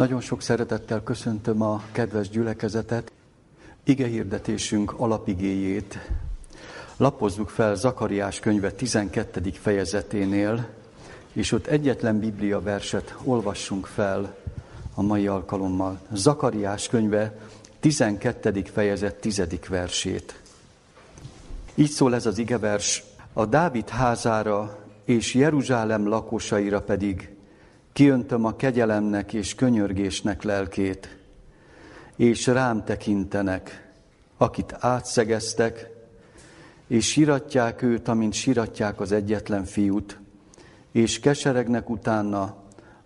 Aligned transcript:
Nagyon 0.00 0.20
sok 0.20 0.42
szeretettel 0.42 1.02
köszöntöm 1.02 1.62
a 1.62 1.82
kedves 1.92 2.28
gyülekezetet. 2.28 3.12
Ige 3.84 4.06
hirdetésünk 4.06 4.94
alapigéjét 4.96 5.98
lapozzuk 6.96 7.48
fel 7.48 7.74
Zakariás 7.74 8.40
könyve 8.40 8.70
12. 8.72 9.50
fejezeténél, 9.50 10.68
és 11.32 11.52
ott 11.52 11.66
egyetlen 11.66 12.18
Biblia 12.18 12.60
verset 12.60 13.14
olvassunk 13.24 13.86
fel 13.86 14.36
a 14.94 15.02
mai 15.02 15.26
alkalommal. 15.26 16.00
Zakariás 16.12 16.88
könyve 16.88 17.38
12. 17.80 18.62
fejezet 18.72 19.14
10. 19.14 19.46
versét. 19.68 20.40
Így 21.74 21.90
szól 21.90 22.14
ez 22.14 22.26
az 22.26 22.38
igevers, 22.38 23.04
a 23.32 23.46
Dávid 23.46 23.88
házára 23.88 24.78
és 25.04 25.34
Jeruzsálem 25.34 26.08
lakosaira 26.08 26.80
pedig 26.80 27.38
kiöntöm 28.00 28.44
a 28.44 28.56
kegyelemnek 28.56 29.32
és 29.32 29.54
könyörgésnek 29.54 30.42
lelkét, 30.42 31.16
és 32.16 32.46
rám 32.46 32.84
tekintenek, 32.84 33.92
akit 34.36 34.76
átszegeztek, 34.78 35.90
és 36.86 37.06
siratják 37.06 37.82
őt, 37.82 38.08
amint 38.08 38.32
siratják 38.32 39.00
az 39.00 39.12
egyetlen 39.12 39.64
fiút, 39.64 40.18
és 40.92 41.20
keseregnek 41.20 41.90
utána, 41.90 42.56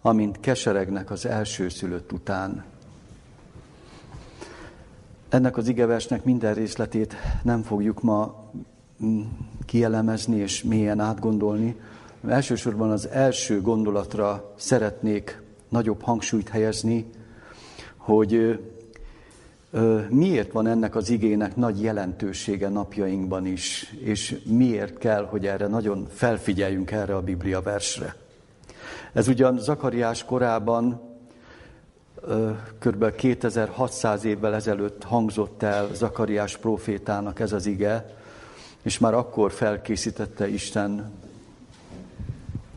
amint 0.00 0.40
keseregnek 0.40 1.10
az 1.10 1.26
elsőszülött 1.26 2.12
után. 2.12 2.64
Ennek 5.28 5.56
az 5.56 5.68
igeversnek 5.68 6.24
minden 6.24 6.54
részletét 6.54 7.14
nem 7.42 7.62
fogjuk 7.62 8.02
ma 8.02 8.50
mm, 9.04 9.20
kielemezni 9.66 10.36
és 10.36 10.62
mélyen 10.62 11.00
átgondolni. 11.00 11.76
Elsősorban 12.28 12.90
az 12.90 13.08
első 13.08 13.60
gondolatra 13.60 14.52
szeretnék 14.56 15.42
nagyobb 15.68 16.02
hangsúlyt 16.02 16.48
helyezni, 16.48 17.10
hogy 17.96 18.58
miért 20.08 20.52
van 20.52 20.66
ennek 20.66 20.94
az 20.94 21.10
igének 21.10 21.56
nagy 21.56 21.82
jelentősége 21.82 22.68
napjainkban 22.68 23.46
is, 23.46 23.94
és 24.00 24.40
miért 24.44 24.98
kell, 24.98 25.26
hogy 25.26 25.46
erre 25.46 25.66
nagyon 25.66 26.06
felfigyeljünk 26.12 26.90
erre 26.90 27.14
a 27.14 27.22
Biblia 27.22 27.62
versre. 27.62 28.14
Ez 29.12 29.28
ugyan 29.28 29.58
Zakariás 29.58 30.24
korában 30.24 31.00
kb. 32.78 33.14
2600 33.14 34.24
évvel 34.24 34.54
ezelőtt 34.54 35.02
hangzott 35.02 35.62
el 35.62 35.88
Zakariás 35.92 36.56
profétának 36.56 37.40
ez 37.40 37.52
az 37.52 37.66
ige, 37.66 38.16
és 38.82 38.98
már 38.98 39.14
akkor 39.14 39.52
felkészítette 39.52 40.48
Isten 40.48 41.12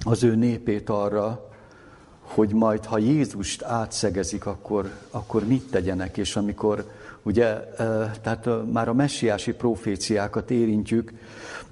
az 0.03 0.23
ő 0.23 0.35
népét 0.35 0.89
arra, 0.89 1.49
hogy 2.21 2.53
majd, 2.53 2.85
ha 2.85 2.97
Jézust 2.97 3.63
átszegezik, 3.63 4.45
akkor, 4.45 4.91
akkor 5.11 5.45
mit 5.45 5.71
tegyenek, 5.71 6.17
és 6.17 6.35
amikor 6.35 6.91
ugye, 7.23 7.59
tehát 8.21 8.49
már 8.71 8.87
a 8.87 8.93
messiási 8.93 9.53
proféciákat 9.53 10.51
érintjük 10.51 11.11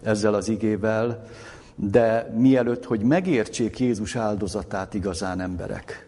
ezzel 0.04 0.34
az 0.34 0.50
igével, 0.50 1.28
de 1.76 2.34
mielőtt, 2.38 2.86
hogy 2.86 3.02
megértsék 3.02 3.80
Jézus 3.80 4.16
áldozatát 4.16 4.94
igazán 4.94 5.39
emberek, 5.39 6.08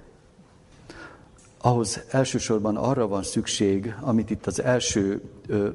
ahhoz 1.62 2.04
elsősorban 2.12 2.76
arra 2.76 3.08
van 3.08 3.24
szükség, 3.24 3.96
amit 4.02 4.30
itt 4.30 4.46
az 4.46 4.62
első 4.62 5.22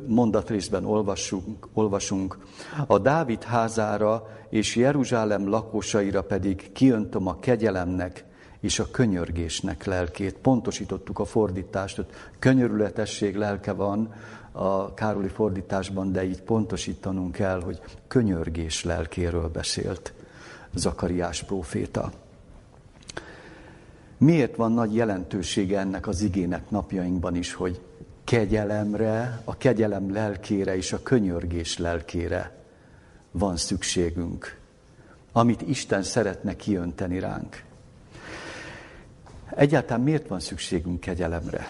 mondatrészben 0.07 0.85
olvasunk, 0.85 1.69
olvasunk. 1.73 2.39
A 2.87 2.99
Dávid 2.99 3.43
házára 3.43 4.27
és 4.51 4.77
Jeruzsálem 4.77 5.49
lakosaira 5.49 6.23
pedig 6.23 6.73
kiöntöm 6.73 7.27
a 7.27 7.39
kegyelemnek 7.39 8.25
és 8.61 8.79
a 8.79 8.91
könyörgésnek 8.91 9.85
lelkét. 9.85 10.35
Pontosítottuk 10.35 11.19
a 11.19 11.25
fordítást, 11.25 11.97
hogy 11.97 12.07
könyörületesség 12.39 13.37
lelke 13.37 13.73
van 13.73 14.15
a 14.53 14.95
Károli 14.95 15.29
fordításban, 15.29 16.13
de 16.13 16.25
így 16.25 16.43
pontosítanunk 16.43 17.33
kell, 17.33 17.61
hogy 17.63 17.81
könyörgés 18.09 18.85
lelkéről 18.85 19.49
beszélt 19.49 20.13
Zakariás 20.75 21.43
próféta. 21.43 22.13
Miért 24.23 24.57
van 24.57 24.73
nagy 24.73 24.95
jelentősége 24.95 25.79
ennek 25.79 26.07
az 26.07 26.21
igének 26.21 26.71
napjainkban 26.71 27.37
is, 27.37 27.53
hogy 27.55 27.81
kegyelemre, 28.25 29.41
a 29.45 29.57
kegyelem 29.57 30.13
lelkére 30.13 30.77
és 30.77 30.93
a 30.93 31.03
könyörgés 31.03 31.79
lelkére 31.79 32.57
van 33.31 33.57
szükségünk, 33.57 34.59
amit 35.33 35.63
Isten 35.63 36.03
szeretne 36.03 36.57
kiönteni 36.57 37.19
ránk. 37.19 37.63
Egyáltalán 39.51 40.03
miért 40.03 40.29
van 40.29 40.41
szükségünk 40.41 41.01
kegyelemre? 41.01 41.67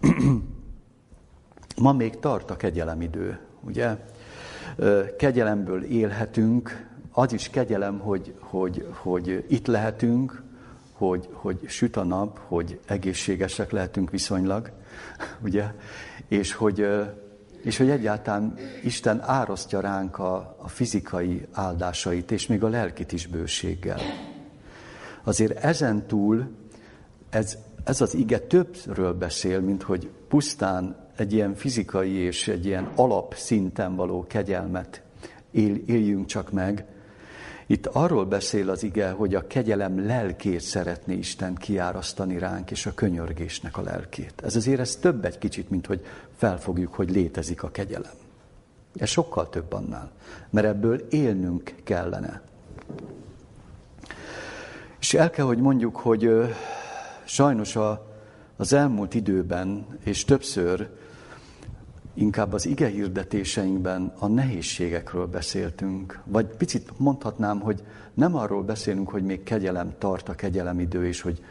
Ma 1.82 1.92
még 1.92 2.18
tart 2.18 2.50
a 2.50 2.56
kegyelemidő, 2.56 3.38
ugye? 3.60 3.96
Kegyelemből 5.16 5.82
élhetünk, 5.82 6.86
az 7.12 7.32
is 7.32 7.50
kegyelem, 7.50 7.98
hogy, 7.98 8.34
hogy, 8.38 8.86
hogy 8.92 9.44
itt 9.48 9.66
lehetünk, 9.66 10.46
hogy, 10.98 11.28
hogy 11.32 11.58
süt 11.66 11.96
a 11.96 12.04
nap, 12.04 12.38
hogy 12.46 12.80
egészségesek 12.86 13.70
lehetünk 13.70 14.10
viszonylag, 14.10 14.70
ugye? 15.44 15.64
És 16.28 16.52
hogy, 16.52 16.86
és 17.62 17.76
hogy 17.76 17.90
egyáltalán 17.90 18.54
Isten 18.82 19.20
árasztja 19.22 19.80
ránk 19.80 20.18
a, 20.18 20.56
a 20.58 20.68
fizikai 20.68 21.46
áldásait, 21.52 22.30
és 22.30 22.46
még 22.46 22.64
a 22.64 22.68
lelkit 22.68 23.12
is 23.12 23.26
bőséggel. 23.26 24.00
Azért 25.24 25.64
ezen 25.64 26.06
túl 26.06 26.50
ez, 27.30 27.58
ez 27.84 28.00
az 28.00 28.14
ige 28.14 28.38
többről 28.38 29.12
beszél, 29.12 29.60
mint 29.60 29.82
hogy 29.82 30.10
pusztán 30.28 31.06
egy 31.16 31.32
ilyen 31.32 31.54
fizikai 31.54 32.12
és 32.12 32.48
egy 32.48 32.66
ilyen 32.66 32.90
alapszinten 32.94 33.96
való 33.96 34.26
kegyelmet 34.26 35.02
él, 35.50 35.74
éljünk 35.86 36.26
csak 36.26 36.50
meg, 36.50 36.86
itt 37.70 37.86
arról 37.86 38.24
beszél 38.24 38.70
az 38.70 38.82
ige, 38.82 39.10
hogy 39.10 39.34
a 39.34 39.46
kegyelem 39.46 40.06
lelkét 40.06 40.60
szeretné 40.60 41.14
Isten 41.14 41.54
kiárasztani 41.54 42.38
ránk, 42.38 42.70
és 42.70 42.86
a 42.86 42.94
könyörgésnek 42.94 43.76
a 43.76 43.82
lelkét. 43.82 44.32
Ez 44.44 44.56
azért 44.56 44.80
ez 44.80 44.96
több 44.96 45.24
egy 45.24 45.38
kicsit, 45.38 45.70
mint 45.70 45.86
hogy 45.86 46.04
felfogjuk, 46.36 46.94
hogy 46.94 47.10
létezik 47.10 47.62
a 47.62 47.70
kegyelem. 47.70 48.12
Ez 48.94 49.08
sokkal 49.08 49.48
több 49.48 49.72
annál, 49.72 50.10
mert 50.50 50.66
ebből 50.66 51.06
élnünk 51.10 51.74
kellene. 51.84 52.42
És 55.00 55.14
el 55.14 55.30
kell, 55.30 55.44
hogy 55.44 55.58
mondjuk, 55.58 55.96
hogy 55.96 56.30
sajnos 57.24 57.76
a, 57.76 58.06
az 58.56 58.72
elmúlt 58.72 59.14
időben, 59.14 59.86
és 60.04 60.24
többször 60.24 60.88
inkább 62.18 62.52
az 62.52 62.66
ige 62.66 62.86
hirdetéseinkben 62.86 64.12
a 64.18 64.26
nehézségekről 64.26 65.26
beszéltünk. 65.26 66.20
Vagy 66.24 66.46
picit 66.46 66.90
mondhatnám, 66.96 67.60
hogy 67.60 67.82
nem 68.14 68.36
arról 68.36 68.62
beszélünk, 68.62 69.08
hogy 69.08 69.22
még 69.22 69.42
kegyelem 69.42 69.94
tart 69.98 70.28
a 70.28 70.34
kegyelemidő, 70.34 71.06
és 71.06 71.20
hogy 71.20 71.42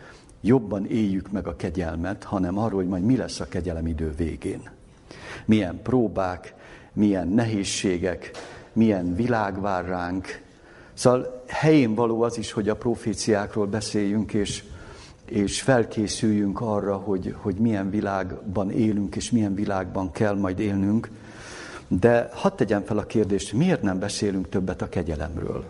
jobban 0.41 0.85
éljük 0.85 1.31
meg 1.31 1.47
a 1.47 1.55
kegyelmet, 1.55 2.23
hanem 2.23 2.57
arról, 2.57 2.79
hogy 2.79 2.87
majd 2.87 3.03
mi 3.03 3.15
lesz 3.15 3.39
a 3.39 3.47
kegyelemidő 3.47 4.13
végén. 4.17 4.69
Milyen 5.45 5.81
próbák, 5.81 6.53
milyen 6.93 7.27
nehézségek, 7.27 8.31
milyen 8.73 9.15
világ 9.15 9.61
vár 9.61 9.85
ránk. 9.85 10.41
Szóval 10.93 11.43
helyén 11.47 11.95
való 11.95 12.21
az 12.21 12.37
is, 12.37 12.51
hogy 12.51 12.69
a 12.69 12.75
proféciákról 12.75 13.65
beszéljünk, 13.65 14.33
és 14.33 14.63
és 15.29 15.61
felkészüljünk 15.61 16.61
arra, 16.61 16.95
hogy, 16.95 17.35
hogy 17.37 17.55
milyen 17.55 17.89
világban 17.89 18.71
élünk, 18.71 19.15
és 19.15 19.31
milyen 19.31 19.55
világban 19.55 20.11
kell 20.11 20.35
majd 20.35 20.59
élnünk. 20.59 21.09
De 21.87 22.29
hadd 22.31 22.55
tegyem 22.55 22.83
fel 22.83 22.97
a 22.97 23.05
kérdést, 23.05 23.53
miért 23.53 23.81
nem 23.81 23.99
beszélünk 23.99 24.49
többet 24.49 24.81
a 24.81 24.89
kegyelemről, 24.89 25.65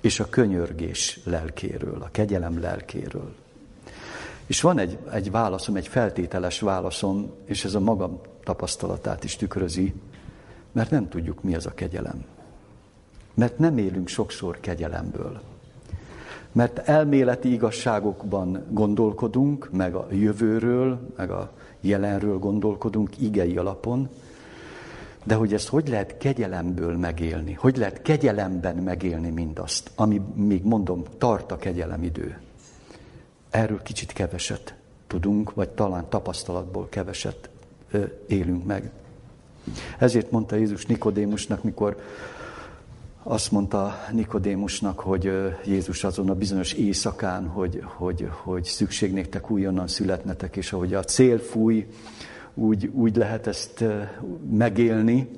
és 0.00 0.20
a 0.20 0.28
könyörgés 0.28 1.20
lelkéről, 1.24 2.02
a 2.02 2.08
kegyelem 2.10 2.60
lelkéről. 2.60 3.34
És 4.46 4.60
van 4.60 4.78
egy, 4.78 4.98
egy 5.12 5.30
válaszom, 5.30 5.76
egy 5.76 5.88
feltételes 5.88 6.60
válaszom, 6.60 7.30
és 7.44 7.64
ez 7.64 7.74
a 7.74 7.80
magam 7.80 8.20
tapasztalatát 8.44 9.24
is 9.24 9.36
tükrözi, 9.36 9.94
mert 10.72 10.90
nem 10.90 11.08
tudjuk, 11.08 11.42
mi 11.42 11.54
az 11.54 11.66
a 11.66 11.74
kegyelem. 11.74 12.24
Mert 13.34 13.58
nem 13.58 13.78
élünk 13.78 14.08
sokszor 14.08 14.60
kegyelemből. 14.60 15.40
Mert 16.52 16.78
elméleti 16.78 17.52
igazságokban 17.52 18.66
gondolkodunk, 18.70 19.68
meg 19.72 19.94
a 19.94 20.06
jövőről, 20.10 21.00
meg 21.16 21.30
a 21.30 21.52
jelenről 21.80 22.38
gondolkodunk 22.38 23.20
igei 23.20 23.56
alapon, 23.56 24.08
de 25.24 25.34
hogy 25.34 25.54
ezt 25.54 25.68
hogy 25.68 25.88
lehet 25.88 26.16
kegyelemből 26.18 26.96
megélni, 26.96 27.52
hogy 27.52 27.76
lehet 27.76 28.02
kegyelemben 28.02 28.76
megélni 28.76 29.30
mindazt, 29.30 29.90
ami 29.94 30.20
még 30.34 30.64
mondom, 30.64 31.02
tart 31.18 31.52
a 31.52 31.56
kegyelemidő. 31.56 32.38
Erről 33.50 33.82
kicsit 33.82 34.12
keveset 34.12 34.74
tudunk, 35.06 35.54
vagy 35.54 35.68
talán 35.68 36.08
tapasztalatból 36.08 36.88
keveset 36.88 37.50
élünk 38.26 38.64
meg. 38.66 38.90
Ezért 39.98 40.30
mondta 40.30 40.56
Jézus 40.56 40.86
Nikodémusnak, 40.86 41.62
mikor 41.62 41.96
azt 43.22 43.50
mondta 43.50 43.94
Nikodémusnak, 44.12 45.00
hogy 45.00 45.32
Jézus 45.66 46.04
azon 46.04 46.30
a 46.30 46.34
bizonyos 46.34 46.72
éjszakán, 46.72 47.46
hogy, 47.46 47.82
hogy, 47.84 48.28
hogy 48.30 48.64
szükség 48.64 49.12
néktek 49.12 49.50
újonnan 49.50 49.86
születnetek, 49.86 50.56
és 50.56 50.72
ahogy 50.72 50.94
a 50.94 51.04
cél 51.04 51.38
fúj, 51.38 51.86
úgy, 52.54 52.86
úgy 52.86 53.16
lehet 53.16 53.46
ezt 53.46 53.84
megélni, 54.50 55.28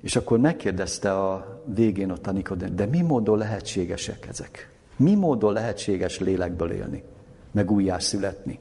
és 0.00 0.16
akkor 0.16 0.38
megkérdezte 0.38 1.12
a 1.12 1.62
végén 1.74 2.10
ott 2.10 2.26
a 2.26 2.32
Nikodémus, 2.32 2.74
de 2.74 2.86
mi 2.86 3.00
módon 3.00 3.38
lehetségesek 3.38 4.26
ezek? 4.28 4.70
Mi 4.96 5.14
módon 5.14 5.52
lehetséges 5.52 6.18
lélekből 6.18 6.70
élni, 6.70 7.02
meg 7.50 7.70
születni? 8.00 8.58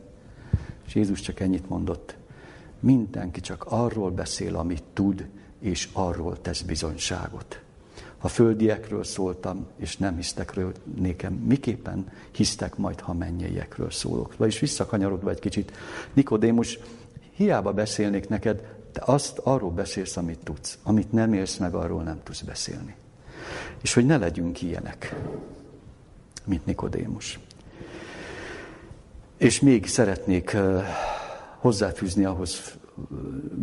És 0.85 0.95
Jézus 0.95 1.21
csak 1.21 1.39
ennyit 1.39 1.69
mondott, 1.69 2.15
mindenki 2.79 3.39
csak 3.39 3.65
arról 3.69 4.11
beszél, 4.11 4.55
amit 4.55 4.83
tud, 4.93 5.27
és 5.59 5.89
arról 5.93 6.41
tesz 6.41 6.61
bizonyságot. 6.61 7.61
Ha 8.19 8.27
földiekről 8.27 9.03
szóltam, 9.03 9.67
és 9.77 9.97
nem 9.97 10.15
hisztek 10.15 10.59
nékem, 10.95 11.33
miképpen 11.33 12.11
hisztek 12.31 12.75
majd, 12.75 12.99
ha 12.99 13.13
mennyeiekről 13.13 13.91
szólok. 13.91 14.37
Vagyis 14.37 14.59
visszakanyarodva 14.59 15.29
egy 15.29 15.39
kicsit, 15.39 15.71
Nikodémus, 16.13 16.79
hiába 17.31 17.73
beszélnék 17.73 18.29
neked, 18.29 18.77
te 18.91 19.01
azt 19.05 19.37
arról 19.37 19.71
beszélsz, 19.71 20.17
amit 20.17 20.39
tudsz. 20.43 20.77
Amit 20.83 21.11
nem 21.11 21.33
élsz 21.33 21.57
meg, 21.57 21.73
arról 21.73 22.03
nem 22.03 22.19
tudsz 22.23 22.41
beszélni. 22.41 22.95
És 23.81 23.93
hogy 23.93 24.05
ne 24.05 24.17
legyünk 24.17 24.61
ilyenek, 24.61 25.15
mint 26.45 26.65
Nikodémus. 26.65 27.39
És 29.37 29.59
még 29.59 29.87
szeretnék 29.87 30.57
hozzáfűzni 31.57 32.25
ahhoz 32.25 32.77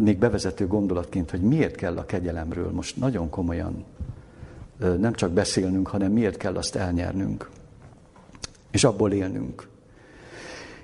még 0.02 0.18
bevezető 0.18 0.66
gondolatként, 0.66 1.30
hogy 1.30 1.40
miért 1.40 1.74
kell 1.74 1.96
a 1.96 2.06
kegyelemről 2.06 2.70
most 2.70 2.96
nagyon 2.96 3.30
komolyan 3.30 3.84
nem 4.78 5.12
csak 5.12 5.30
beszélnünk, 5.30 5.88
hanem 5.88 6.12
miért 6.12 6.36
kell 6.36 6.56
azt 6.56 6.76
elnyernünk, 6.76 7.50
és 8.70 8.84
abból 8.84 9.12
élnünk. 9.12 9.68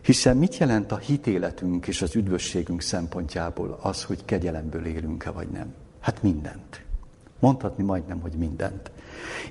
Hiszen 0.02 0.36
mit 0.36 0.56
jelent 0.56 0.92
a 0.92 0.98
hitéletünk 0.98 1.86
és 1.86 2.02
az 2.02 2.16
üdvösségünk 2.16 2.80
szempontjából 2.80 3.78
az, 3.82 4.04
hogy 4.04 4.24
kegyelemből 4.24 4.86
élünk-e 4.86 5.30
vagy 5.30 5.48
nem? 5.48 5.74
Hát 6.00 6.22
mindent. 6.22 6.82
Mondhatni 7.38 7.84
majdnem, 7.84 8.20
hogy 8.20 8.32
mindent. 8.32 8.90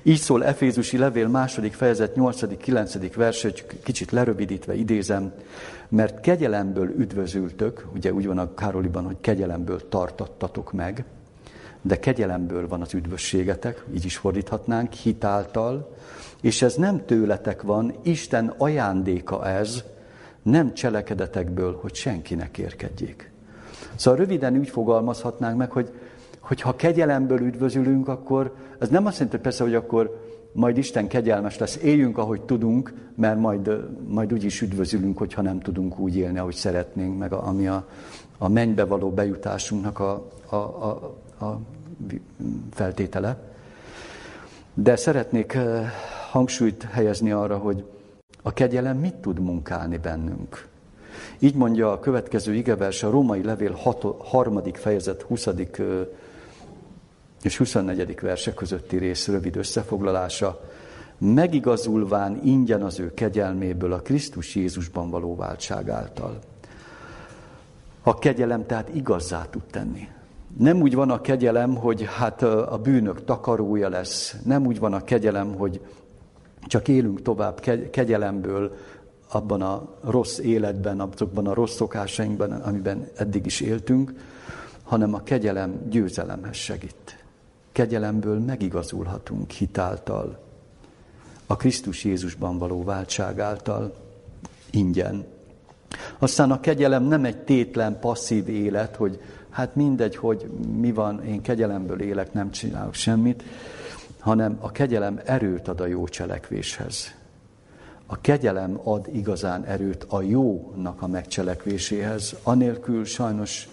Így 0.02 0.18
szól 0.18 0.44
Efézusi 0.44 0.98
levél 0.98 1.28
második 1.28 1.72
fejezet 1.72 2.14
8.-9. 2.16 3.12
vers, 3.16 3.42
hogy 3.42 3.66
kicsit 3.82 4.10
lerövidítve 4.10 4.74
idézem, 4.74 5.32
mert 5.88 6.20
kegyelemből 6.20 6.88
üdvözültök, 6.88 7.86
ugye 7.94 8.12
úgy 8.12 8.26
van 8.26 8.38
a 8.38 8.54
Károliban, 8.54 9.04
hogy 9.04 9.16
kegyelemből 9.20 9.88
tartattatok 9.88 10.72
meg, 10.72 11.04
de 11.82 11.98
kegyelemből 11.98 12.68
van 12.68 12.80
az 12.80 12.94
üdvösségetek, 12.94 13.84
így 13.94 14.04
is 14.04 14.16
fordíthatnánk, 14.16 14.92
hitáltal, 14.92 15.96
és 16.40 16.62
ez 16.62 16.74
nem 16.74 17.04
tőletek 17.04 17.62
van, 17.62 17.94
Isten 18.02 18.54
ajándéka 18.58 19.48
ez, 19.48 19.84
nem 20.42 20.74
cselekedetekből, 20.74 21.78
hogy 21.80 21.94
senkinek 21.94 22.58
érkedjék. 22.58 23.30
Szóval 23.94 24.20
röviden 24.20 24.58
úgy 24.58 24.68
fogalmazhatnánk 24.68 25.56
meg, 25.56 25.70
hogy, 25.70 25.92
hogy 26.40 26.60
ha 26.60 26.76
kegyelemből 26.76 27.40
üdvözülünk, 27.40 28.08
akkor 28.08 28.54
ez 28.78 28.88
nem 28.88 29.06
azt 29.06 29.18
jelenti 29.18 29.38
persze, 29.38 29.62
hogy 29.62 29.74
akkor 29.74 30.20
majd 30.52 30.76
Isten 30.76 31.08
kegyelmes 31.08 31.58
lesz, 31.58 31.78
éljünk, 31.82 32.18
ahogy 32.18 32.40
tudunk, 32.40 32.94
mert 33.14 33.38
majd, 33.38 33.70
majd 34.08 34.32
úgy 34.32 34.44
is 34.44 34.60
üdvözülünk, 34.60 35.18
hogyha 35.18 35.42
nem 35.42 35.60
tudunk 35.60 35.98
úgy 35.98 36.16
élni, 36.16 36.38
ahogy 36.38 36.54
szeretnénk, 36.54 37.18
meg 37.18 37.32
a, 37.32 37.46
ami 37.46 37.66
a, 37.66 37.86
a 38.38 38.48
mennybe 38.48 38.84
való 38.84 39.10
bejutásunknak 39.10 39.98
a, 39.98 40.28
a, 40.48 40.56
a, 40.56 41.16
a 41.42 41.60
feltétele. 42.70 43.36
De 44.74 44.96
szeretnék 44.96 45.58
hangsúlyt 46.30 46.82
helyezni 46.82 47.32
arra, 47.32 47.58
hogy 47.58 47.84
a 48.42 48.52
kegyelem 48.52 48.96
mit 48.96 49.14
tud 49.14 49.40
munkálni 49.40 49.96
bennünk. 49.96 50.68
Így 51.38 51.54
mondja 51.54 51.92
a 51.92 52.00
következő 52.00 52.54
igevers, 52.54 53.02
a 53.02 53.10
római 53.10 53.42
levél 53.42 53.72
6, 53.72 54.04
harmadik 54.18 54.76
fejezet 54.76 55.22
20. 55.22 55.48
és 57.42 57.56
24. 57.56 58.20
verse 58.20 58.54
közötti 58.54 58.96
rész 58.96 59.28
rövid 59.28 59.56
összefoglalása. 59.56 60.60
Megigazulván 61.18 62.40
ingyen 62.44 62.82
az 62.82 62.98
ő 62.98 63.14
kegyelméből 63.14 63.92
a 63.92 64.00
Krisztus 64.00 64.54
Jézusban 64.54 65.10
való 65.10 65.36
váltság 65.36 65.88
által. 65.88 66.38
A 68.02 68.18
kegyelem 68.18 68.66
tehát 68.66 68.94
igazzá 68.94 69.46
tud 69.50 69.62
tenni. 69.70 70.08
Nem 70.58 70.80
úgy 70.80 70.94
van 70.94 71.10
a 71.10 71.20
kegyelem, 71.20 71.74
hogy 71.74 72.08
hát 72.18 72.42
a 72.42 72.80
bűnök 72.82 73.24
takarója 73.24 73.88
lesz. 73.88 74.36
Nem 74.44 74.66
úgy 74.66 74.78
van 74.78 74.92
a 74.92 75.04
kegyelem, 75.04 75.54
hogy 75.54 75.80
csak 76.66 76.88
élünk 76.88 77.22
tovább 77.22 77.60
kegyelemből 77.90 78.76
abban 79.30 79.62
a 79.62 79.88
rossz 80.00 80.38
életben, 80.38 81.00
azokban 81.00 81.46
a 81.46 81.54
rossz 81.54 81.74
szokásainkban, 81.74 82.52
amiben 82.52 83.08
eddig 83.16 83.46
is 83.46 83.60
éltünk, 83.60 84.12
hanem 84.82 85.14
a 85.14 85.22
kegyelem 85.22 85.88
győzelemhez 85.88 86.56
segít. 86.56 87.24
Kegyelemből 87.72 88.38
megigazulhatunk 88.38 89.50
hitáltal, 89.50 90.38
a 91.46 91.56
Krisztus 91.56 92.04
Jézusban 92.04 92.58
való 92.58 92.84
váltság 92.84 93.38
által, 93.40 93.94
ingyen. 94.70 95.24
Aztán 96.18 96.50
a 96.50 96.60
kegyelem 96.60 97.02
nem 97.02 97.24
egy 97.24 97.38
tétlen, 97.38 97.98
passzív 98.00 98.48
élet, 98.48 98.96
hogy 98.96 99.20
hát 99.52 99.74
mindegy, 99.74 100.16
hogy 100.16 100.50
mi 100.76 100.92
van, 100.92 101.24
én 101.24 101.42
kegyelemből 101.42 102.00
élek, 102.00 102.32
nem 102.32 102.50
csinálok 102.50 102.94
semmit, 102.94 103.42
hanem 104.18 104.56
a 104.60 104.70
kegyelem 104.70 105.20
erőt 105.24 105.68
ad 105.68 105.80
a 105.80 105.86
jó 105.86 106.06
cselekvéshez. 106.08 107.14
A 108.06 108.20
kegyelem 108.20 108.80
ad 108.84 109.08
igazán 109.12 109.64
erőt 109.64 110.06
a 110.08 110.22
jónak 110.22 111.02
a 111.02 111.06
megcselekvéséhez, 111.06 112.36
anélkül 112.42 113.04
sajnos 113.04 113.68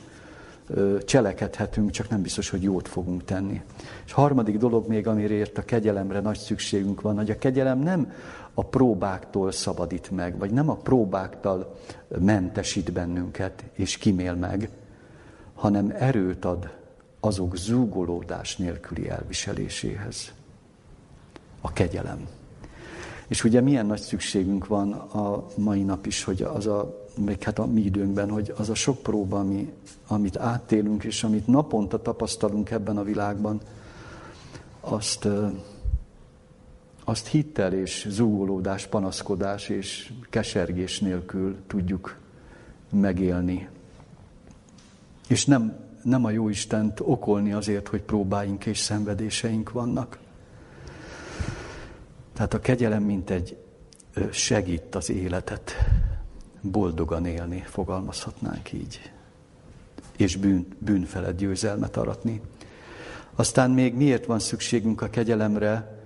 cselekedhetünk, 1.05 1.91
csak 1.91 2.09
nem 2.09 2.21
biztos, 2.21 2.49
hogy 2.49 2.63
jót 2.63 2.87
fogunk 2.87 3.23
tenni. 3.23 3.61
És 4.05 4.11
harmadik 4.11 4.57
dolog 4.57 4.87
még, 4.87 5.07
amiért 5.07 5.57
a 5.57 5.65
kegyelemre 5.65 6.19
nagy 6.19 6.37
szükségünk 6.37 7.01
van, 7.01 7.15
hogy 7.15 7.29
a 7.29 7.37
kegyelem 7.37 7.79
nem 7.79 8.11
a 8.53 8.63
próbáktól 8.63 9.51
szabadít 9.51 10.11
meg, 10.11 10.37
vagy 10.37 10.51
nem 10.51 10.69
a 10.69 10.75
próbáktól 10.75 11.75
mentesít 12.19 12.91
bennünket 12.91 13.63
és 13.73 13.97
kimél 13.97 14.33
meg, 14.33 14.69
hanem 15.59 15.93
erőt 15.97 16.45
ad 16.45 16.69
azok 17.19 17.55
zúgolódás 17.55 18.57
nélküli 18.57 19.09
elviseléséhez. 19.09 20.33
A 21.61 21.73
kegyelem. 21.73 22.27
És 23.27 23.43
ugye 23.43 23.61
milyen 23.61 23.85
nagy 23.85 23.99
szükségünk 23.99 24.67
van 24.67 24.91
a 24.93 25.45
mai 25.55 25.83
nap 25.83 26.05
is, 26.05 26.23
hogy 26.23 26.41
az 26.41 26.67
a, 26.67 27.07
még 27.17 27.43
hát 27.43 27.59
a 27.59 27.65
mi 27.65 27.81
időnkben, 27.81 28.29
hogy 28.29 28.53
az 28.57 28.69
a 28.69 28.75
sok 28.75 29.01
próba, 29.01 29.39
ami, 29.39 29.73
amit 30.07 30.37
átélünk, 30.37 31.03
és 31.03 31.23
amit 31.23 31.47
naponta 31.47 32.01
tapasztalunk 32.01 32.71
ebben 32.71 32.97
a 32.97 33.03
világban, 33.03 33.61
azt, 34.79 35.27
azt 37.03 37.27
hittel 37.27 37.73
és 37.73 38.07
zúgolódás, 38.09 38.87
panaszkodás 38.87 39.69
és 39.69 40.13
kesergés 40.29 40.99
nélkül 40.99 41.55
tudjuk 41.67 42.17
megélni. 42.89 43.69
És 45.29 45.45
nem, 45.45 45.79
nem 46.03 46.25
a 46.25 46.29
jó 46.29 46.49
Istent 46.49 46.99
okolni 46.99 47.51
azért, 47.51 47.87
hogy 47.87 48.01
próbáink 48.01 48.65
és 48.65 48.77
szenvedéseink 48.79 49.71
vannak. 49.71 50.19
Tehát 52.33 52.53
a 52.53 52.59
kegyelem, 52.59 53.03
mint 53.03 53.29
egy 53.29 53.57
segít 54.31 54.95
az 54.95 55.09
életet 55.09 55.71
boldogan 56.61 57.25
élni, 57.25 57.63
fogalmazhatnánk 57.65 58.71
így. 58.71 59.11
És 60.17 60.35
bűn, 60.35 60.67
bűn 60.77 61.03
felett 61.03 61.37
győzelmet 61.37 61.97
aratni. 61.97 62.41
Aztán 63.35 63.71
még 63.71 63.95
miért 63.95 64.25
van 64.25 64.39
szükségünk 64.39 65.01
a 65.01 65.09
kegyelemre, 65.09 65.99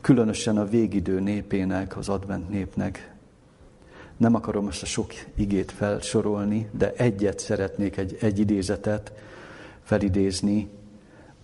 különösen 0.00 0.56
a 0.56 0.64
végidő 0.64 1.20
népének, 1.20 1.96
az 1.96 2.08
advent 2.08 2.48
népnek, 2.48 3.09
nem 4.20 4.34
akarom 4.34 4.68
ezt 4.68 4.82
a 4.82 4.86
sok 4.86 5.12
igét 5.34 5.72
felsorolni, 5.72 6.68
de 6.72 6.92
egyet 6.96 7.38
szeretnék, 7.38 7.96
egy, 7.96 8.16
egy 8.20 8.38
idézetet 8.38 9.12
felidézni, 9.82 10.68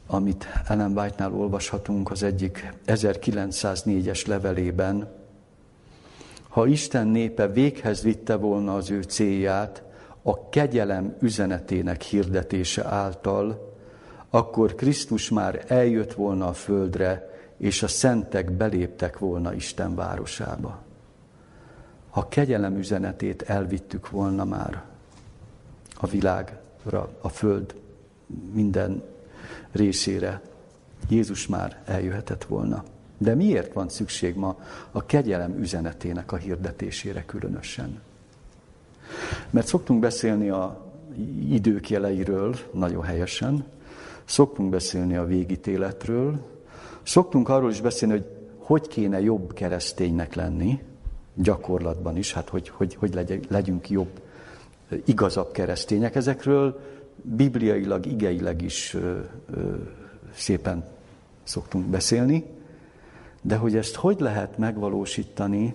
amit 0.07 0.47
Ellen 0.69 0.99
White-nál 0.99 1.33
olvashatunk 1.33 2.11
az 2.11 2.23
egyik 2.23 2.73
1904-es 2.87 4.27
levelében. 4.27 5.09
Ha 6.49 6.67
Isten 6.67 7.07
népe 7.07 7.49
véghez 7.49 8.03
vitte 8.03 8.35
volna 8.35 8.75
az 8.75 8.91
ő 8.91 9.03
célját, 9.03 9.83
a 10.23 10.49
kegyelem 10.49 11.17
üzenetének 11.21 12.03
hirdetése 12.03 12.85
által, 12.85 13.75
akkor 14.31 14.75
Krisztus 14.75 15.31
már 15.31 15.65
eljött 15.67 16.13
volna 16.13 16.47
a 16.47 16.53
földre, 16.53 17.31
és 17.57 17.83
a 17.83 17.89
szentek 17.89 18.53
beléptek 18.53 19.19
volna 19.19 19.55
Isten 19.55 19.95
városába 19.95 20.85
ha 22.17 22.29
kegyelem 22.29 22.77
üzenetét 22.77 23.43
elvittük 23.43 24.11
volna 24.11 24.45
már 24.45 24.83
a 25.95 26.07
világra, 26.07 27.17
a 27.21 27.29
föld 27.29 27.75
minden 28.53 29.03
részére, 29.73 30.41
Jézus 31.09 31.47
már 31.47 31.83
eljöhetett 31.85 32.45
volna. 32.45 32.85
De 33.19 33.35
miért 33.35 33.73
van 33.73 33.89
szükség 33.89 34.37
ma 34.37 34.59
a 34.91 35.07
kegyelem 35.07 35.59
üzenetének 35.59 36.33
a 36.33 36.37
hirdetésére 36.37 37.25
különösen? 37.25 38.01
Mert 39.51 39.67
szoktunk 39.67 40.01
beszélni 40.01 40.49
a 40.49 40.93
idők 41.49 41.91
jeleiről, 41.91 42.57
nagyon 42.73 43.03
helyesen, 43.03 43.65
szoktunk 44.25 44.71
beszélni 44.71 45.17
a 45.17 45.27
végítéletről, 45.27 46.47
szoktunk 47.03 47.49
arról 47.49 47.71
is 47.71 47.81
beszélni, 47.81 48.15
hogy 48.15 48.27
hogy 48.59 48.89
kéne 48.89 49.21
jobb 49.21 49.53
kereszténynek 49.53 50.35
lenni, 50.35 50.81
gyakorlatban 51.37 52.17
is, 52.17 52.33
hát 52.33 52.49
hogy, 52.49 52.69
hogy, 52.69 52.95
hogy 52.95 53.45
legyünk 53.49 53.91
jobb, 53.91 54.21
igazabb 55.05 55.53
keresztények. 55.53 56.15
Ezekről 56.15 56.81
bibliailag, 57.23 58.07
igeileg 58.07 58.63
is 58.63 58.95
ö, 58.95 59.19
ö, 59.55 59.75
szépen 60.35 60.85
szoktunk 61.43 61.87
beszélni, 61.87 62.45
de 63.43 63.57
hogy 63.57 63.77
ezt 63.77 63.95
hogy 63.95 64.21
lehet 64.21 64.59
megvalósítani, 64.59 65.75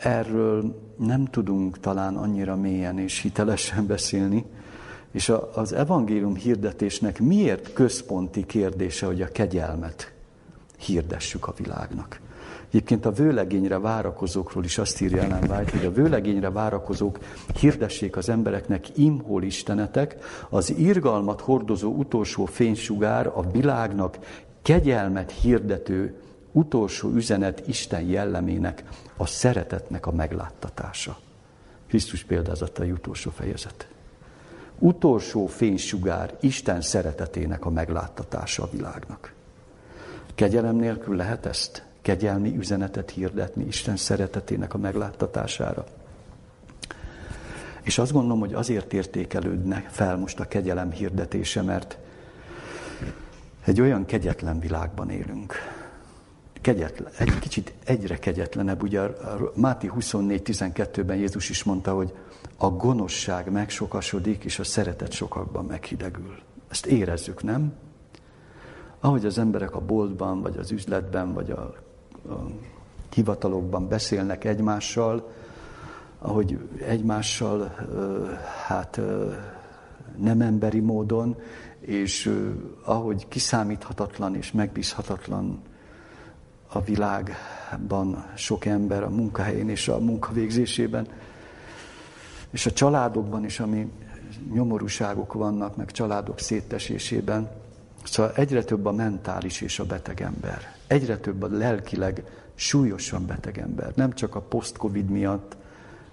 erről 0.00 0.80
nem 0.96 1.24
tudunk 1.24 1.80
talán 1.80 2.16
annyira 2.16 2.56
mélyen 2.56 2.98
és 2.98 3.20
hitelesen 3.20 3.86
beszélni, 3.86 4.44
és 5.10 5.32
az 5.54 5.72
evangélium 5.72 6.34
hirdetésnek 6.34 7.20
miért 7.20 7.72
központi 7.72 8.46
kérdése, 8.46 9.06
hogy 9.06 9.22
a 9.22 9.28
kegyelmet 9.28 10.12
hirdessük 10.78 11.46
a 11.46 11.54
világnak. 11.56 12.20
Egyébként 12.68 13.06
a 13.06 13.12
vőlegényre 13.12 13.78
várakozókról 13.78 14.64
is 14.64 14.78
azt 14.78 15.00
írja 15.00 15.22
Ellen 15.22 15.50
White, 15.50 15.70
hogy 15.70 15.84
a 15.84 15.92
vőlegényre 15.92 16.50
várakozók 16.50 17.18
hirdessék 17.60 18.16
az 18.16 18.28
embereknek 18.28 18.98
imhol 18.98 19.42
istenetek, 19.42 20.16
az 20.48 20.70
irgalmat 20.70 21.40
hordozó 21.40 21.90
utolsó 21.92 22.44
fénysugár 22.44 23.26
a 23.26 23.50
világnak 23.50 24.18
kegyelmet 24.62 25.30
hirdető 25.30 26.20
utolsó 26.52 27.10
üzenet 27.10 27.62
Isten 27.66 28.02
jellemének, 28.02 28.84
a 29.16 29.26
szeretetnek 29.26 30.06
a 30.06 30.12
megláttatása. 30.12 31.18
Krisztus 31.88 32.24
példázatai 32.24 32.90
utolsó 32.90 33.30
fejezet. 33.30 33.88
Utolsó 34.78 35.46
fénysugár 35.46 36.36
Isten 36.40 36.80
szeretetének 36.80 37.64
a 37.64 37.70
megláttatása 37.70 38.62
a 38.62 38.68
világnak. 38.72 39.32
Kegyelem 40.34 40.76
nélkül 40.76 41.16
lehet 41.16 41.46
ezt? 41.46 41.84
Kegyelmi 42.06 42.56
üzenetet 42.56 43.10
hirdetni 43.10 43.64
Isten 43.64 43.96
szeretetének 43.96 44.74
a 44.74 44.78
megláttatására? 44.78 45.84
És 47.82 47.98
azt 47.98 48.12
gondolom, 48.12 48.38
hogy 48.38 48.54
azért 48.54 48.92
értékelődne 48.92 49.86
fel 49.90 50.16
most 50.16 50.40
a 50.40 50.44
kegyelem 50.44 50.90
hirdetése, 50.90 51.62
mert 51.62 51.98
egy 53.64 53.80
olyan 53.80 54.04
kegyetlen 54.04 54.60
világban 54.60 55.10
élünk, 55.10 55.54
kegyetlen, 56.60 57.12
egy 57.18 57.38
kicsit 57.38 57.74
egyre 57.84 58.18
kegyetlenebb. 58.18 58.82
Ugye 58.82 59.00
Máti 59.54 59.90
24.12-ben 59.98 61.16
Jézus 61.16 61.50
is 61.50 61.64
mondta, 61.64 61.94
hogy 61.94 62.14
a 62.56 62.68
gonoszság 62.70 63.50
megsokasodik, 63.50 64.44
és 64.44 64.58
a 64.58 64.64
szeretet 64.64 65.12
sokakban 65.12 65.64
meghidegül. 65.64 66.38
Ezt 66.68 66.86
érezzük, 66.86 67.42
nem? 67.42 67.72
Ahogy 69.00 69.26
az 69.26 69.38
emberek 69.38 69.74
a 69.74 69.80
boltban, 69.80 70.42
vagy 70.42 70.56
az 70.56 70.70
üzletben, 70.70 71.32
vagy 71.32 71.50
a 71.50 71.84
hivatalokban 73.14 73.88
beszélnek 73.88 74.44
egymással, 74.44 75.32
ahogy 76.18 76.58
egymással 76.86 77.74
hát 78.66 79.00
nem 80.16 80.40
emberi 80.40 80.80
módon, 80.80 81.36
és 81.80 82.32
ahogy 82.84 83.28
kiszámíthatatlan 83.28 84.34
és 84.34 84.52
megbízhatatlan 84.52 85.62
a 86.68 86.80
világban 86.80 88.26
sok 88.34 88.64
ember 88.64 89.02
a 89.02 89.10
munkahelyén 89.10 89.68
és 89.68 89.88
a 89.88 89.98
munkavégzésében, 89.98 91.06
és 92.50 92.66
a 92.66 92.72
családokban 92.72 93.44
is, 93.44 93.60
ami 93.60 93.90
nyomorúságok 94.52 95.32
vannak, 95.32 95.76
meg 95.76 95.90
családok 95.90 96.38
széttesésében. 96.38 97.50
Szóval 98.06 98.32
egyre 98.32 98.64
több 98.64 98.86
a 98.86 98.92
mentális 98.92 99.60
és 99.60 99.78
a 99.78 99.84
beteg 99.84 100.20
ember. 100.20 100.74
Egyre 100.86 101.18
több 101.18 101.42
a 101.42 101.48
lelkileg 101.48 102.24
súlyosan 102.54 103.26
beteg 103.26 103.58
ember. 103.58 103.92
Nem 103.94 104.12
csak 104.12 104.34
a 104.34 104.40
post-covid 104.40 105.08
miatt, 105.08 105.56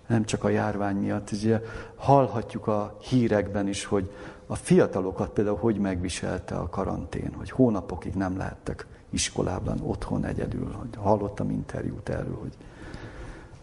nem 0.08 0.26
csak 0.26 0.44
a 0.44 0.50
járvány 0.50 0.96
miatt. 0.96 1.32
Ugye 1.32 1.62
hallhatjuk 1.96 2.68
a 2.68 2.98
hírekben 3.02 3.68
is, 3.68 3.86
hogy 3.86 4.12
a 4.48 4.56
fiatalokat 4.56 5.30
például 5.30 5.58
hogy 5.58 5.78
megviselte 5.78 6.56
a 6.56 6.70
karantén, 6.70 7.34
hogy 7.38 7.50
hónapokig 7.50 8.14
nem 8.14 8.38
lehettek 8.38 8.88
iskolában, 9.10 9.80
otthon 9.82 10.26
egyedül. 10.26 10.72
Hogy 10.72 10.96
hallottam 10.98 11.50
interjút 11.50 12.10
erről, 12.10 12.38
hogy, 12.42 12.54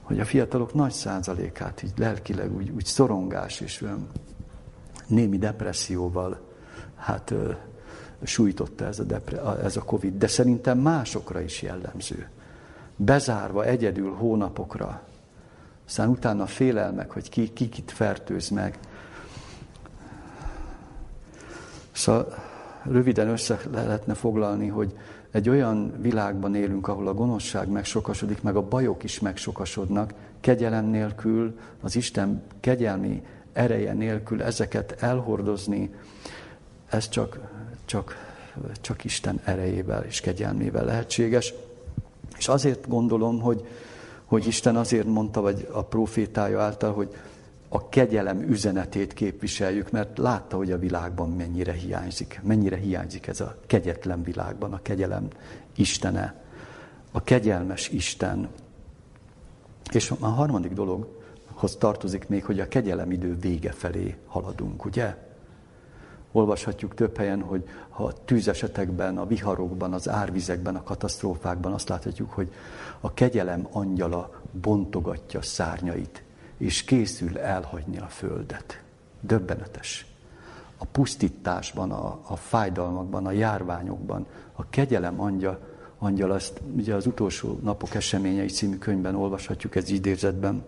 hogy 0.02 0.20
a 0.20 0.24
fiatalok 0.24 0.74
nagy 0.74 0.92
százalékát 0.92 1.82
így 1.82 1.92
lelkileg 1.96 2.54
úgy, 2.54 2.70
úgy 2.70 2.84
szorongás 2.84 3.60
és 3.60 3.82
olyan 3.82 4.08
némi 5.06 5.38
depresszióval 5.38 6.40
hát 6.96 7.34
sújtotta 8.22 8.84
ez 8.84 8.98
a, 8.98 9.02
depre, 9.02 9.40
ez 9.62 9.76
a 9.76 9.82
Covid. 9.82 10.18
De 10.18 10.26
szerintem 10.26 10.78
másokra 10.78 11.40
is 11.40 11.62
jellemző. 11.62 12.28
Bezárva 12.96 13.64
egyedül 13.64 14.14
hónapokra, 14.14 15.02
aztán 15.86 16.08
utána 16.08 16.46
félelmek, 16.46 17.10
hogy 17.10 17.28
ki, 17.28 17.52
ki 17.52 17.68
kit 17.68 17.90
fertőz 17.90 18.48
meg. 18.48 18.78
Szóval 21.92 22.34
röviden 22.82 23.28
össze 23.28 23.60
lehetne 23.72 24.14
foglalni, 24.14 24.68
hogy 24.68 24.96
egy 25.30 25.48
olyan 25.48 25.94
világban 26.00 26.54
élünk, 26.54 26.88
ahol 26.88 27.08
a 27.08 27.14
gonoszság 27.14 27.68
megsokasodik, 27.68 28.42
meg 28.42 28.56
a 28.56 28.68
bajok 28.68 29.02
is 29.02 29.20
megsokasodnak, 29.20 30.14
kegyelem 30.40 30.84
nélkül, 30.86 31.58
az 31.80 31.96
Isten 31.96 32.42
kegyelmi 32.60 33.22
ereje 33.52 33.92
nélkül 33.92 34.42
ezeket 34.42 35.02
elhordozni, 35.02 35.94
ez 36.90 37.08
csak, 37.08 37.38
csak, 37.84 38.16
csak 38.80 39.04
Isten 39.04 39.40
erejével 39.44 40.04
és 40.04 40.20
kegyelmével 40.20 40.84
lehetséges. 40.84 41.54
És 42.38 42.48
azért 42.48 42.88
gondolom, 42.88 43.40
hogy, 43.40 43.66
hogy 44.24 44.46
Isten 44.46 44.76
azért 44.76 45.06
mondta, 45.06 45.40
vagy 45.40 45.68
a 45.72 45.84
profétája 45.84 46.60
által, 46.60 46.92
hogy 46.92 47.14
a 47.68 47.88
kegyelem 47.88 48.42
üzenetét 48.42 49.12
képviseljük, 49.12 49.90
mert 49.90 50.18
látta, 50.18 50.56
hogy 50.56 50.72
a 50.72 50.78
világban 50.78 51.30
mennyire 51.30 51.72
hiányzik. 51.72 52.40
Mennyire 52.42 52.76
hiányzik 52.76 53.26
ez 53.26 53.40
a 53.40 53.56
kegyetlen 53.66 54.22
világban, 54.22 54.72
a 54.72 54.82
kegyelem 54.82 55.28
Istene, 55.76 56.34
a 57.10 57.22
kegyelmes 57.22 57.88
Isten. 57.88 58.48
És 59.92 60.12
a 60.18 60.26
harmadik 60.26 60.72
dologhoz 60.72 61.76
tartozik 61.76 62.28
még, 62.28 62.44
hogy 62.44 62.60
a 62.60 62.68
kegyelem 62.68 63.10
idő 63.10 63.36
vége 63.38 63.72
felé 63.72 64.16
haladunk, 64.26 64.84
ugye? 64.84 65.16
Olvashatjuk 66.32 66.94
több 66.94 67.16
helyen, 67.16 67.42
hogy 67.42 67.68
a 67.88 68.24
tűzesetekben, 68.24 69.18
a 69.18 69.26
viharokban, 69.26 69.92
az 69.92 70.08
árvizekben, 70.08 70.76
a 70.76 70.82
katasztrófákban 70.82 71.72
azt 71.72 71.88
láthatjuk, 71.88 72.30
hogy 72.30 72.52
a 73.00 73.14
kegyelem 73.14 73.68
angyala 73.72 74.42
bontogatja 74.52 75.42
szárnyait, 75.42 76.22
és 76.56 76.84
készül 76.84 77.38
elhagyni 77.38 77.98
a 77.98 78.06
földet. 78.06 78.82
Döbbenetes. 79.20 80.06
A 80.78 80.84
pusztításban, 80.84 81.90
a, 81.90 82.18
a 82.26 82.36
fájdalmakban, 82.36 83.26
a 83.26 83.30
járványokban, 83.30 84.26
a 84.52 84.70
kegyelem 84.70 85.20
angyal, 85.20 85.58
angyal 85.98 86.30
azt 86.30 86.60
ugye 86.76 86.94
az 86.94 87.06
utolsó 87.06 87.58
napok 87.62 87.94
eseményei 87.94 88.48
című 88.48 88.78
könyvben 88.78 89.14
olvashatjuk 89.14 89.76
ez 89.76 89.90
idézetben. 89.90 90.64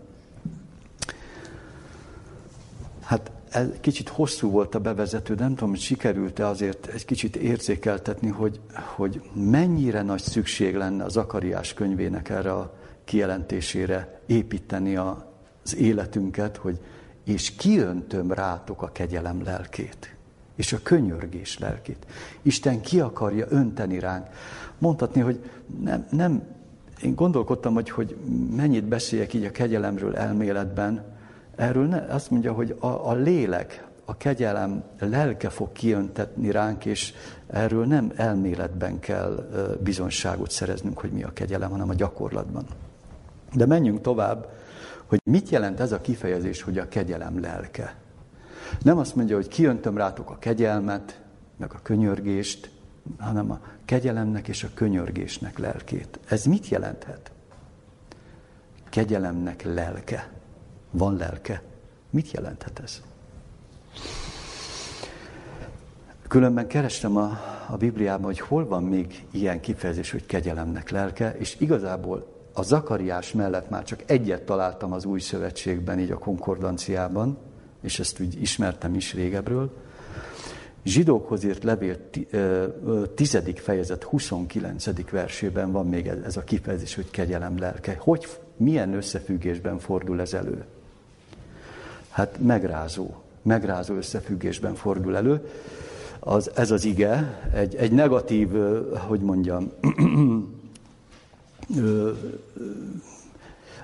Hát 3.00 3.31
ez 3.52 3.66
kicsit 3.80 4.09
hosszú 4.09 4.50
volt 4.50 4.75
a 4.75 4.78
bevezető, 4.78 5.35
nem 5.35 5.54
tudom, 5.54 5.71
hogy 5.71 5.80
sikerült-e 5.80 6.47
azért 6.47 6.87
egy 6.87 7.04
kicsit 7.04 7.37
érzékeltetni, 7.37 8.28
hogy, 8.28 8.61
hogy 8.97 9.23
mennyire 9.35 10.02
nagy 10.02 10.23
szükség 10.23 10.75
lenne 10.75 11.04
az 11.04 11.16
Akariás 11.16 11.75
könyvének 11.75 12.28
erre 12.28 12.52
a 12.52 12.75
kijelentésére 13.04 14.21
építeni 14.26 14.97
a, 14.97 15.32
az 15.64 15.76
életünket, 15.76 16.56
hogy 16.56 16.80
és 17.25 17.54
kiöntöm 17.54 18.32
rátok 18.32 18.82
a 18.82 18.92
kegyelem 18.92 19.42
lelkét, 19.42 20.14
és 20.56 20.73
a 20.73 20.78
könyörgés 20.82 21.59
lelkét. 21.59 22.06
Isten 22.42 22.80
ki 22.80 23.00
akarja 23.00 23.47
önteni 23.49 23.99
ránk. 23.99 24.26
Mondhatni, 24.78 25.21
hogy 25.21 25.50
nem, 25.80 26.06
nem 26.11 26.42
én 27.02 27.14
gondolkodtam, 27.14 27.75
hogy, 27.75 27.90
hogy 27.90 28.16
mennyit 28.56 28.85
beszéljek 28.85 29.35
így 29.35 29.44
a 29.44 29.50
kegyelemről 29.50 30.16
elméletben. 30.16 31.12
Erről 31.62 31.87
ne, 31.87 31.99
azt 31.99 32.31
mondja, 32.31 32.52
hogy 32.52 32.76
a, 32.81 32.87
a 32.87 33.14
lélek, 33.14 33.87
a 34.04 34.16
kegyelem 34.16 34.83
lelke 34.99 35.49
fog 35.49 35.73
kiöntetni 35.73 36.50
ránk, 36.50 36.85
és 36.85 37.14
erről 37.47 37.87
nem 37.87 38.12
elméletben 38.16 38.99
kell 38.99 39.49
bizonságot 39.83 40.50
szereznünk, 40.50 40.99
hogy 40.99 41.11
mi 41.11 41.23
a 41.23 41.33
kegyelem, 41.33 41.71
hanem 41.71 41.88
a 41.88 41.95
gyakorlatban. 41.95 42.66
De 43.52 43.66
menjünk 43.66 44.00
tovább 44.00 44.49
hogy 45.07 45.21
mit 45.25 45.49
jelent 45.49 45.81
ez 45.81 45.92
a 45.92 46.00
kifejezés, 46.00 46.62
hogy 46.62 46.78
a 46.78 46.88
kegyelem 46.88 47.40
lelke. 47.40 47.95
Nem 48.83 48.99
azt 48.99 49.14
mondja, 49.14 49.37
hogy 49.37 49.49
kiöntöm 49.49 49.97
rátok 49.97 50.31
a 50.31 50.38
kegyelmet, 50.38 51.21
meg 51.57 51.73
a 51.75 51.81
könyörgést, 51.83 52.71
hanem 53.19 53.50
a 53.50 53.61
kegyelemnek 53.85 54.49
és 54.49 54.64
a 54.64 54.69
könyörgésnek 54.75 55.59
lelkét. 55.59 56.19
Ez 56.28 56.45
mit 56.45 56.69
jelenthet? 56.69 57.31
Kegyelemnek 58.90 59.62
lelke. 59.62 60.31
Van 60.92 61.16
lelke. 61.16 61.62
Mit 62.11 62.30
jelenthet 62.30 62.78
ez? 62.78 63.02
Különben 66.28 66.66
kerestem 66.66 67.16
a, 67.16 67.38
a 67.68 67.76
Bibliában, 67.76 68.25
hogy 68.25 68.40
hol 68.40 68.66
van 68.66 68.82
még 68.82 69.25
ilyen 69.30 69.61
kifejezés, 69.61 70.11
hogy 70.11 70.26
kegyelemnek 70.26 70.90
lelke, 70.90 71.37
és 71.38 71.56
igazából 71.58 72.26
a 72.52 72.62
Zakariás 72.62 73.32
mellett 73.32 73.70
már 73.70 73.84
csak 73.84 74.02
egyet 74.06 74.42
találtam 74.42 74.92
az 74.92 75.04
új 75.04 75.20
szövetségben, 75.20 75.99
így 75.99 76.11
a 76.11 76.18
konkordanciában, 76.18 77.38
és 77.82 77.99
ezt 77.99 78.20
úgy 78.20 78.40
ismertem 78.40 78.94
is 78.94 79.14
régebről. 79.14 79.70
Zsidókhoz 80.84 81.44
írt 81.44 81.64
levél 81.64 81.96
tizedik 83.14 83.58
fejezet 83.58 84.02
29. 84.02 85.11
versében 85.11 85.72
van 85.72 85.87
még 85.87 86.06
ez 86.06 86.37
a 86.37 86.44
kifejezés, 86.44 86.94
hogy 86.94 87.11
kegyelem 87.11 87.58
lelke. 87.58 87.96
Hogy, 87.99 88.26
milyen 88.56 88.94
összefüggésben 88.94 89.78
fordul 89.78 90.20
ez 90.20 90.34
elő? 90.34 90.64
Hát 92.12 92.38
megrázó, 92.40 93.11
megrázó 93.42 93.95
összefüggésben 93.95 94.75
fordul 94.75 95.16
elő. 95.16 95.49
Az, 96.21 96.50
ez 96.54 96.71
az 96.71 96.85
ige, 96.85 97.40
egy, 97.54 97.75
egy 97.75 97.92
negatív, 97.92 98.49
hogy 99.09 99.21
mondjam, 99.21 99.73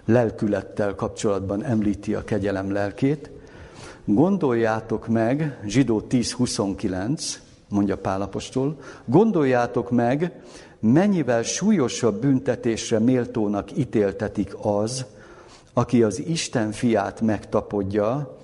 lelkülettel 0.04 0.94
kapcsolatban 0.94 1.64
említi 1.64 2.14
a 2.14 2.24
kegyelem 2.24 2.72
lelkét. 2.72 3.30
Gondoljátok 4.04 5.06
meg, 5.06 5.58
zsidó 5.64 6.06
10.29, 6.10 7.34
mondja 7.68 7.96
Pálapostól, 7.96 8.80
gondoljátok 9.04 9.90
meg, 9.90 10.32
mennyivel 10.80 11.42
súlyosabb 11.42 12.20
büntetésre 12.20 12.98
méltónak 12.98 13.76
ítéltetik 13.76 14.56
az, 14.60 15.04
aki 15.78 16.02
az 16.02 16.26
Isten 16.26 16.72
fiát 16.72 17.20
megtapodja, 17.20 18.36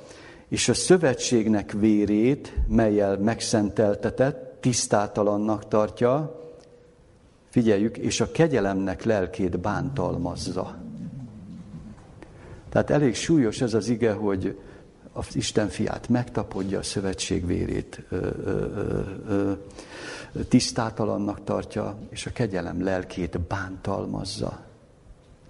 és 0.49 0.69
a 0.69 0.75
szövetségnek 0.75 1.73
vérét, 1.73 2.53
melyel 2.69 3.19
megszenteltetett, 3.19 4.61
tisztátalannak 4.61 5.69
tartja, 5.69 6.41
figyeljük, 7.51 7.97
és 7.97 8.21
a 8.21 8.31
kegyelemnek 8.31 9.05
lelkét 9.05 9.61
bántalmazza. 9.61 10.77
Tehát 12.69 12.91
elég 12.91 13.15
súlyos 13.15 13.61
ez 13.61 13.75
az 13.75 13.89
ige, 13.89 14.13
hogy 14.13 14.59
az 15.13 15.37
Isten 15.37 15.69
fiát 15.69 16.09
megtapodja, 16.09 16.79
a 16.79 16.83
szövetség 16.83 17.47
vérét 17.47 18.03
ö, 18.09 18.17
ö, 18.45 18.67
ö, 19.29 19.53
tisztátalannak 20.49 21.45
tartja, 21.45 21.97
és 22.11 22.27
a 22.27 22.33
kegyelem 22.33 22.83
lelkét 22.83 23.41
bántalmazza. 23.41 24.73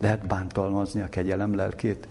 Lehet 0.00 0.26
bántalmazni 0.26 1.00
a 1.00 1.08
kegyelem 1.08 1.54
lelkét? 1.54 2.08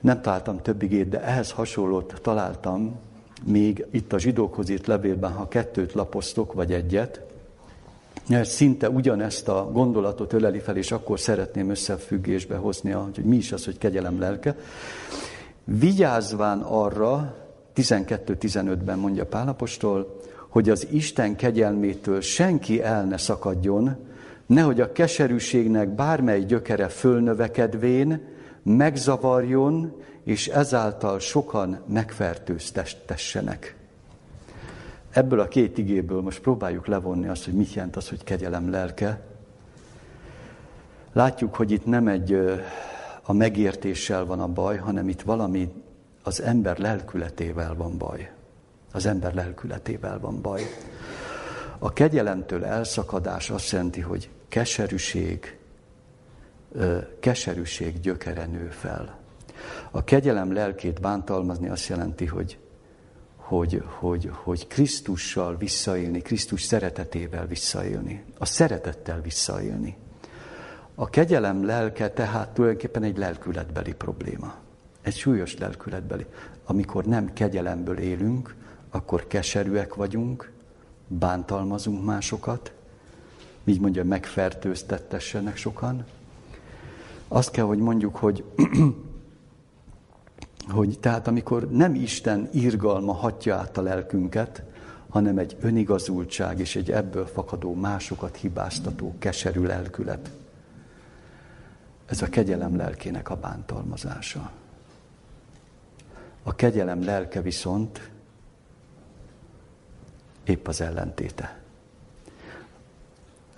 Nem 0.00 0.20
találtam 0.20 0.62
több 0.62 0.82
igét, 0.82 1.08
de 1.08 1.22
ehhez 1.22 1.50
hasonlót 1.50 2.20
találtam 2.22 2.98
még 3.44 3.86
itt 3.90 4.12
a 4.12 4.18
zsidókhoz 4.18 4.68
írt 4.68 4.86
levélben, 4.86 5.32
ha 5.32 5.48
kettőt 5.48 5.92
lapoztok, 5.92 6.52
vagy 6.52 6.72
egyet, 6.72 7.20
szinte 8.42 8.90
ugyanezt 8.90 9.48
a 9.48 9.70
gondolatot 9.72 10.32
öleli 10.32 10.58
fel, 10.58 10.76
és 10.76 10.92
akkor 10.92 11.20
szeretném 11.20 11.70
összefüggésbe 11.70 12.56
hozni, 12.56 12.90
hogy 12.90 13.24
mi 13.24 13.36
is 13.36 13.52
az, 13.52 13.64
hogy 13.64 13.78
kegyelem 13.78 14.20
lelke. 14.20 14.56
Vigyázván 15.64 16.60
arra, 16.60 17.34
12-15-ben 17.76 18.98
mondja 18.98 19.26
Pálapostól, 19.26 20.20
hogy 20.48 20.70
az 20.70 20.86
Isten 20.90 21.36
kegyelmétől 21.36 22.20
senki 22.20 22.82
el 22.82 23.04
ne 23.04 23.16
szakadjon, 23.16 23.96
nehogy 24.52 24.80
a 24.80 24.92
keserűségnek 24.92 25.88
bármely 25.88 26.40
gyökere 26.40 26.88
fölnövekedvén 26.88 28.28
megzavarjon, 28.62 30.02
és 30.24 30.48
ezáltal 30.48 31.18
sokan 31.18 31.80
megfertőztessenek. 31.86 33.76
Ebből 35.10 35.40
a 35.40 35.48
két 35.48 35.78
igéből 35.78 36.20
most 36.20 36.40
próbáljuk 36.40 36.86
levonni 36.86 37.28
azt, 37.28 37.44
hogy 37.44 37.54
mit 37.54 37.72
jelent 37.72 37.96
az, 37.96 38.08
hogy 38.08 38.24
kegyelem 38.24 38.70
lelke. 38.70 39.20
Látjuk, 41.12 41.54
hogy 41.54 41.70
itt 41.70 41.86
nem 41.86 42.08
egy 42.08 42.38
a 43.22 43.32
megértéssel 43.32 44.24
van 44.24 44.40
a 44.40 44.46
baj, 44.46 44.76
hanem 44.76 45.08
itt 45.08 45.22
valami 45.22 45.72
az 46.22 46.42
ember 46.42 46.78
lelkületével 46.78 47.74
van 47.74 47.98
baj. 47.98 48.30
Az 48.92 49.06
ember 49.06 49.34
lelkületével 49.34 50.18
van 50.18 50.42
baj. 50.42 50.62
A 51.78 51.92
kegyelemtől 51.92 52.64
elszakadás 52.64 53.50
azt 53.50 53.70
jelenti, 53.70 54.00
hogy 54.00 54.30
keserűség, 54.52 55.58
keserűség 57.20 58.00
gyökere 58.00 58.46
nő 58.46 58.68
fel. 58.68 59.18
A 59.90 60.04
kegyelem 60.04 60.52
lelkét 60.52 61.00
bántalmazni 61.00 61.68
azt 61.68 61.86
jelenti, 61.86 62.26
hogy, 62.26 62.58
hogy, 63.36 63.82
hogy, 63.98 64.30
hogy 64.32 64.66
Krisztussal 64.66 65.56
visszaélni, 65.56 66.20
Krisztus 66.20 66.62
szeretetével 66.62 67.46
visszaélni, 67.46 68.24
a 68.38 68.44
szeretettel 68.44 69.20
visszaélni. 69.20 69.96
A 70.94 71.10
kegyelem 71.10 71.64
lelke 71.64 72.10
tehát 72.10 72.48
tulajdonképpen 72.48 73.02
egy 73.02 73.16
lelkületbeli 73.16 73.94
probléma. 73.94 74.54
Egy 75.02 75.16
súlyos 75.16 75.58
lelkületbeli. 75.58 76.26
Amikor 76.64 77.04
nem 77.04 77.32
kegyelemből 77.32 77.98
élünk, 77.98 78.54
akkor 78.90 79.26
keserűek 79.26 79.94
vagyunk, 79.94 80.52
bántalmazunk 81.08 82.04
másokat, 82.04 82.72
így 83.64 83.80
mondja, 83.80 84.04
megfertőztettessenek 84.04 85.56
sokan. 85.56 86.04
Azt 87.28 87.50
kell, 87.50 87.64
hogy 87.64 87.78
mondjuk, 87.78 88.16
hogy 88.16 88.44
hogy 90.68 90.98
tehát 90.98 91.26
amikor 91.26 91.70
nem 91.70 91.94
Isten 91.94 92.48
írgalma 92.52 93.12
hatja 93.12 93.56
át 93.56 93.76
a 93.76 93.82
lelkünket, 93.82 94.62
hanem 95.08 95.38
egy 95.38 95.56
önigazultság 95.60 96.58
és 96.58 96.76
egy 96.76 96.90
ebből 96.90 97.26
fakadó 97.26 97.74
másokat 97.74 98.36
hibáztató, 98.36 99.14
keserű 99.18 99.62
lelkület. 99.62 100.30
Ez 102.06 102.22
a 102.22 102.26
kegyelem 102.26 102.76
lelkének 102.76 103.30
a 103.30 103.36
bántalmazása. 103.36 104.50
A 106.42 106.54
kegyelem 106.54 107.04
lelke 107.04 107.40
viszont 107.40 108.10
épp 110.44 110.66
az 110.66 110.80
ellentéte. 110.80 111.61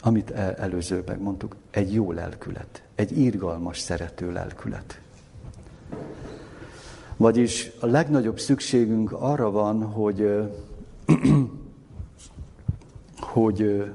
Amit 0.07 0.31
előzőben 0.31 1.19
mondtuk, 1.19 1.57
egy 1.71 1.93
jó 1.93 2.13
lelkület, 2.13 2.83
egy 2.95 3.19
írgalmas, 3.19 3.79
szerető 3.79 4.33
lelkület. 4.33 5.01
Vagyis 7.17 7.71
a 7.81 7.87
legnagyobb 7.87 8.39
szükségünk 8.39 9.13
arra 9.13 9.51
van, 9.51 9.83
hogy, 9.83 10.51
hogy, 13.35 13.93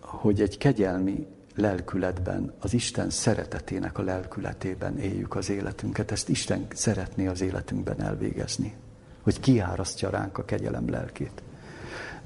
hogy 0.00 0.40
egy 0.40 0.58
kegyelmi 0.58 1.26
lelkületben, 1.54 2.52
az 2.60 2.74
Isten 2.74 3.10
szeretetének 3.10 3.98
a 3.98 4.02
lelkületében 4.02 4.98
éljük 4.98 5.34
az 5.34 5.50
életünket. 5.50 6.10
Ezt 6.10 6.28
Isten 6.28 6.66
szeretné 6.74 7.26
az 7.26 7.40
életünkben 7.40 8.00
elvégezni, 8.00 8.74
hogy 9.22 9.40
kiárasztja 9.40 10.10
ránk 10.10 10.38
a 10.38 10.44
kegyelem 10.44 10.88
lelkét. 10.88 11.42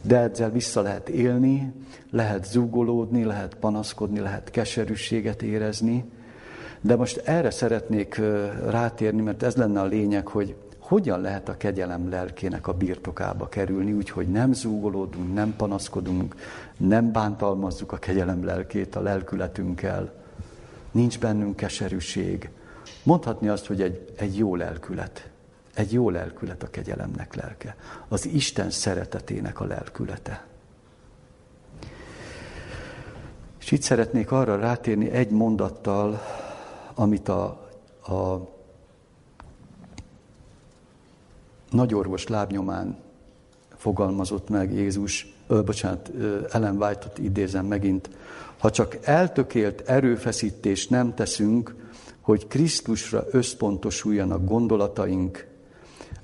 De 0.03 0.17
ezzel 0.19 0.51
vissza 0.51 0.81
lehet 0.81 1.09
élni, 1.09 1.73
lehet 2.11 2.45
zúgolódni, 2.45 3.25
lehet 3.25 3.55
panaszkodni, 3.55 4.21
lehet 4.21 4.51
keserűséget 4.51 5.43
érezni, 5.43 6.05
de 6.81 6.97
most 6.97 7.17
erre 7.17 7.51
szeretnék 7.51 8.21
rátérni, 8.69 9.23
mert 9.23 9.43
ez 9.43 9.57
lenne 9.57 9.81
a 9.81 9.85
lényeg, 9.85 10.27
hogy 10.27 10.55
hogyan 10.79 11.21
lehet 11.21 11.49
a 11.49 11.57
kegyelem 11.57 12.09
lelkének 12.09 12.67
a 12.67 12.73
birtokába 12.73 13.49
kerülni, 13.49 13.93
úgyhogy 13.93 14.29
nem 14.29 14.53
zúgolódunk, 14.53 15.35
nem 15.35 15.55
panaszkodunk, 15.57 16.35
nem 16.77 17.13
bántalmazzuk 17.13 17.93
a 17.93 17.97
kegyelem 17.97 18.45
lelkét 18.45 18.97
a 18.97 19.01
lelkületünkkel, 19.01 20.13
nincs 20.91 21.19
bennünk 21.19 21.57
keserűség. 21.57 22.51
Mondhatni 23.03 23.49
azt, 23.49 23.67
hogy 23.67 23.83
egy, 23.83 24.13
egy 24.17 24.37
jó 24.37 24.57
lelkület. 24.57 25.31
Egy 25.75 25.93
jó 25.93 26.11
lelkület 26.11 26.63
a 26.63 26.71
kegyelemnek 26.71 27.35
lelke. 27.35 27.77
Az 28.09 28.27
Isten 28.27 28.71
szeretetének 28.71 29.61
a 29.61 29.65
lelkülete. 29.65 30.47
És 33.61 33.71
itt 33.71 33.83
szeretnék 33.83 34.31
arra 34.31 34.57
rátérni 34.57 35.11
egy 35.11 35.31
mondattal, 35.31 36.21
amit 36.95 37.29
a, 37.29 37.45
a 38.03 38.49
nagyorvos 41.71 42.27
lábnyomán 42.27 42.99
fogalmazott 43.77 44.49
meg 44.49 44.73
Jézus, 44.73 45.35
ö, 45.47 45.63
bocsánat, 45.63 46.11
Ellen 46.51 46.77
White-ot 46.77 47.19
idézem 47.19 47.67
megint, 47.67 48.11
ha 48.59 48.71
csak 48.71 48.99
eltökélt 49.03 49.81
erőfeszítést 49.81 50.91
nem 50.91 51.15
teszünk, 51.15 51.75
hogy 52.21 52.47
Krisztusra 52.47 53.25
összpontosuljanak 53.31 54.45
gondolataink, 54.45 55.47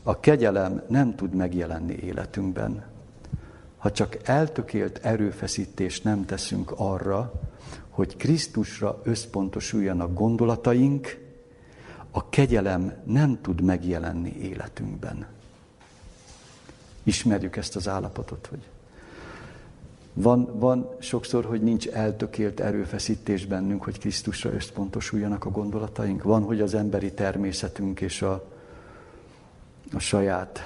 a 0.03 0.21
kegyelem 0.21 0.83
nem 0.89 1.15
tud 1.15 1.35
megjelenni 1.35 1.95
életünkben, 1.95 2.85
ha 3.77 3.93
csak 3.93 4.17
eltökélt 4.23 4.99
erőfeszítést 5.03 6.05
nem 6.05 6.25
teszünk 6.25 6.73
arra, 6.77 7.33
hogy 7.89 8.17
Krisztusra 8.17 9.01
összpontosuljanak 9.03 10.15
gondolataink, 10.15 11.25
a 12.11 12.29
kegyelem 12.29 12.93
nem 13.05 13.39
tud 13.41 13.61
megjelenni 13.61 14.37
életünkben. 14.37 15.27
Ismerjük 17.03 17.57
ezt 17.57 17.77
az 17.77 17.89
állapotot, 17.89 18.47
hogy 18.47 18.67
van, 20.13 20.59
van 20.59 20.89
sokszor, 20.99 21.45
hogy 21.45 21.63
nincs 21.63 21.89
eltökélt 21.89 22.61
erőfeszítés 22.61 23.47
bennünk, 23.47 23.85
hogy 23.85 23.99
Krisztusra 23.99 24.53
összpontosuljanak 24.53 25.45
a 25.45 25.51
gondolataink. 25.51 26.23
Van, 26.23 26.43
hogy 26.43 26.61
az 26.61 26.75
emberi 26.75 27.13
természetünk 27.13 28.01
és 28.01 28.23
a, 28.23 28.56
a 29.93 29.99
saját 29.99 30.61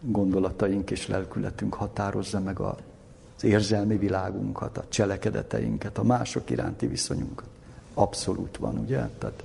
gondolataink 0.00 0.90
és 0.90 1.06
lelkületünk 1.06 1.74
határozza 1.74 2.40
meg 2.40 2.58
az 2.58 3.44
érzelmi 3.44 3.96
világunkat, 3.96 4.78
a 4.78 4.84
cselekedeteinket, 4.88 5.98
a 5.98 6.02
mások 6.02 6.50
iránti 6.50 6.86
viszonyunkat. 6.86 7.46
Abszolút 7.94 8.56
van, 8.56 8.78
ugye? 8.78 9.08
Tehát 9.18 9.44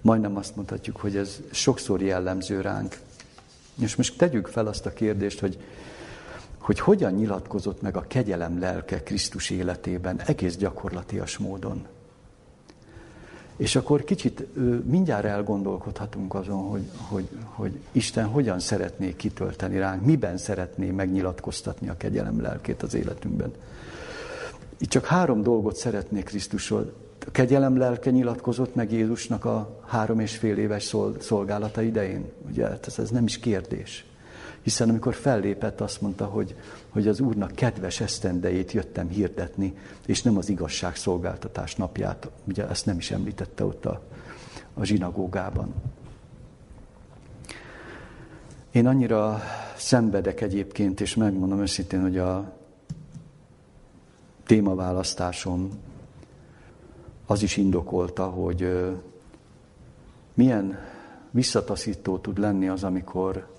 majdnem 0.00 0.36
azt 0.36 0.56
mondhatjuk, 0.56 0.96
hogy 0.96 1.16
ez 1.16 1.40
sokszor 1.50 2.02
jellemző 2.02 2.60
ránk. 2.60 2.98
És 3.80 3.96
most 3.96 4.18
tegyük 4.18 4.46
fel 4.46 4.66
azt 4.66 4.86
a 4.86 4.92
kérdést, 4.92 5.40
hogy, 5.40 5.58
hogy 6.58 6.80
hogyan 6.80 7.12
nyilatkozott 7.12 7.82
meg 7.82 7.96
a 7.96 8.04
kegyelem 8.08 8.58
lelke 8.58 9.02
Krisztus 9.02 9.50
életében 9.50 10.20
egész 10.20 10.56
gyakorlatias 10.56 11.38
módon. 11.38 11.86
És 13.56 13.76
akkor 13.76 14.04
kicsit 14.04 14.46
mindjárt 14.84 15.24
elgondolkodhatunk 15.24 16.34
azon, 16.34 16.62
hogy, 16.62 16.88
hogy, 17.08 17.28
hogy 17.44 17.78
Isten 17.92 18.26
hogyan 18.26 18.58
szeretné 18.58 19.16
kitölteni 19.16 19.78
ránk, 19.78 20.04
miben 20.04 20.36
szeretné 20.36 20.90
megnyilatkoztatni 20.90 21.88
a 21.88 21.96
kegyelem 21.96 22.40
lelkét 22.40 22.82
az 22.82 22.94
életünkben. 22.94 23.52
Itt 24.78 24.88
csak 24.88 25.06
három 25.06 25.42
dolgot 25.42 25.76
szeretnék 25.76 26.24
Krisztusról. 26.24 26.92
A 27.26 27.30
kegyelem 27.30 27.76
lelke 27.76 28.10
nyilatkozott 28.10 28.74
meg 28.74 28.92
Jézusnak 28.92 29.44
a 29.44 29.80
három 29.86 30.20
és 30.20 30.36
fél 30.36 30.56
éves 30.56 30.94
szolgálata 31.18 31.82
idején. 31.82 32.24
Ugye 32.48 32.66
hát 32.66 32.86
ez, 32.86 32.98
ez 32.98 33.10
nem 33.10 33.24
is 33.24 33.38
kérdés. 33.38 34.04
Hiszen 34.62 34.88
amikor 34.88 35.14
fellépett, 35.14 35.80
azt 35.80 36.00
mondta, 36.00 36.24
hogy, 36.24 36.54
hogy 36.94 37.08
az 37.08 37.20
Úrnak 37.20 37.52
kedves 37.52 38.00
esztendejét 38.00 38.72
jöttem 38.72 39.08
hirdetni, 39.08 39.74
és 40.06 40.22
nem 40.22 40.36
az 40.36 40.48
igazságszolgáltatás 40.48 41.76
napját. 41.76 42.30
Ugye 42.44 42.68
ezt 42.68 42.86
nem 42.86 42.96
is 42.96 43.10
említette 43.10 43.64
ott 43.64 43.86
a, 43.86 44.02
a 44.74 44.84
zsinagógában. 44.84 45.74
Én 48.70 48.86
annyira 48.86 49.40
szenvedek 49.76 50.40
egyébként, 50.40 51.00
és 51.00 51.14
megmondom 51.14 51.60
őszintén, 51.60 52.00
hogy 52.00 52.18
a 52.18 52.52
témaválasztásom 54.46 55.70
az 57.26 57.42
is 57.42 57.56
indokolta, 57.56 58.24
hogy 58.24 58.88
milyen 60.34 60.78
visszataszító 61.30 62.18
tud 62.18 62.38
lenni 62.38 62.68
az, 62.68 62.84
amikor 62.84 63.53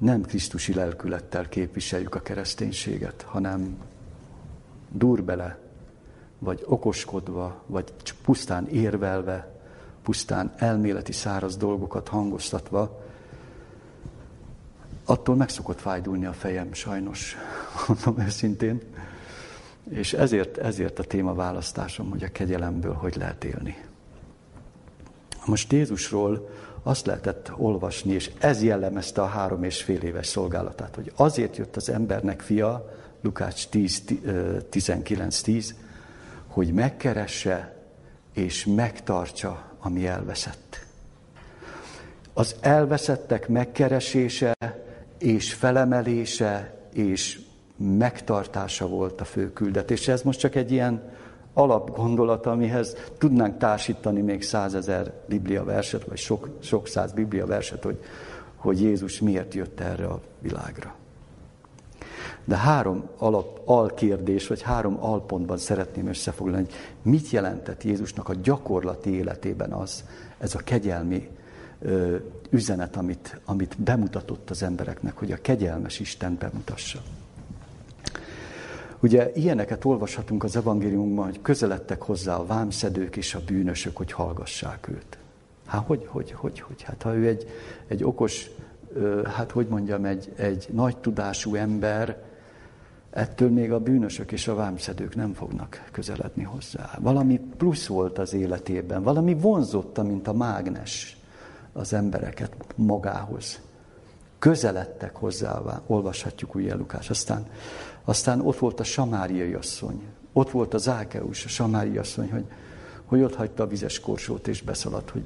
nem 0.00 0.22
Krisztusi 0.22 0.74
lelkülettel 0.74 1.48
képviseljük 1.48 2.14
a 2.14 2.20
kereszténységet, 2.20 3.22
hanem 3.22 3.78
dur 4.88 5.22
bele, 5.22 5.58
vagy 6.38 6.62
okoskodva, 6.64 7.62
vagy 7.66 7.92
pusztán 8.22 8.66
érvelve, 8.68 9.60
pusztán 10.02 10.52
elméleti 10.56 11.12
száraz 11.12 11.56
dolgokat 11.56 12.08
hangoztatva, 12.08 13.04
attól 15.04 15.36
meg 15.36 15.48
szokott 15.48 15.80
fájdulni 15.80 16.26
a 16.26 16.32
fejem, 16.32 16.72
sajnos, 16.72 17.36
mondom 17.88 18.26
őszintén. 18.26 18.80
És 19.88 20.12
ezért, 20.12 20.58
ezért 20.58 20.98
a 20.98 21.04
témaválasztásom, 21.04 22.10
hogy 22.10 22.22
a 22.22 22.32
kegyelemből 22.32 22.92
hogy 22.92 23.16
lehet 23.16 23.44
élni. 23.44 23.84
Most 25.46 25.72
Jézusról 25.72 26.48
azt 26.82 27.06
lehetett 27.06 27.52
olvasni, 27.56 28.12
és 28.12 28.30
ez 28.38 28.62
jellemezte 28.62 29.22
a 29.22 29.26
három 29.26 29.64
és 29.64 29.82
fél 29.82 30.00
éves 30.00 30.26
szolgálatát, 30.26 30.94
hogy 30.94 31.12
azért 31.16 31.56
jött 31.56 31.76
az 31.76 31.88
embernek 31.88 32.40
fia, 32.40 32.98
Lukács 33.22 33.68
10, 33.68 34.02
19, 34.68 35.40
10, 35.40 35.74
hogy 36.46 36.72
megkeresse 36.72 37.76
és 38.34 38.64
megtartsa, 38.64 39.62
ami 39.78 40.06
elveszett. 40.06 40.86
Az 42.32 42.56
elveszettek 42.60 43.48
megkeresése 43.48 44.52
és 45.18 45.54
felemelése 45.54 46.74
és 46.92 47.40
megtartása 47.76 48.88
volt 48.88 49.20
a 49.20 49.24
fő 49.24 49.52
küldetés. 49.52 50.08
Ez 50.08 50.22
most 50.22 50.38
csak 50.38 50.54
egy 50.54 50.72
ilyen 50.72 51.02
alapgondolat, 51.54 52.46
amihez 52.46 52.96
tudnánk 53.18 53.58
társítani 53.58 54.20
még 54.20 54.42
százezer 54.42 55.12
biblia 55.26 55.64
verset, 55.64 56.04
vagy 56.04 56.18
sok, 56.18 56.48
sok 56.60 56.88
száz 56.88 57.12
biblia 57.12 57.46
verset, 57.46 57.82
hogy, 57.82 57.98
hogy 58.56 58.80
Jézus 58.80 59.20
miért 59.20 59.54
jött 59.54 59.80
erre 59.80 60.06
a 60.06 60.20
világra. 60.38 60.94
De 62.44 62.56
három 62.56 63.08
alap, 63.18 63.60
alkérdés, 63.64 64.46
vagy 64.46 64.62
három 64.62 64.96
alpontban 65.00 65.56
szeretném 65.56 66.06
összefoglalni, 66.06 66.66
hogy 66.66 66.74
mit 67.12 67.30
jelentett 67.30 67.82
Jézusnak 67.82 68.28
a 68.28 68.34
gyakorlati 68.34 69.10
életében 69.10 69.72
az, 69.72 70.04
ez 70.38 70.54
a 70.54 70.58
kegyelmi 70.58 71.28
ö, 71.78 72.16
üzenet, 72.50 72.96
amit, 72.96 73.40
amit 73.44 73.82
bemutatott 73.82 74.50
az 74.50 74.62
embereknek, 74.62 75.16
hogy 75.16 75.32
a 75.32 75.36
kegyelmes 75.36 76.00
Isten 76.00 76.36
bemutassa. 76.38 76.98
Ugye 79.02 79.30
ilyeneket 79.34 79.84
olvashatunk 79.84 80.44
az 80.44 80.56
evangéliumban, 80.56 81.24
hogy 81.24 81.42
közeledtek 81.42 82.02
hozzá 82.02 82.36
a 82.36 82.46
vámszedők 82.46 83.16
és 83.16 83.34
a 83.34 83.40
bűnösök, 83.46 83.96
hogy 83.96 84.12
hallgassák 84.12 84.88
őt. 84.88 85.18
Hát 85.66 85.86
hogy, 85.86 86.06
hogy, 86.06 86.32
hogy, 86.32 86.60
hogy? 86.60 86.82
Hát 86.82 87.02
ha 87.02 87.14
ő 87.14 87.26
egy, 87.26 87.46
egy 87.86 88.04
okos, 88.04 88.50
hát 89.24 89.50
hogy 89.50 89.66
mondjam, 89.66 90.04
egy, 90.04 90.32
egy 90.36 90.68
nagy 90.72 90.96
tudású 90.96 91.54
ember, 91.54 92.22
ettől 93.10 93.50
még 93.50 93.72
a 93.72 93.80
bűnösök 93.80 94.32
és 94.32 94.48
a 94.48 94.54
vámszedők 94.54 95.14
nem 95.14 95.32
fognak 95.32 95.88
közeledni 95.92 96.42
hozzá. 96.42 96.90
Valami 96.98 97.40
plusz 97.56 97.86
volt 97.86 98.18
az 98.18 98.34
életében, 98.34 99.02
valami 99.02 99.34
vonzotta, 99.34 100.02
mint 100.02 100.28
a 100.28 100.32
mágnes 100.32 101.16
az 101.72 101.92
embereket 101.92 102.56
magához. 102.76 103.60
Közeledtek 104.40 105.16
hozzá, 105.16 105.82
olvashatjuk 105.86 106.54
ugye 106.54 106.74
Lukás. 106.74 107.10
Aztán 107.10 107.46
aztán 108.04 108.40
ott 108.40 108.58
volt 108.58 108.80
a 108.80 108.84
samáriai 108.84 109.52
asszony, 109.52 110.02
ott 110.32 110.50
volt 110.50 110.74
a 110.74 110.78
Zákeus, 110.78 111.44
a 111.44 111.48
samáriai 111.48 111.96
asszony, 111.96 112.30
hogy, 112.30 112.44
hogy 113.04 113.22
ott 113.22 113.34
hagyta 113.34 113.62
a 113.62 113.66
vizes 113.66 114.00
korsót 114.00 114.48
és 114.48 114.62
beszaladt, 114.62 115.10
hogy, 115.10 115.24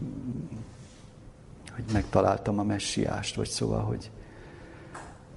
hogy 1.74 1.84
megtaláltam 1.92 2.58
a 2.58 2.62
messiást, 2.62 3.34
vagy 3.34 3.48
szóval, 3.48 3.80
hogy, 3.80 4.10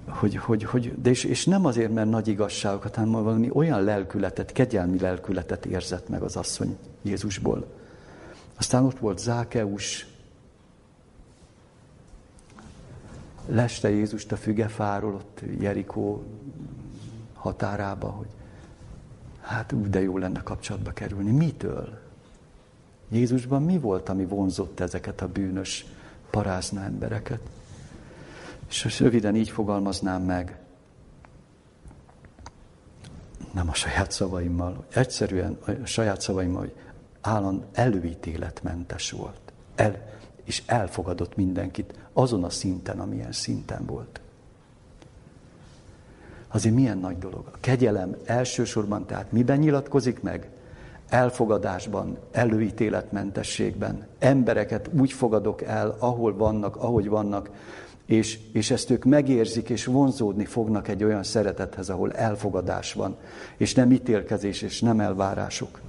hogy, 0.06 0.36
hogy, 0.36 0.64
hogy 0.64 1.02
de 1.02 1.10
és, 1.10 1.24
és 1.24 1.44
nem 1.44 1.64
azért, 1.64 1.92
mert 1.92 2.08
nagy 2.08 2.28
igazságokat, 2.28 2.94
hanem 2.94 3.10
valami 3.10 3.50
olyan 3.52 3.82
lelkületet, 3.82 4.52
kegyelmi 4.52 4.98
lelkületet 4.98 5.66
érzett 5.66 6.08
meg 6.08 6.22
az 6.22 6.36
asszony 6.36 6.76
Jézusból. 7.02 7.66
Aztán 8.56 8.84
ott 8.84 8.98
volt 8.98 9.18
Zákeus, 9.18 10.06
leste 13.48 13.90
Jézust 13.90 14.32
a 14.32 14.36
fügefáról, 14.36 15.14
ott 15.14 15.40
Jerikó 15.60 16.24
határába, 17.34 18.08
hogy 18.08 18.28
hát 19.40 19.72
úgy 19.72 19.90
de 19.90 20.00
jó 20.00 20.18
lenne 20.18 20.42
kapcsolatba 20.42 20.90
kerülni. 20.90 21.30
Mitől? 21.30 21.98
Jézusban 23.08 23.62
mi 23.62 23.78
volt, 23.78 24.08
ami 24.08 24.24
vonzott 24.24 24.80
ezeket 24.80 25.20
a 25.20 25.28
bűnös 25.28 25.86
parázna 26.30 26.82
embereket? 26.82 27.40
És 28.68 29.00
röviden 29.00 29.36
így 29.36 29.50
fogalmaznám 29.50 30.22
meg, 30.22 30.58
nem 33.52 33.68
a 33.68 33.74
saját 33.74 34.10
szavaimmal, 34.10 34.84
egyszerűen 34.88 35.58
a 35.82 35.86
saját 35.86 36.20
szavaimmal, 36.20 36.60
hogy 36.60 36.74
állandó 37.20 37.64
előítéletmentes 37.72 39.10
volt. 39.10 39.40
El, 39.74 40.17
és 40.48 40.62
elfogadott 40.66 41.36
mindenkit 41.36 41.94
azon 42.12 42.44
a 42.44 42.50
szinten, 42.50 43.00
amilyen 43.00 43.32
szinten 43.32 43.86
volt 43.86 44.20
azért 46.48 46.74
milyen 46.74 46.98
nagy 46.98 47.18
dolog. 47.18 47.42
A 47.52 47.56
kegyelem 47.60 48.16
elsősorban 48.24 49.06
tehát 49.06 49.32
miben 49.32 49.58
nyilatkozik 49.58 50.22
meg? 50.22 50.48
Elfogadásban, 51.08 52.18
előítéletmentességben. 52.32 54.06
Embereket 54.18 54.90
úgy 54.98 55.12
fogadok 55.12 55.62
el, 55.62 55.96
ahol 55.98 56.36
vannak, 56.36 56.76
ahogy 56.76 57.08
vannak, 57.08 57.50
és, 58.06 58.38
és 58.52 58.70
ezt 58.70 58.90
ők 58.90 59.04
megérzik, 59.04 59.68
és 59.68 59.84
vonzódni 59.84 60.44
fognak 60.44 60.88
egy 60.88 61.04
olyan 61.04 61.22
szeretethez, 61.22 61.88
ahol 61.88 62.12
elfogadás 62.12 62.92
van, 62.92 63.16
és 63.56 63.74
nem 63.74 63.92
ítélkezés, 63.92 64.62
és 64.62 64.80
nem 64.80 65.00
elvárások. 65.00 65.80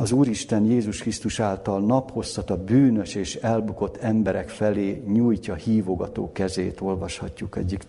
Az 0.00 0.12
Úristen 0.12 0.64
Jézus 0.64 0.98
Krisztus 0.98 1.40
által 1.40 1.80
naphosszat 1.80 2.50
a 2.50 2.64
bűnös 2.64 3.14
és 3.14 3.34
elbukott 3.34 3.96
emberek 3.96 4.48
felé 4.48 5.02
nyújtja 5.06 5.54
hívogató 5.54 6.32
kezét, 6.32 6.80
olvashatjuk 6.80 7.56
egyik 7.56 7.86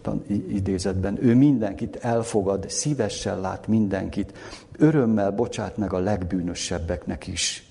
idézetben. 0.49 1.17
Ő 1.21 1.35
mindenkit 1.35 1.95
elfogad, 1.95 2.69
szívesen 2.69 3.39
lát 3.39 3.67
mindenkit, 3.67 4.37
örömmel 4.77 5.31
bocsát 5.31 5.77
meg 5.77 5.93
a 5.93 5.99
legbűnösebbeknek 5.99 7.27
is. 7.27 7.65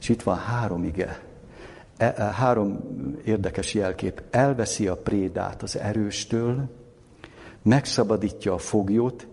És 0.00 0.08
itt 0.08 0.22
van 0.22 0.36
három 0.36 0.84
ige, 0.84 1.22
e, 1.96 2.14
e, 2.16 2.22
három 2.22 2.80
érdekes 3.24 3.74
jelkép. 3.74 4.22
Elveszi 4.30 4.86
a 4.86 4.96
prédát 4.96 5.62
az 5.62 5.78
erőstől, 5.78 6.68
megszabadítja 7.62 8.52
a 8.52 8.58
foglyot, 8.58 9.26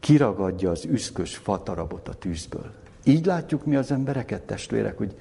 kiragadja 0.00 0.70
az 0.70 0.84
üszkös 0.84 1.36
fatarabot 1.36 2.08
a 2.08 2.14
tűzből. 2.14 2.84
Így 3.08 3.26
látjuk 3.26 3.64
mi 3.64 3.76
az 3.76 3.90
embereket, 3.90 4.42
testvérek, 4.42 4.96
hogy 4.96 5.16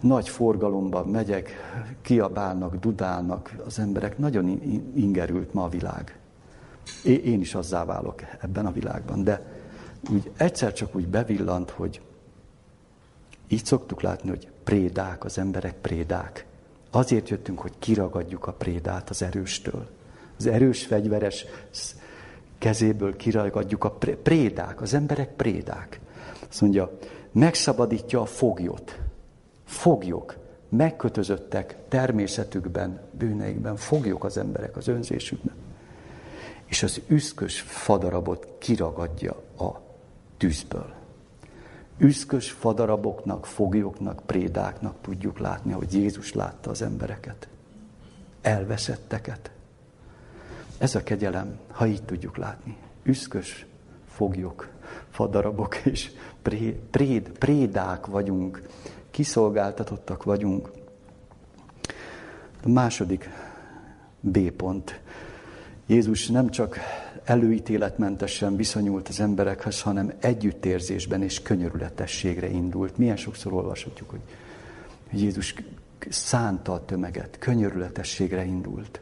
nagy 0.00 0.28
forgalomban 0.28 1.08
megyek, 1.08 1.50
kiabálnak, 2.02 2.76
dudálnak 2.76 3.54
az 3.66 3.78
emberek. 3.78 4.18
Nagyon 4.18 4.48
ingerült 4.94 5.54
ma 5.54 5.64
a 5.64 5.68
világ. 5.68 6.18
Én 7.04 7.40
is 7.40 7.54
azzá 7.54 7.84
válok 7.84 8.22
ebben 8.40 8.66
a 8.66 8.72
világban, 8.72 9.24
de 9.24 9.42
úgy 10.10 10.30
egyszer 10.36 10.72
csak 10.72 10.94
úgy 10.94 11.08
bevillant, 11.08 11.70
hogy 11.70 12.00
így 13.48 13.64
szoktuk 13.64 14.00
látni, 14.00 14.28
hogy 14.28 14.48
prédák, 14.64 15.24
az 15.24 15.38
emberek 15.38 15.74
prédák. 15.74 16.46
Azért 16.90 17.28
jöttünk, 17.28 17.58
hogy 17.58 17.72
kiragadjuk 17.78 18.46
a 18.46 18.52
prédát 18.52 19.10
az 19.10 19.22
erőstől. 19.22 19.88
Az 20.38 20.46
erős 20.46 20.86
fegyveres 20.86 21.44
kezéből 22.58 23.16
kiragadjuk 23.16 23.84
a 23.84 23.90
prédák, 24.22 24.80
az 24.80 24.94
emberek 24.94 25.32
prédák. 25.36 26.00
Azt 26.50 26.60
mondja, 26.60 26.98
megszabadítja 27.32 28.20
a 28.20 28.26
foglyot. 28.26 28.98
Foglyok, 29.64 30.36
megkötözöttek 30.68 31.76
természetükben, 31.88 33.00
bűneikben, 33.10 33.76
foglyok 33.76 34.24
az 34.24 34.36
emberek 34.36 34.76
az 34.76 34.88
önzésükben. 34.88 35.54
És 36.64 36.82
az 36.82 37.00
üszkös 37.06 37.60
fadarabot 37.60 38.48
kiragadja 38.58 39.42
a 39.58 39.80
tűzből. 40.36 40.92
Üszkös 41.98 42.50
fadaraboknak, 42.50 43.46
foglyoknak, 43.46 44.22
prédáknak 44.26 44.96
tudjuk 45.00 45.38
látni, 45.38 45.72
hogy 45.72 45.94
Jézus 45.94 46.32
látta 46.32 46.70
az 46.70 46.82
embereket. 46.82 47.48
Elveszetteket. 48.42 49.50
Ez 50.78 50.94
a 50.94 51.02
kegyelem, 51.02 51.58
ha 51.70 51.86
így 51.86 52.02
tudjuk 52.02 52.36
látni. 52.36 52.76
Üszkös 53.02 53.66
foglyok, 54.08 54.68
fadarabok 55.10 55.76
és 55.76 56.10
préd, 56.90 57.28
prédák 57.38 58.06
vagyunk, 58.06 58.62
kiszolgáltatottak 59.10 60.22
vagyunk. 60.22 60.70
A 62.62 62.68
második 62.68 63.28
B 64.20 64.50
pont. 64.50 65.00
Jézus 65.86 66.26
nem 66.26 66.48
csak 66.48 66.78
előítéletmentesen 67.24 68.56
viszonyult 68.56 69.08
az 69.08 69.20
emberekhez, 69.20 69.80
hanem 69.80 70.12
együttérzésben 70.20 71.22
és 71.22 71.42
könyörületességre 71.42 72.48
indult. 72.48 72.96
Milyen 72.96 73.16
sokszor 73.16 73.52
olvashatjuk, 73.52 74.10
hogy 74.10 74.20
Jézus 75.12 75.54
szánta 76.08 76.72
a 76.72 76.84
tömeget, 76.84 77.38
könyörületességre 77.38 78.44
indult. 78.44 79.00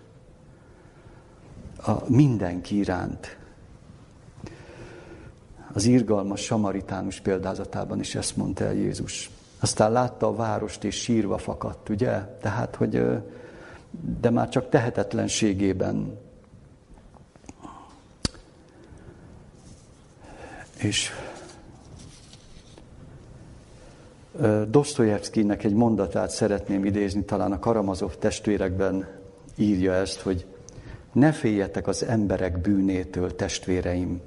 A 1.87 1.93
mindenki 2.07 2.77
iránt, 2.77 3.38
az 5.73 5.85
irgalmas 5.85 6.41
samaritánus 6.41 7.21
példázatában 7.21 8.01
is 8.01 8.15
ezt 8.15 8.37
mondta 8.37 8.65
el 8.65 8.75
Jézus. 8.75 9.31
Aztán 9.61 9.93
látta 9.93 10.27
a 10.27 10.35
várost, 10.35 10.85
és 10.85 10.95
sírva 10.95 11.39
fakadt, 11.39 11.89
ugye? 11.89 12.11
Tehát, 12.41 12.77
hogy 12.77 13.03
de 14.21 14.31
már 14.31 14.49
csak 14.49 14.69
tehetetlenségében. 14.69 16.19
És 20.77 21.11
Dostoyevskynek 24.69 25.65
egy 25.65 25.75
mondatát 25.75 26.31
szeretném 26.31 26.85
idézni, 26.85 27.25
talán 27.25 27.53
a 27.53 27.59
Karamazov 27.59 28.17
testvérekben 28.17 29.09
írja 29.57 29.93
ezt, 29.93 30.21
hogy 30.21 30.47
ne 31.13 31.33
féljetek 31.33 31.87
az 31.87 32.05
emberek 32.05 32.61
bűnétől, 32.61 33.37
testvéreim, 33.37 34.21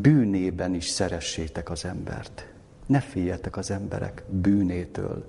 bűnében 0.00 0.74
is 0.74 0.88
szeressétek 0.88 1.70
az 1.70 1.84
embert. 1.84 2.46
Ne 2.86 3.00
féljetek 3.00 3.56
az 3.56 3.70
emberek 3.70 4.22
bűnétől, 4.30 5.24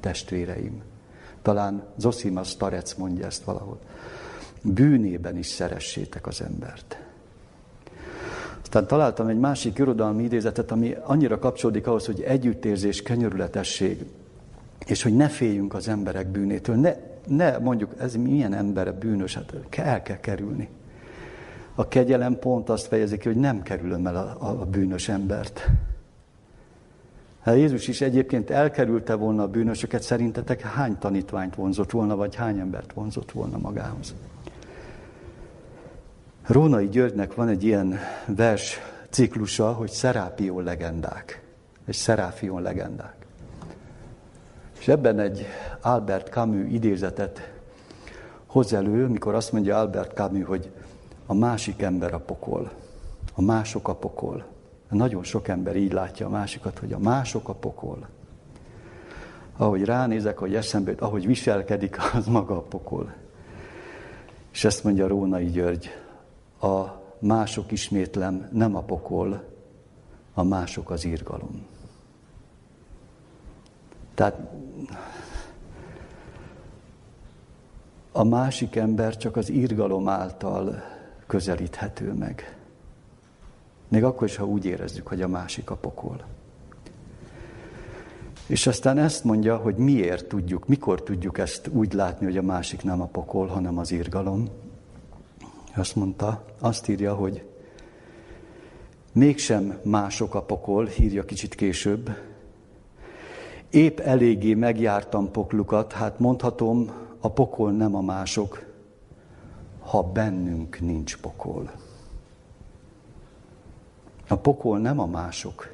testvéreim. 0.00 0.82
Talán 1.42 1.82
Zosima 1.96 2.42
Starec 2.42 2.94
mondja 2.94 3.26
ezt 3.26 3.44
valahol. 3.44 3.78
Bűnében 4.62 5.36
is 5.36 5.46
szeressétek 5.46 6.26
az 6.26 6.40
embert. 6.40 6.98
Aztán 8.62 8.86
találtam 8.86 9.26
egy 9.26 9.38
másik 9.38 9.78
irodalmi 9.78 10.22
idézetet, 10.22 10.70
ami 10.70 10.96
annyira 11.02 11.38
kapcsolódik 11.38 11.86
ahhoz, 11.86 12.06
hogy 12.06 12.20
együttérzés, 12.20 13.02
kenyörületesség, 13.02 14.04
és 14.86 15.02
hogy 15.02 15.16
ne 15.16 15.28
féljünk 15.28 15.74
az 15.74 15.88
emberek 15.88 16.26
bűnétől. 16.26 16.76
Ne, 16.76 16.96
ne 17.26 17.58
mondjuk, 17.58 17.94
ez 17.98 18.14
milyen 18.14 18.54
ember 18.54 18.94
bűnös, 18.94 19.34
hát 19.34 19.54
el 19.70 20.02
kell 20.02 20.20
kerülni. 20.20 20.68
A 21.74 21.88
kegyelem 21.88 22.38
pont 22.38 22.68
azt 22.68 22.86
fejezi 22.86 23.18
ki, 23.18 23.28
hogy 23.28 23.36
nem 23.36 23.62
kerülöm 23.62 24.06
el 24.06 24.16
a, 24.16 24.46
a 24.60 24.64
bűnös 24.64 25.08
embert. 25.08 25.68
Hát 27.40 27.56
Jézus 27.56 27.88
is 27.88 28.00
egyébként 28.00 28.50
elkerülte 28.50 29.14
volna 29.14 29.42
a 29.42 29.48
bűnösöket, 29.48 30.02
szerintetek 30.02 30.60
hány 30.60 30.98
tanítványt 30.98 31.54
vonzott 31.54 31.90
volna, 31.90 32.16
vagy 32.16 32.34
hány 32.34 32.58
embert 32.58 32.92
vonzott 32.92 33.32
volna 33.32 33.58
magához? 33.58 34.14
Rónai 36.46 36.88
Györgynek 36.88 37.34
van 37.34 37.48
egy 37.48 37.64
ilyen 37.64 37.98
vers 38.26 38.78
ciklusa, 39.10 39.72
hogy 39.72 39.90
Szerápion 39.90 40.62
legendák. 40.62 41.42
Egy 41.86 41.94
Szeráfion 41.94 42.62
legendák. 42.62 43.16
És 44.78 44.88
ebben 44.88 45.18
egy 45.18 45.46
Albert 45.80 46.28
Camus 46.28 46.72
idézetet 46.72 47.52
hoz 48.46 48.72
elő, 48.72 49.06
mikor 49.06 49.34
azt 49.34 49.52
mondja 49.52 49.78
Albert 49.78 50.12
Camus, 50.12 50.46
hogy 50.46 50.70
a 51.26 51.34
másik 51.34 51.82
ember 51.82 52.14
a 52.14 52.18
pokol, 52.18 52.72
a 53.34 53.42
mások 53.42 53.88
a 53.88 53.94
pokol. 53.94 54.44
Nagyon 54.88 55.22
sok 55.22 55.48
ember 55.48 55.76
így 55.76 55.92
látja 55.92 56.26
a 56.26 56.30
másikat, 56.30 56.78
hogy 56.78 56.92
a 56.92 56.98
mások 56.98 57.48
a 57.48 57.54
pokol. 57.54 58.08
Ahogy 59.56 59.84
ránézek, 59.84 60.38
hogy 60.38 60.54
eszembe 60.54 60.90
jut, 60.90 61.00
ahogy 61.00 61.26
viselkedik, 61.26 61.96
az 62.14 62.26
maga 62.26 62.56
a 62.56 62.62
pokol. 62.62 63.14
És 64.52 64.64
ezt 64.64 64.84
mondja 64.84 65.06
Rónai 65.06 65.46
György, 65.46 65.88
a 66.60 66.84
mások 67.18 67.72
ismétlem 67.72 68.48
nem 68.52 68.76
a 68.76 68.80
pokol, 68.80 69.44
a 70.34 70.42
mások 70.42 70.90
az 70.90 71.04
írgalom. 71.04 71.66
Tehát 74.14 74.38
a 78.12 78.24
másik 78.24 78.76
ember 78.76 79.16
csak 79.16 79.36
az 79.36 79.50
írgalom 79.50 80.08
által 80.08 80.93
közelíthető 81.26 82.12
meg. 82.12 82.56
Még 83.88 84.04
akkor 84.04 84.26
is, 84.26 84.36
ha 84.36 84.46
úgy 84.46 84.64
érezzük, 84.64 85.06
hogy 85.06 85.22
a 85.22 85.28
másik 85.28 85.70
a 85.70 85.76
pokol. 85.76 86.24
És 88.46 88.66
aztán 88.66 88.98
ezt 88.98 89.24
mondja, 89.24 89.56
hogy 89.56 89.76
miért 89.76 90.26
tudjuk, 90.26 90.68
mikor 90.68 91.02
tudjuk 91.02 91.38
ezt 91.38 91.68
úgy 91.68 91.92
látni, 91.92 92.26
hogy 92.26 92.36
a 92.36 92.42
másik 92.42 92.82
nem 92.82 93.00
a 93.00 93.06
pokol, 93.06 93.46
hanem 93.46 93.78
az 93.78 93.90
írgalom. 93.90 94.48
Azt 95.74 95.96
mondta, 95.96 96.44
azt 96.58 96.88
írja, 96.88 97.14
hogy 97.14 97.44
mégsem 99.12 99.78
mások 99.82 100.34
a 100.34 100.42
pokol, 100.42 100.88
írja 101.00 101.24
kicsit 101.24 101.54
később. 101.54 102.10
Épp 103.70 103.98
eléggé 103.98 104.54
megjártam 104.54 105.30
poklukat, 105.30 105.92
hát 105.92 106.18
mondhatom, 106.18 106.90
a 107.20 107.30
pokol 107.30 107.72
nem 107.72 107.94
a 107.94 108.00
mások, 108.00 108.73
ha 109.84 110.02
bennünk 110.02 110.80
nincs 110.80 111.16
pokol. 111.16 111.70
A 114.28 114.36
pokol 114.36 114.78
nem 114.78 114.98
a 115.00 115.06
mások, 115.06 115.72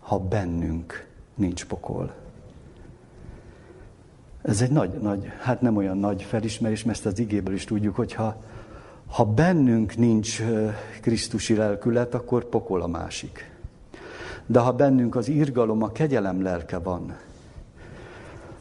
ha 0.00 0.18
bennünk 0.18 1.08
nincs 1.34 1.66
pokol. 1.66 2.14
Ez 4.42 4.62
egy 4.62 4.70
nagy, 4.70 4.90
nagy, 4.90 5.32
hát 5.40 5.60
nem 5.60 5.76
olyan 5.76 5.98
nagy 5.98 6.22
felismerés, 6.22 6.84
mert 6.84 6.96
ezt 6.96 7.06
az 7.06 7.18
igéből 7.18 7.54
is 7.54 7.64
tudjuk, 7.64 7.96
hogy 7.96 8.12
ha, 8.12 8.42
ha 9.06 9.24
bennünk 9.24 9.96
nincs 9.96 10.42
Krisztusi 11.00 11.54
lelkület, 11.54 12.14
akkor 12.14 12.44
pokol 12.44 12.82
a 12.82 12.86
másik. 12.86 13.50
De 14.46 14.58
ha 14.58 14.72
bennünk 14.72 15.16
az 15.16 15.28
írgalom, 15.28 15.82
a 15.82 15.92
kegyelem 15.92 16.42
lelke 16.42 16.78
van, 16.78 17.16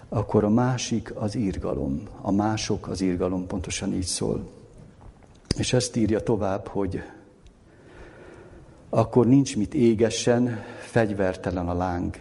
akkor 0.10 0.44
a 0.44 0.50
másik 0.50 1.12
az 1.16 1.36
írgalom. 1.36 2.02
A 2.22 2.32
mások 2.32 2.88
az 2.88 3.02
írgalom, 3.02 3.48
pontosan 3.48 3.94
így 3.94 4.04
szól. 4.06 4.50
És 5.58 5.74
ezt 5.74 5.96
írja 5.96 6.24
tovább, 6.24 6.68
hogy 6.68 7.02
akkor 8.90 9.28
nincs 9.28 9.58
mit 9.58 9.74
égessen, 9.74 10.64
fegyvertelen 10.80 11.70
a 11.70 11.74
láng. 11.74 12.16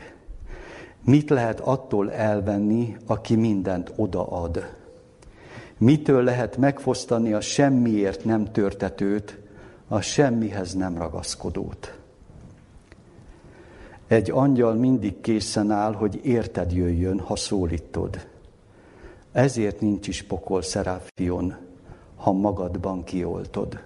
Mit 1.05 1.31
lehet 1.31 1.61
attól 1.61 2.13
elvenni, 2.13 2.97
aki 3.07 3.37
mindent 3.37 3.93
odaad? 3.97 4.77
Mitől 5.79 6.23
lehet 6.23 6.57
megfosztani 6.57 7.33
a 7.33 7.41
semmiért 7.41 8.25
nem 8.25 8.53
törtetőt, 8.53 9.39
a 9.89 10.01
semmihez 10.01 10.75
nem 10.75 10.99
ragaszkodót? 10.99 11.98
Egy 14.09 14.31
angyal 14.31 14.75
mindig 14.75 15.21
készen 15.21 15.71
áll, 15.71 15.93
hogy 15.93 16.21
érted 16.23 16.73
jöjjön, 16.73 17.21
ha 17.21 17.37
szólítod. 17.37 18.27
Ezért 19.33 19.81
nincs 19.81 20.09
is 20.09 20.23
pokol 20.23 20.63
Szeráfion, 20.63 21.57
ha 22.17 22.33
magadban 22.33 23.05
kioltod. 23.05 23.81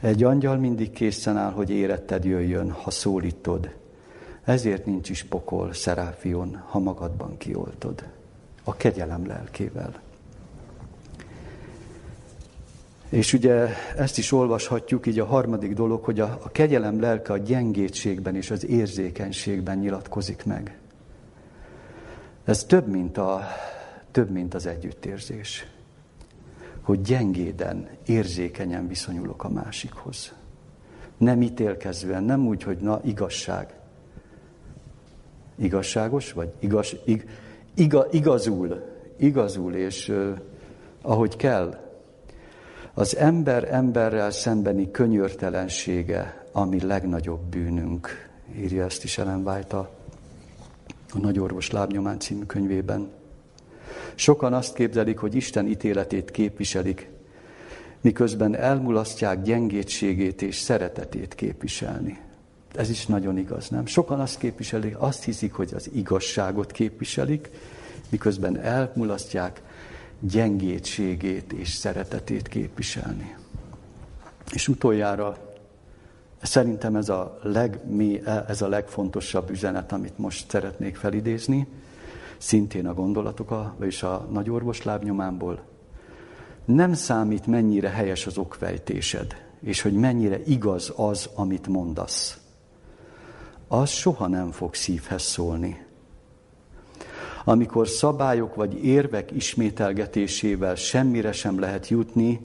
Egy 0.00 0.22
angyal 0.22 0.56
mindig 0.56 0.90
készen 0.90 1.36
áll, 1.36 1.52
hogy 1.52 1.70
éretted 1.70 2.24
jöjjön, 2.24 2.70
ha 2.70 2.90
szólítod. 2.90 3.74
Ezért 4.44 4.86
nincs 4.86 5.08
is 5.08 5.24
pokol 5.24 5.72
Szeráfion, 5.72 6.62
ha 6.66 6.78
magadban 6.78 7.36
kioltod. 7.36 8.04
A 8.64 8.76
kegyelem 8.76 9.26
lelkével. 9.26 10.00
És 13.08 13.32
ugye 13.32 13.66
ezt 13.96 14.18
is 14.18 14.32
olvashatjuk, 14.32 15.06
így 15.06 15.18
a 15.18 15.24
harmadik 15.24 15.72
dolog, 15.72 16.04
hogy 16.04 16.20
a, 16.20 16.38
a 16.42 16.48
kegyelem 16.48 17.00
lelke 17.00 17.32
a 17.32 17.36
gyengétségben 17.36 18.36
és 18.36 18.50
az 18.50 18.66
érzékenységben 18.66 19.78
nyilatkozik 19.78 20.44
meg. 20.44 20.78
Ez 22.44 22.64
több, 22.64 22.88
mint, 22.88 23.18
a, 23.18 23.42
több, 24.10 24.30
mint 24.30 24.54
az 24.54 24.66
együttérzés. 24.66 25.66
Hogy 26.80 27.00
gyengéden, 27.00 27.88
érzékenyen 28.06 28.88
viszonyulok 28.88 29.44
a 29.44 29.48
másikhoz. 29.48 30.34
Nem 31.16 31.42
ítélkezően, 31.42 32.24
nem 32.24 32.46
úgy, 32.46 32.62
hogy 32.62 32.78
na, 32.78 33.00
igazság. 33.04 33.74
Igazságos, 35.56 36.32
vagy 36.32 36.52
igaz, 36.58 36.96
ig, 37.04 37.28
iga, 37.74 38.06
igazul, 38.10 38.84
igazul, 39.16 39.74
és 39.74 40.08
uh, 40.08 40.38
ahogy 41.02 41.36
kell, 41.36 41.87
az 42.98 43.16
ember 43.16 43.68
emberrel 43.74 44.30
szembeni 44.30 44.90
könyörtelensége, 44.90 46.44
ami 46.52 46.80
legnagyobb 46.80 47.40
bűnünk, 47.40 48.28
írja 48.56 48.84
ezt 48.84 49.04
is 49.04 49.18
Ellen 49.18 49.46
White 49.46 49.76
a, 49.76 49.90
a 51.12 51.18
Nagy 51.18 51.38
Orvos 51.38 51.70
Lábnyomán 51.70 52.18
című 52.18 52.44
könyvében. 52.44 53.08
Sokan 54.14 54.52
azt 54.52 54.74
képzelik, 54.74 55.18
hogy 55.18 55.34
Isten 55.34 55.66
ítéletét 55.66 56.30
képviselik, 56.30 57.10
miközben 58.00 58.56
elmulasztják 58.56 59.42
gyengétségét 59.42 60.42
és 60.42 60.56
szeretetét 60.56 61.34
képviselni. 61.34 62.20
Ez 62.74 62.90
is 62.90 63.06
nagyon 63.06 63.38
igaz, 63.38 63.68
nem? 63.68 63.86
Sokan 63.86 64.20
azt 64.20 64.38
képviselik, 64.38 64.96
azt 64.98 65.24
hiszik, 65.24 65.52
hogy 65.52 65.72
az 65.74 65.90
igazságot 65.92 66.72
képviselik, 66.72 67.50
miközben 68.10 68.60
elmulasztják 68.60 69.62
gyengétségét 70.20 71.52
és 71.52 71.68
szeretetét 71.68 72.48
képviselni. 72.48 73.36
És 74.52 74.68
utoljára 74.68 75.36
szerintem 76.42 76.96
ez 76.96 77.08
a, 77.08 77.38
legmély, 77.42 78.22
ez 78.48 78.62
a 78.62 78.68
legfontosabb 78.68 79.50
üzenet, 79.50 79.92
amit 79.92 80.18
most 80.18 80.50
szeretnék 80.50 80.96
felidézni, 80.96 81.66
szintén 82.38 82.86
a 82.86 82.94
gondolatok, 82.94 83.74
vagyis 83.78 84.02
a 84.02 84.28
nagyorvos 84.30 84.82
lábnyomámból. 84.82 85.60
Nem 86.64 86.92
számít, 86.94 87.46
mennyire 87.46 87.88
helyes 87.88 88.26
az 88.26 88.38
okvejtésed, 88.38 89.46
és 89.60 89.80
hogy 89.80 89.92
mennyire 89.92 90.42
igaz 90.44 90.92
az, 90.96 91.28
amit 91.34 91.66
mondasz. 91.66 92.38
Az 93.68 93.90
soha 93.90 94.26
nem 94.26 94.50
fog 94.50 94.74
szívhez 94.74 95.22
szólni 95.22 95.86
amikor 97.48 97.88
szabályok 97.88 98.54
vagy 98.54 98.84
érvek 98.84 99.30
ismételgetésével 99.30 100.74
semmire 100.74 101.32
sem 101.32 101.58
lehet 101.58 101.88
jutni, 101.88 102.40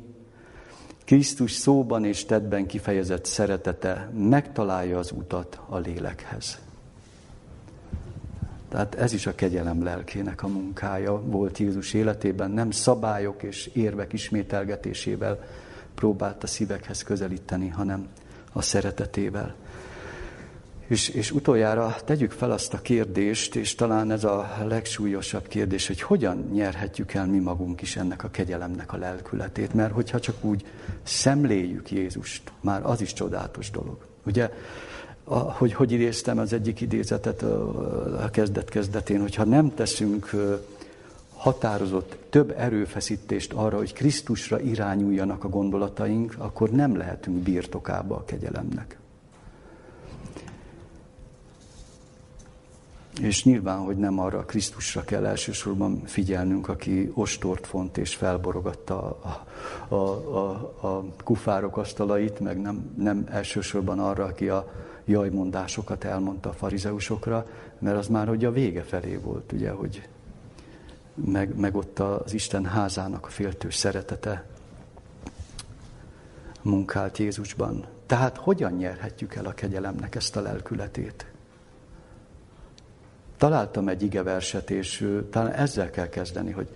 Krisztus 1.05 1.51
szóban 1.51 2.05
és 2.05 2.25
tettben 2.25 2.65
kifejezett 2.65 3.25
szeretete 3.25 4.09
megtalálja 4.13 4.97
az 4.97 5.11
utat 5.11 5.59
a 5.69 5.77
lélekhez. 5.77 6.59
Tehát 8.69 8.95
ez 8.95 9.13
is 9.13 9.25
a 9.25 9.35
kegyelem 9.35 9.83
lelkének 9.83 10.43
a 10.43 10.47
munkája 10.47 11.21
volt 11.21 11.57
Jézus 11.57 11.93
életében, 11.93 12.51
nem 12.51 12.71
szabályok 12.71 13.43
és 13.43 13.69
érvek 13.73 14.13
ismételgetésével 14.13 15.43
próbált 15.95 16.43
a 16.43 16.47
szívekhez 16.47 17.03
közelíteni, 17.03 17.67
hanem 17.67 18.07
a 18.53 18.61
szeretetével. 18.61 19.55
És, 20.87 21.09
és 21.09 21.31
utoljára 21.31 21.95
tegyük 22.05 22.31
fel 22.31 22.51
azt 22.51 22.73
a 22.73 22.81
kérdést, 22.81 23.55
és 23.55 23.75
talán 23.75 24.11
ez 24.11 24.23
a 24.23 24.57
legsúlyosabb 24.67 25.47
kérdés, 25.47 25.87
hogy 25.87 26.01
hogyan 26.01 26.49
nyerhetjük 26.53 27.13
el 27.13 27.25
mi 27.25 27.39
magunk 27.39 27.81
is 27.81 27.95
ennek 27.95 28.23
a 28.23 28.29
kegyelemnek 28.29 28.93
a 28.93 28.97
lelkületét, 28.97 29.73
mert 29.73 29.93
hogyha 29.93 30.19
csak 30.19 30.43
úgy 30.43 30.65
szemléljük 31.03 31.91
Jézust, 31.91 32.51
már 32.61 32.85
az 32.85 33.01
is 33.01 33.13
csodálatos 33.13 33.71
dolog. 33.71 33.97
Ugye, 34.25 34.49
a, 35.23 35.37
hogy, 35.37 35.73
hogy 35.73 35.91
idéztem 35.91 36.37
az 36.37 36.53
egyik 36.53 36.81
idézetet 36.81 37.41
a 37.41 38.29
kezdet-kezdetén, 38.31 39.21
hogyha 39.21 39.43
nem 39.43 39.73
teszünk 39.73 40.29
határozott 41.35 42.17
több 42.29 42.53
erőfeszítést 42.57 43.53
arra, 43.53 43.77
hogy 43.77 43.93
Krisztusra 43.93 44.59
irányuljanak 44.59 45.43
a 45.43 45.49
gondolataink, 45.49 46.35
akkor 46.37 46.69
nem 46.69 46.97
lehetünk 46.97 47.37
birtokába 47.37 48.15
a 48.15 48.25
kegyelemnek. 48.25 48.97
És 53.23 53.43
nyilván, 53.43 53.79
hogy 53.79 53.97
nem 53.97 54.19
arra 54.19 54.45
Krisztusra 54.45 55.03
kell 55.03 55.25
elsősorban 55.25 56.01
figyelnünk, 56.05 56.67
aki 56.67 57.11
ostort 57.13 57.67
font 57.67 57.97
és 57.97 58.15
felborogatta 58.15 59.19
a, 59.21 59.45
a, 59.95 59.97
a, 60.37 60.49
a 60.87 61.05
kufárok 61.23 61.77
asztalait, 61.77 62.39
meg 62.39 62.61
nem, 62.61 62.93
nem 62.97 63.27
elsősorban 63.29 63.99
arra, 63.99 64.23
aki 64.23 64.49
a 64.49 64.71
jajmondásokat 65.05 66.03
elmondta 66.03 66.49
a 66.49 66.53
farizeusokra, 66.53 67.47
mert 67.79 67.97
az 67.97 68.07
már 68.07 68.27
hogy 68.27 68.45
a 68.45 68.51
vége 68.51 68.81
felé 68.81 69.15
volt, 69.15 69.51
ugye, 69.51 69.71
hogy 69.71 70.07
meg, 71.13 71.59
meg 71.59 71.75
ott 71.75 71.99
az 71.99 72.33
Isten 72.33 72.65
házának 72.65 73.25
a 73.25 73.29
féltő 73.29 73.69
szeretete 73.69 74.45
munkált 76.61 77.17
Jézusban. 77.17 77.85
Tehát 78.05 78.37
hogyan 78.37 78.71
nyerhetjük 78.71 79.35
el 79.35 79.45
a 79.45 79.53
kegyelemnek 79.53 80.15
ezt 80.15 80.35
a 80.35 80.41
lelkületét? 80.41 81.32
Találtam 83.43 83.87
egy 83.87 84.03
igeverset, 84.03 84.69
és 84.69 85.09
talán 85.29 85.51
ezzel 85.51 85.89
kell 85.89 86.09
kezdeni, 86.09 86.51
hogy 86.51 86.67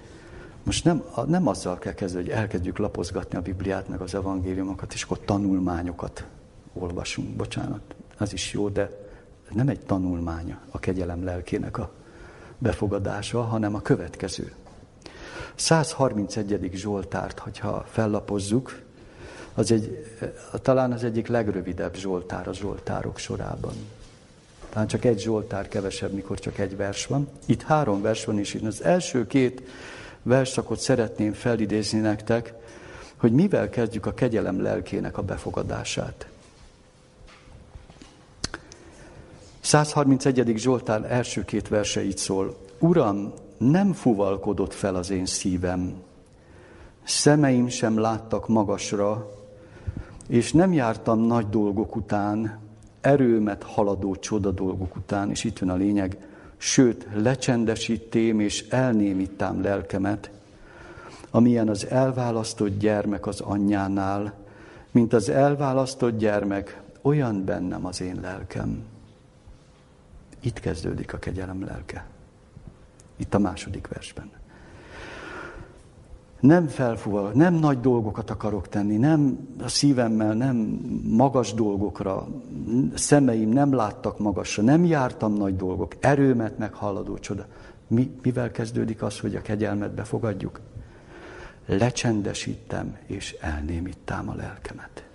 most 0.64 0.84
nem, 0.84 1.04
nem 1.28 1.48
azzal 1.48 1.78
kell 1.78 1.94
kezdeni, 1.94 2.24
hogy 2.24 2.34
elkezdjük 2.34 2.78
lapozgatni 2.78 3.38
a 3.38 3.42
Bibliát, 3.42 3.88
meg 3.88 4.02
az 4.02 4.16
evangéliumokat, 4.16 4.94
és 4.94 5.04
akkor 5.04 5.20
tanulmányokat 5.20 6.26
olvasunk. 6.74 7.36
Bocsánat, 7.36 7.82
ez 8.18 8.34
is 8.34 8.54
jó, 8.54 8.70
de 8.70 8.90
nem 9.54 9.68
egy 9.68 9.80
tanulmánya 9.80 10.60
a 10.72 10.80
kegyelem 10.80 11.24
lelkének 11.24 11.78
a 11.78 11.92
befogadása, 12.58 13.42
hanem 13.42 13.76
a 13.76 13.82
következő. 13.82 14.54
131. 15.56 16.70
Zsoltárt, 16.74 17.40
hogyha 17.40 17.86
fellapozzuk, 17.90 18.82
az 19.54 19.72
egy, 19.72 20.06
talán 20.62 20.92
az 20.92 21.04
egyik 21.04 21.28
legrövidebb 21.28 21.96
Zsoltár 21.96 22.48
a 22.48 22.54
Zsoltárok 22.54 23.18
sorában. 23.18 23.74
Talán 24.70 24.88
csak 24.88 25.06
egy 25.06 25.20
Zsoltár 25.20 25.68
kevesebb, 25.68 26.12
mikor 26.12 26.40
csak 26.40 26.58
egy 26.58 26.76
vers 26.78 27.06
van. 27.06 27.28
Itt 27.46 27.62
három 27.62 28.02
vers 28.02 28.26
van, 28.26 28.40
és 28.40 28.54
én 28.54 28.66
az 28.66 28.84
első 28.84 29.28
két 29.28 29.62
verszakot 30.24 30.80
szeretném 30.80 31.34
felidézni 31.34 32.00
nektek, 32.00 32.54
hogy 33.18 33.32
mivel 33.32 33.70
kezdjük 33.70 34.06
a 34.06 34.14
kegyelem 34.14 34.62
lelkének 34.62 35.18
a 35.18 35.22
befogadását. 35.22 36.28
131. 39.60 40.58
Zsoltár 40.58 41.12
első 41.12 41.46
két 41.46 41.68
verse 41.68 42.04
így 42.04 42.18
szól. 42.18 42.58
Uram, 42.80 43.34
nem 43.58 43.94
fuvalkodott 43.94 44.74
fel 44.74 44.96
az 44.96 45.10
én 45.10 45.26
szívem, 45.26 45.94
szemeim 47.04 47.68
sem 47.68 48.00
láttak 48.00 48.48
magasra, 48.48 49.32
és 50.28 50.52
nem 50.52 50.74
jártam 50.74 51.20
nagy 51.20 51.50
dolgok 51.50 51.96
után, 51.96 52.60
erőmet 53.08 53.64
haladó 53.64 54.16
csoda 54.16 54.52
dolgok 54.52 54.96
után, 54.96 55.30
és 55.30 55.44
itt 55.44 55.60
van 55.60 55.70
a 55.70 55.76
lényeg, 55.76 56.18
sőt, 56.58 57.08
lecsendesítém 57.14 58.40
és 58.40 58.68
elnémítám 58.70 59.62
lelkemet, 59.62 60.32
amilyen 61.32 61.70
az 61.70 61.88
elválasztott 61.88 62.78
gyermek 62.78 63.28
az 63.28 63.42
anyjánál, 63.42 64.34
mint 64.92 65.14
az 65.14 65.30
elválasztott 65.30 66.18
gyermek, 66.18 66.82
olyan 67.02 67.46
bennem 67.46 67.86
az 67.86 68.02
én 68.02 68.20
lelkem. 68.22 68.84
Itt 70.40 70.60
kezdődik 70.60 71.14
a 71.14 71.20
kegyelem 71.20 71.66
lelke. 71.66 72.06
Itt 73.16 73.34
a 73.34 73.40
második 73.40 73.88
versben. 73.88 74.37
Nem 76.40 76.68
felfúval, 76.68 77.32
nem 77.32 77.54
nagy 77.54 77.80
dolgokat 77.80 78.30
akarok 78.30 78.68
tenni, 78.68 78.98
nem 78.98 79.48
a 79.64 79.68
szívemmel, 79.68 80.34
nem 80.34 80.56
magas 81.04 81.54
dolgokra, 81.54 82.28
szemeim 82.94 83.50
nem 83.50 83.74
láttak 83.74 84.20
magasra, 84.20 84.64
nem 84.64 84.86
jártam 84.86 85.34
nagy 85.34 85.56
dolgok, 85.56 85.96
erőmet 86.00 86.58
meghalladó 86.58 87.18
csoda. 87.18 87.46
Mi, 87.88 88.18
mivel 88.22 88.52
kezdődik 88.52 89.02
az, 89.02 89.20
hogy 89.20 89.36
a 89.36 89.42
kegyelmet 89.42 89.92
befogadjuk? 89.92 90.60
Lecsendesítem 91.66 92.98
és 93.06 93.36
elnémítám 93.42 94.30
a 94.30 94.36
lelkemet. 94.36 95.06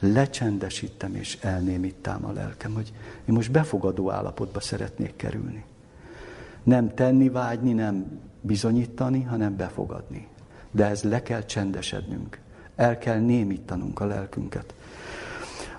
Lecsendesítem 0.00 1.14
és 1.14 1.38
elnémítám 1.40 2.24
a 2.24 2.32
lelkem, 2.32 2.74
hogy 2.74 2.92
én 3.24 3.34
most 3.34 3.50
befogadó 3.50 4.10
állapotba 4.10 4.60
szeretnék 4.60 5.16
kerülni. 5.16 5.64
Nem 6.62 6.94
tenni 6.94 7.28
vágyni, 7.28 7.72
nem 7.72 8.20
bizonyítani, 8.42 9.22
hanem 9.22 9.56
befogadni. 9.56 10.28
De 10.70 10.86
ez 10.86 11.02
le 11.02 11.22
kell 11.22 11.44
csendesednünk. 11.44 12.40
El 12.76 12.98
kell 12.98 13.18
némítanunk 13.18 14.00
a 14.00 14.04
lelkünket. 14.06 14.74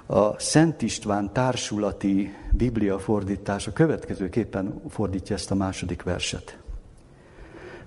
A 0.05 0.39
Szent 0.39 0.81
István 0.81 1.33
társulati 1.33 2.33
Biblia 2.51 2.99
fordítása 2.99 3.73
következőképpen 3.73 4.81
fordítja 4.89 5.35
ezt 5.35 5.51
a 5.51 5.55
második 5.55 6.03
verset. 6.03 6.57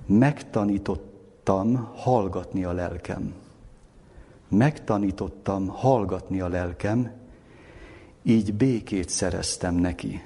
Megtanítottam 0.07 1.91
hallgatni 1.95 2.65
a 2.65 2.73
lelkem. 2.73 3.35
Megtanítottam 4.49 5.67
hallgatni 5.67 6.41
a 6.41 6.49
lelkem, 6.49 7.11
így 8.23 8.55
békét 8.55 9.09
szereztem 9.09 9.75
neki 9.75 10.23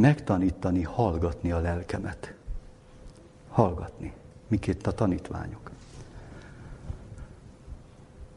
megtanítani, 0.00 0.82
hallgatni 0.82 1.50
a 1.50 1.60
lelkemet. 1.60 2.34
Hallgatni. 3.48 4.12
Miként 4.48 4.86
a 4.86 4.92
tanítványok. 4.92 5.70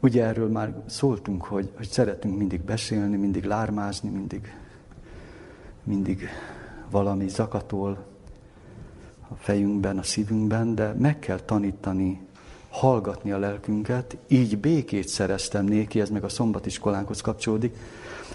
Ugye 0.00 0.24
erről 0.24 0.48
már 0.48 0.82
szóltunk, 0.86 1.44
hogy, 1.44 1.72
hogy 1.76 1.88
szeretünk 1.88 2.38
mindig 2.38 2.60
beszélni, 2.60 3.16
mindig 3.16 3.44
lármázni, 3.44 4.08
mindig, 4.08 4.54
mindig 5.84 6.28
valami 6.90 7.28
zakatol 7.28 8.04
a 9.28 9.34
fejünkben, 9.34 9.98
a 9.98 10.02
szívünkben, 10.02 10.74
de 10.74 10.92
meg 10.92 11.18
kell 11.18 11.38
tanítani, 11.38 12.20
hallgatni 12.74 13.32
a 13.32 13.38
lelkünket, 13.38 14.16
így 14.28 14.58
békét 14.58 15.08
szereztem 15.08 15.64
néki, 15.64 16.00
ez 16.00 16.10
meg 16.10 16.24
a 16.24 16.28
szombatiskolánkhoz 16.28 17.20
kapcsolódik, 17.20 17.76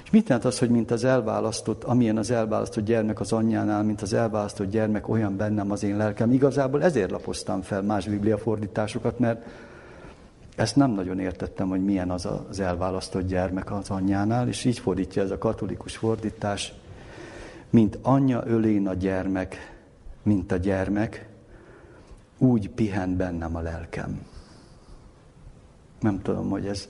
és 0.03 0.09
mit 0.09 0.27
jelent 0.27 0.45
az, 0.45 0.59
hogy 0.59 0.69
mint 0.69 0.91
az 0.91 1.03
elválasztott, 1.03 1.83
amilyen 1.83 2.17
az 2.17 2.31
elválasztott 2.31 2.85
gyermek 2.85 3.19
az 3.19 3.31
anyjánál, 3.31 3.83
mint 3.83 4.01
az 4.01 4.13
elválasztott 4.13 4.69
gyermek, 4.69 5.09
olyan 5.09 5.35
bennem 5.37 5.71
az 5.71 5.83
én 5.83 5.97
lelkem. 5.97 6.31
Igazából 6.31 6.83
ezért 6.83 7.11
lapoztam 7.11 7.61
fel 7.61 7.81
más 7.81 8.07
bibliafordításokat, 8.07 9.19
mert 9.19 9.45
ezt 10.55 10.75
nem 10.75 10.91
nagyon 10.91 11.19
értettem, 11.19 11.69
hogy 11.69 11.83
milyen 11.83 12.11
az 12.11 12.27
az 12.49 12.59
elválasztott 12.59 13.27
gyermek 13.27 13.71
az 13.71 13.89
anyjánál, 13.89 14.47
és 14.47 14.65
így 14.65 14.79
fordítja 14.79 15.21
ez 15.23 15.31
a 15.31 15.37
katolikus 15.37 15.97
fordítás, 15.97 16.73
mint 17.69 17.97
anyja 18.01 18.43
ölén 18.45 18.87
a 18.87 18.93
gyermek, 18.93 19.75
mint 20.23 20.51
a 20.51 20.57
gyermek, 20.57 21.28
úgy 22.39 22.69
pihen 22.69 23.17
bennem 23.17 23.55
a 23.55 23.59
lelkem. 23.59 24.25
Nem 25.99 26.21
tudom, 26.21 26.49
hogy 26.49 26.65
ez 26.67 26.87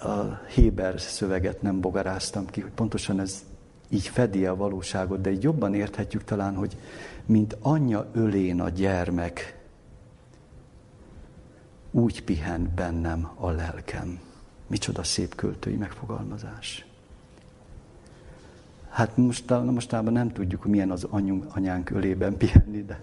a 0.00 0.46
Héber 0.48 1.00
szöveget 1.00 1.62
nem 1.62 1.80
bogaráztam 1.80 2.46
ki, 2.46 2.60
hogy 2.60 2.70
pontosan 2.70 3.20
ez 3.20 3.44
így 3.88 4.06
fedi 4.08 4.46
a 4.46 4.56
valóságot, 4.56 5.20
de 5.20 5.30
így 5.30 5.42
jobban 5.42 5.74
érthetjük 5.74 6.24
talán, 6.24 6.54
hogy 6.54 6.76
mint 7.26 7.56
anyja 7.60 8.06
ölén 8.12 8.60
a 8.60 8.68
gyermek, 8.68 9.58
úgy 11.90 12.24
pihen 12.24 12.72
bennem 12.74 13.30
a 13.34 13.50
lelkem. 13.50 14.20
Micsoda 14.66 15.02
szép 15.02 15.34
költői 15.34 15.76
megfogalmazás. 15.76 16.86
Hát 18.88 19.16
most, 19.16 19.50
mostában 19.50 20.12
nem 20.12 20.32
tudjuk, 20.32 20.64
milyen 20.64 20.90
az 20.90 21.04
anyunk, 21.04 21.56
anyánk 21.56 21.90
ölében 21.90 22.36
pihenni, 22.36 22.84
de 22.84 23.00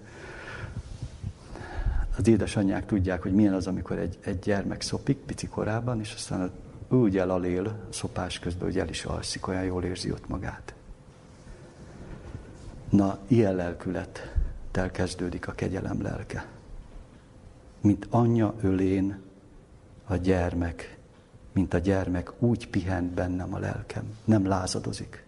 az 2.17 2.27
édesanyják 2.27 2.85
tudják, 2.85 3.21
hogy 3.21 3.33
milyen 3.33 3.53
az, 3.53 3.67
amikor 3.67 3.97
egy, 3.97 4.17
egy 4.21 4.39
gyermek 4.39 4.81
szopik 4.81 5.17
pici 5.17 5.47
korában, 5.47 5.99
és 5.99 6.13
aztán 6.13 6.51
úgy 6.89 7.17
elalél 7.17 7.79
szopás 7.89 8.39
közben, 8.39 8.63
hogy 8.63 8.79
el 8.79 8.89
is 8.89 9.05
alszik, 9.05 9.47
olyan 9.47 9.63
jól 9.63 9.83
érzi 9.83 10.11
ott 10.11 10.27
magát. 10.27 10.73
Na, 12.89 13.17
ilyen 13.27 13.55
lelkülettel 13.55 14.91
kezdődik 14.91 15.47
a 15.47 15.51
kegyelem 15.51 16.01
lelke. 16.01 16.45
Mint 17.81 18.07
anyja 18.09 18.53
ölén 18.61 19.21
a 20.07 20.15
gyermek, 20.15 20.97
mint 21.51 21.73
a 21.73 21.77
gyermek, 21.77 22.31
úgy 22.39 22.69
pihent 22.69 23.13
bennem 23.13 23.53
a 23.53 23.59
lelkem, 23.59 24.03
nem 24.25 24.47
lázadozik. 24.47 25.25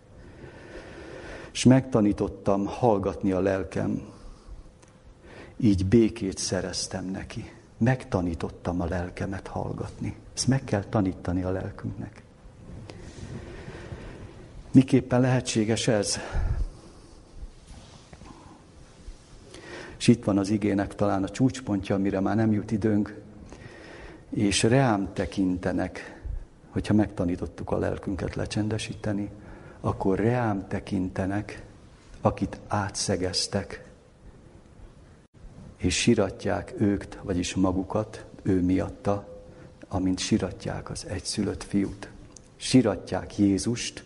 És 1.51 1.63
megtanítottam 1.63 2.65
hallgatni 2.65 3.31
a 3.31 3.39
lelkem, 3.39 4.01
így 5.58 5.86
békét 5.86 6.38
szereztem 6.38 7.05
neki. 7.05 7.51
Megtanítottam 7.78 8.82
a 8.82 8.86
lelkemet 8.86 9.47
hallgatni. 9.47 10.16
Ezt 10.34 10.47
meg 10.47 10.64
kell 10.64 10.84
tanítani 10.84 11.43
a 11.43 11.51
lelkünknek. 11.51 12.24
Miképpen 14.72 15.22
lehetséges 15.22 15.88
ez? 15.88 16.20
És 19.97 20.08
itt 20.08 20.24
van 20.24 20.38
az 20.38 20.49
igének 20.49 20.95
talán 20.95 21.24
a 21.24 21.30
csúcspontja, 21.30 21.95
amire 21.95 22.20
már 22.20 22.36
nem 22.36 22.51
jut 22.51 22.72
időnk, 22.72 23.22
és 24.30 24.64
reám 24.64 25.14
tekintenek, 25.14 26.22
hogyha 26.70 26.93
megtanítottuk 26.93 27.72
a 27.72 27.78
lelkünket 27.78 28.36
lecsendesíteni, 28.36 29.30
akkor 29.80 30.20
reám 30.20 30.68
tekintenek, 30.68 31.64
akit 32.22 32.60
átszegeztek, 32.68 33.86
és 35.78 35.95
siratják 35.95 36.73
őkt, 36.78 37.17
vagyis 37.23 37.55
magukat, 37.55 38.25
ő 38.41 38.61
miatta, 38.61 39.28
amint 39.88 40.19
siratják 40.19 40.89
az 40.89 41.05
egyszülött 41.07 41.63
fiút. 41.63 42.09
Siratják 42.55 43.38
Jézust, 43.38 44.03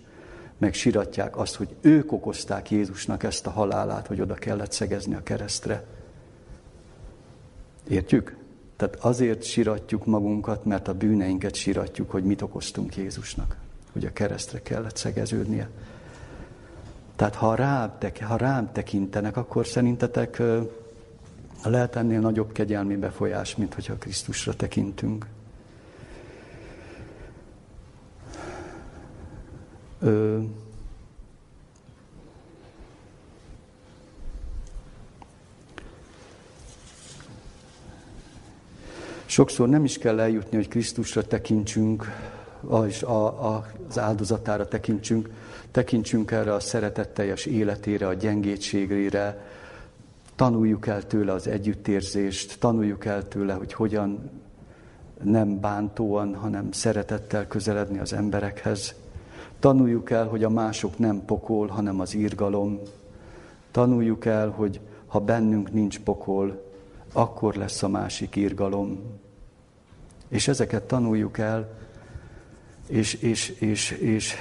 meg 0.58 0.74
siratják 0.74 1.38
azt, 1.38 1.56
hogy 1.56 1.76
ők 1.82 2.12
okozták 2.12 2.72
Jézusnak 2.72 3.24
ezt 3.24 3.48
a 3.48 3.50
halálát, 3.50 4.08
hogy 4.08 4.22
oda 4.22 4.34
kellett 4.34 4.72
szegezni 4.72 5.16
a 5.16 5.24
keresztre. 5.24 5.86
Értjük? 7.88 8.36
Tehát 8.76 8.96
azért 8.96 9.44
siratjuk 9.44 10.06
magunkat, 10.06 10.66
mert 10.66 10.88
a 10.88 10.94
bűneinket 10.94 11.56
siratjuk, 11.56 12.12
hogy 12.12 12.24
mit 12.24 12.42
okoztunk 12.42 12.98
Jézusnak, 12.98 13.56
hogy 13.92 14.06
a 14.06 14.14
keresztre 14.14 14.62
kellett 14.62 14.98
szegeződnie. 14.98 15.70
Tehát 17.16 17.36
ha 17.36 17.56
rám, 17.56 17.98
ha 18.22 18.36
rám 18.36 18.72
tekintenek, 18.72 19.38
akkor 19.38 19.68
szerintetek 19.68 20.42
lehet 21.70 21.96
ennél 21.96 22.20
nagyobb 22.20 22.52
kegyelmi 22.52 22.96
befolyás, 22.96 23.56
mint 23.56 23.74
hogyha 23.74 23.96
Krisztusra 23.96 24.54
tekintünk. 24.54 25.26
Ö, 30.00 30.40
Sokszor 39.32 39.70
nem 39.70 39.84
is 39.84 39.98
kell 39.98 40.20
eljutni, 40.20 40.58
hogy 40.58 40.68
Krisztusra 40.68 41.28
tekintsünk, 41.28 42.06
és 42.88 43.04
a, 43.04 43.26
a, 43.26 43.66
az 43.90 44.00
áldozatára 44.00 44.68
tekintsünk, 44.68 45.30
tekintsünk 45.72 46.32
erre 46.32 46.54
a 46.54 46.60
szeretetteljes 46.60 47.46
életére, 47.46 48.08
a 48.08 48.14
gyengétségére, 48.14 49.51
tanuljuk 50.42 50.88
el 50.88 51.08
tőle 51.08 51.32
az 51.32 51.48
együttérzést, 51.48 52.60
tanuljuk 52.60 53.06
el 53.06 53.28
tőle, 53.28 53.54
hogy 53.54 53.74
hogyan 53.74 54.30
nem 55.24 55.60
bántóan, 55.60 56.36
hanem 56.36 56.72
szeretettel 56.72 57.48
közeledni 57.48 58.00
az 58.00 58.14
emberekhez. 58.14 58.96
Tanuljuk 59.60 60.10
el, 60.10 60.28
hogy 60.28 60.44
a 60.44 60.50
mások 60.50 60.98
nem 60.98 61.26
pokol, 61.26 61.68
hanem 61.68 62.00
az 62.00 62.14
írgalom. 62.14 62.80
Tanuljuk 63.72 64.26
el, 64.26 64.50
hogy 64.50 64.80
ha 65.08 65.20
bennünk 65.20 65.74
nincs 65.74 66.00
pokol, 66.00 66.72
akkor 67.14 67.56
lesz 67.56 67.84
a 67.84 67.88
másik 67.88 68.36
írgalom. 68.36 69.00
És 70.28 70.48
ezeket 70.48 70.84
tanuljuk 70.84 71.38
el, 71.38 71.74
és, 72.88 73.14
és, 73.14 73.50
és, 73.50 73.92
és 73.92 74.36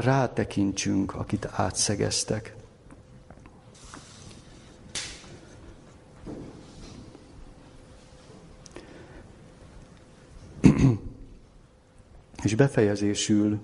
rátekintsünk, 0.00 1.14
akit 1.14 1.48
átszegeztek. 1.52 2.56
És 12.46 12.54
befejezésül, 12.54 13.58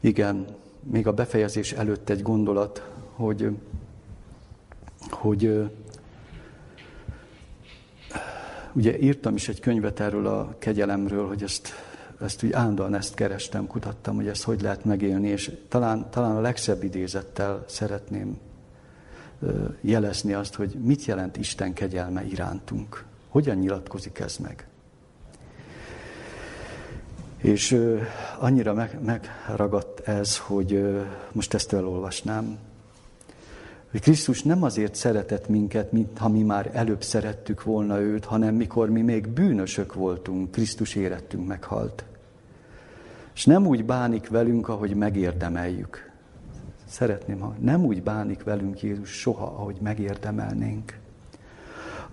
igen, 0.00 0.46
még 0.82 1.06
a 1.06 1.12
befejezés 1.12 1.72
előtt 1.72 2.08
egy 2.08 2.22
gondolat, 2.22 2.88
hogy 3.12 3.50
hogy 5.10 5.70
ugye 8.72 8.98
írtam 8.98 9.34
is 9.34 9.48
egy 9.48 9.60
könyvet 9.60 10.00
erről 10.00 10.26
a 10.26 10.54
kegyelemről, 10.58 11.26
hogy 11.26 11.42
ezt, 11.42 11.68
ezt 12.20 12.42
úgy 12.42 12.52
állandóan 12.52 12.94
ezt 12.94 13.14
kerestem, 13.14 13.66
kutattam, 13.66 14.16
hogy 14.16 14.28
ezt 14.28 14.42
hogy 14.42 14.60
lehet 14.60 14.84
megélni, 14.84 15.28
és 15.28 15.52
talán, 15.68 16.10
talán 16.10 16.36
a 16.36 16.40
legszebb 16.40 16.82
idézettel 16.82 17.64
szeretném 17.68 18.38
jelezni 19.80 20.32
azt, 20.32 20.54
hogy 20.54 20.74
mit 20.82 21.04
jelent 21.04 21.36
Isten 21.36 21.72
kegyelme 21.72 22.24
irántunk. 22.24 23.04
Hogyan 23.28 23.56
nyilatkozik 23.56 24.18
ez 24.18 24.36
meg? 24.36 24.68
És 27.36 27.72
ö, 27.72 27.98
annyira 28.38 28.74
meg, 28.74 28.98
megragadt 29.04 30.00
ez, 30.08 30.38
hogy 30.38 30.72
ö, 30.72 31.00
most 31.32 31.54
ezt 31.54 31.72
elolvasnám, 31.72 32.58
hogy 33.90 34.00
Krisztus 34.00 34.42
nem 34.42 34.62
azért 34.62 34.94
szeretett 34.94 35.48
minket, 35.48 35.92
mint 35.92 36.18
ha 36.18 36.28
mi 36.28 36.42
már 36.42 36.70
előbb 36.72 37.02
szerettük 37.02 37.62
volna 37.62 38.00
őt, 38.00 38.24
hanem 38.24 38.54
mikor 38.54 38.90
mi 38.90 39.02
még 39.02 39.28
bűnösök 39.28 39.94
voltunk, 39.94 40.50
Krisztus 40.50 40.94
érettünk 40.94 41.46
meghalt. 41.46 42.04
És 43.34 43.44
nem 43.44 43.66
úgy 43.66 43.84
bánik 43.84 44.28
velünk, 44.28 44.68
ahogy 44.68 44.94
megérdemeljük. 44.94 46.10
Szeretném, 46.88 47.40
ha 47.40 47.54
nem 47.60 47.84
úgy 47.84 48.02
bánik 48.02 48.42
velünk 48.42 48.82
Jézus 48.82 49.10
soha, 49.10 49.44
ahogy 49.44 49.76
megérdemelnénk. 49.80 50.98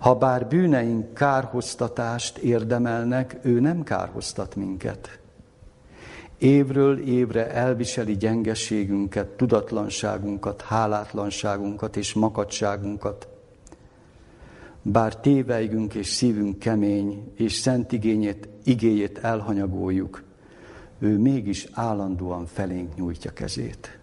Ha 0.04 0.14
bár 0.14 0.46
bűneink 0.48 1.14
kárhoztatást 1.14 2.38
érdemelnek, 2.38 3.38
ő 3.42 3.60
nem 3.60 3.82
kárhoztat 3.82 4.56
minket. 4.56 5.18
Évről 6.38 6.98
évre 6.98 7.50
elviseli 7.50 8.16
gyengeségünket, 8.16 9.26
tudatlanságunkat, 9.26 10.62
hálátlanságunkat 10.62 11.96
és 11.96 12.12
makadságunkat. 12.12 13.28
Bár 14.82 15.16
téveigünk 15.16 15.94
és 15.94 16.06
szívünk 16.08 16.58
kemény, 16.58 17.32
és 17.36 17.52
szent 17.52 17.92
igényét, 17.92 18.48
igéjét 18.64 19.18
elhanyagoljuk, 19.18 20.22
ő 20.98 21.18
mégis 21.18 21.68
állandóan 21.72 22.46
felénk 22.46 22.94
nyújtja 22.94 23.32
kezét. 23.32 23.98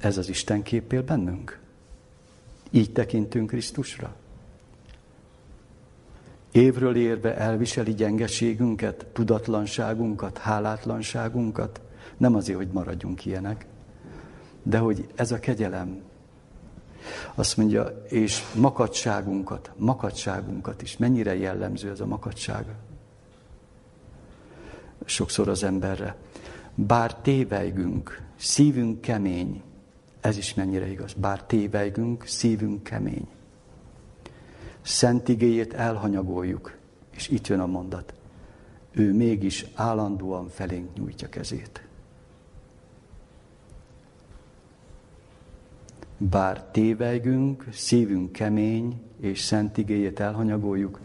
Ez 0.00 0.18
az 0.18 0.28
Isten 0.28 0.62
képél 0.62 1.02
bennünk? 1.02 1.64
Így 2.70 2.92
tekintünk 2.92 3.50
Krisztusra? 3.50 4.14
Évről 6.52 6.96
érve 6.96 7.36
elviseli 7.36 7.94
gyengeségünket, 7.94 9.06
tudatlanságunkat, 9.12 10.38
hálátlanságunkat. 10.38 11.80
Nem 12.16 12.34
azért, 12.34 12.58
hogy 12.58 12.70
maradjunk 12.72 13.24
ilyenek, 13.24 13.66
de 14.62 14.78
hogy 14.78 15.06
ez 15.14 15.32
a 15.32 15.38
kegyelem. 15.38 16.02
Azt 17.34 17.56
mondja, 17.56 18.04
és 18.08 18.42
makadságunkat, 18.54 19.72
makadságunkat 19.76 20.82
is. 20.82 20.96
Mennyire 20.96 21.36
jellemző 21.36 21.90
ez 21.90 22.00
a 22.00 22.06
makadság? 22.06 22.66
Sokszor 25.04 25.48
az 25.48 25.62
emberre. 25.62 26.16
Bár 26.74 27.14
tévejgünk, 27.14 28.22
szívünk 28.36 29.00
kemény, 29.00 29.62
ez 30.26 30.36
is 30.36 30.54
mennyire 30.54 30.90
igaz. 30.90 31.12
Bár 31.12 31.44
tévejgünk, 31.44 32.24
szívünk 32.24 32.82
kemény. 32.82 33.28
Szent 34.82 35.28
igéjét 35.28 35.74
elhanyagoljuk, 35.74 36.76
és 37.10 37.28
itt 37.28 37.46
jön 37.46 37.60
a 37.60 37.66
mondat. 37.66 38.14
Ő 38.90 39.12
mégis 39.12 39.66
állandóan 39.74 40.48
felénk 40.48 40.94
nyújtja 40.94 41.28
kezét. 41.28 41.86
Bár 46.18 46.64
tévejgünk, 46.70 47.66
szívünk 47.72 48.32
kemény, 48.32 49.00
és 49.20 49.40
szent 49.40 49.76
igéjét 49.76 50.20
elhanyagoljuk, 50.20 51.00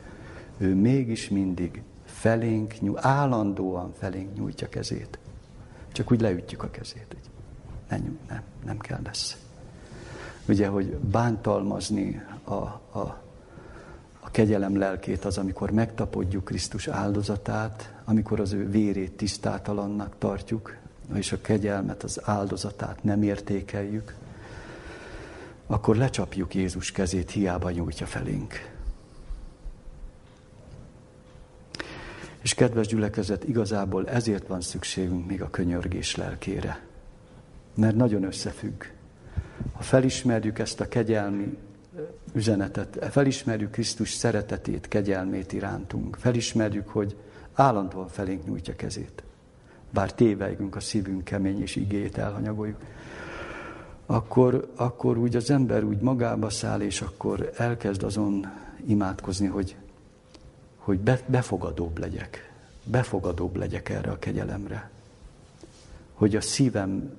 ő 0.57 0.75
mégis 0.75 1.29
mindig 1.29 1.81
felénk, 2.05 2.79
nyújt, 2.79 3.05
állandóan 3.05 3.93
felénk 3.93 4.33
nyújtja 4.35 4.69
kezét. 4.69 5.19
Csak 5.91 6.11
úgy 6.11 6.21
leütjük 6.21 6.63
a 6.63 6.69
kezét. 6.69 7.15
Nem, 7.89 8.19
nem, 8.27 8.43
nem 8.65 8.77
kell 8.77 8.99
lesz. 9.03 9.37
Ugye, 10.47 10.67
hogy 10.67 10.95
bántalmazni 10.95 12.23
a, 12.43 12.53
a, 12.53 13.21
a 14.19 14.31
kegyelem 14.31 14.77
lelkét 14.77 15.25
az, 15.25 15.37
amikor 15.37 15.71
megtapodjuk 15.71 16.45
Krisztus 16.45 16.87
áldozatát, 16.87 17.93
amikor 18.05 18.39
az 18.39 18.53
ő 18.53 18.69
vérét 18.69 19.11
tisztátalannak 19.11 20.15
tartjuk, 20.17 20.75
és 21.13 21.31
a 21.31 21.41
kegyelmet, 21.41 22.03
az 22.03 22.21
áldozatát 22.23 23.03
nem 23.03 23.23
értékeljük, 23.23 24.15
akkor 25.67 25.95
lecsapjuk 25.95 26.55
Jézus 26.55 26.91
kezét, 26.91 27.31
hiába 27.31 27.71
nyújtja 27.71 28.05
felénk. 28.05 28.53
És 32.41 32.53
kedves 32.53 32.87
gyülekezet, 32.87 33.43
igazából 33.43 34.07
ezért 34.07 34.47
van 34.47 34.61
szükségünk 34.61 35.27
még 35.27 35.41
a 35.41 35.49
könyörgés 35.49 36.15
lelkére. 36.15 36.90
Mert 37.75 37.95
nagyon 37.95 38.23
összefügg. 38.23 38.83
Ha 39.73 39.81
felismerjük 39.81 40.59
ezt 40.59 40.79
a 40.79 40.87
kegyelmi 40.87 41.57
üzenetet, 42.33 43.07
felismerjük 43.11 43.71
Krisztus 43.71 44.11
szeretetét, 44.11 44.87
kegyelmét 44.87 45.53
irántunk, 45.53 46.15
felismerjük, 46.19 46.87
hogy 46.87 47.15
állandóan 47.53 48.07
felénk 48.07 48.45
nyújtja 48.45 48.75
kezét. 48.75 49.23
Bár 49.89 50.13
téveigünk, 50.13 50.75
a 50.75 50.79
szívünk 50.79 51.23
kemény 51.23 51.61
és 51.61 51.75
igét 51.75 52.17
elhanyagoljuk, 52.17 52.77
akkor, 54.05 54.71
akkor 54.75 55.17
úgy 55.17 55.35
az 55.35 55.49
ember 55.49 55.83
úgy 55.83 55.99
magába 55.99 56.49
száll, 56.49 56.81
és 56.81 57.01
akkor 57.01 57.51
elkezd 57.57 58.03
azon 58.03 58.51
imádkozni, 58.85 59.47
hogy, 59.47 59.75
hogy 60.77 60.99
befogadóbb 61.25 61.97
legyek. 61.97 62.51
Befogadóbb 62.83 63.55
legyek 63.55 63.89
erre 63.89 64.11
a 64.11 64.19
kegyelemre. 64.19 64.90
Hogy 66.21 66.35
a 66.35 66.41
szívem 66.41 67.17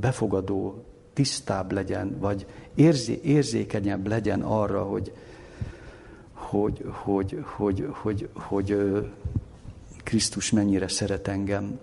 befogadó 0.00 0.84
tisztább 1.12 1.72
legyen, 1.72 2.18
vagy 2.18 2.46
érzé, 2.74 3.20
érzékenyebb 3.22 4.06
legyen 4.06 4.42
arra, 4.42 4.82
hogy, 4.82 5.12
hogy, 6.32 6.84
hogy, 6.90 7.42
hogy, 7.42 7.44
hogy, 7.46 7.88
hogy, 7.92 8.28
hogy 8.34 8.78
Krisztus 10.02 10.50
mennyire 10.50 10.88
szeret 10.88 11.28
engem. 11.28 11.78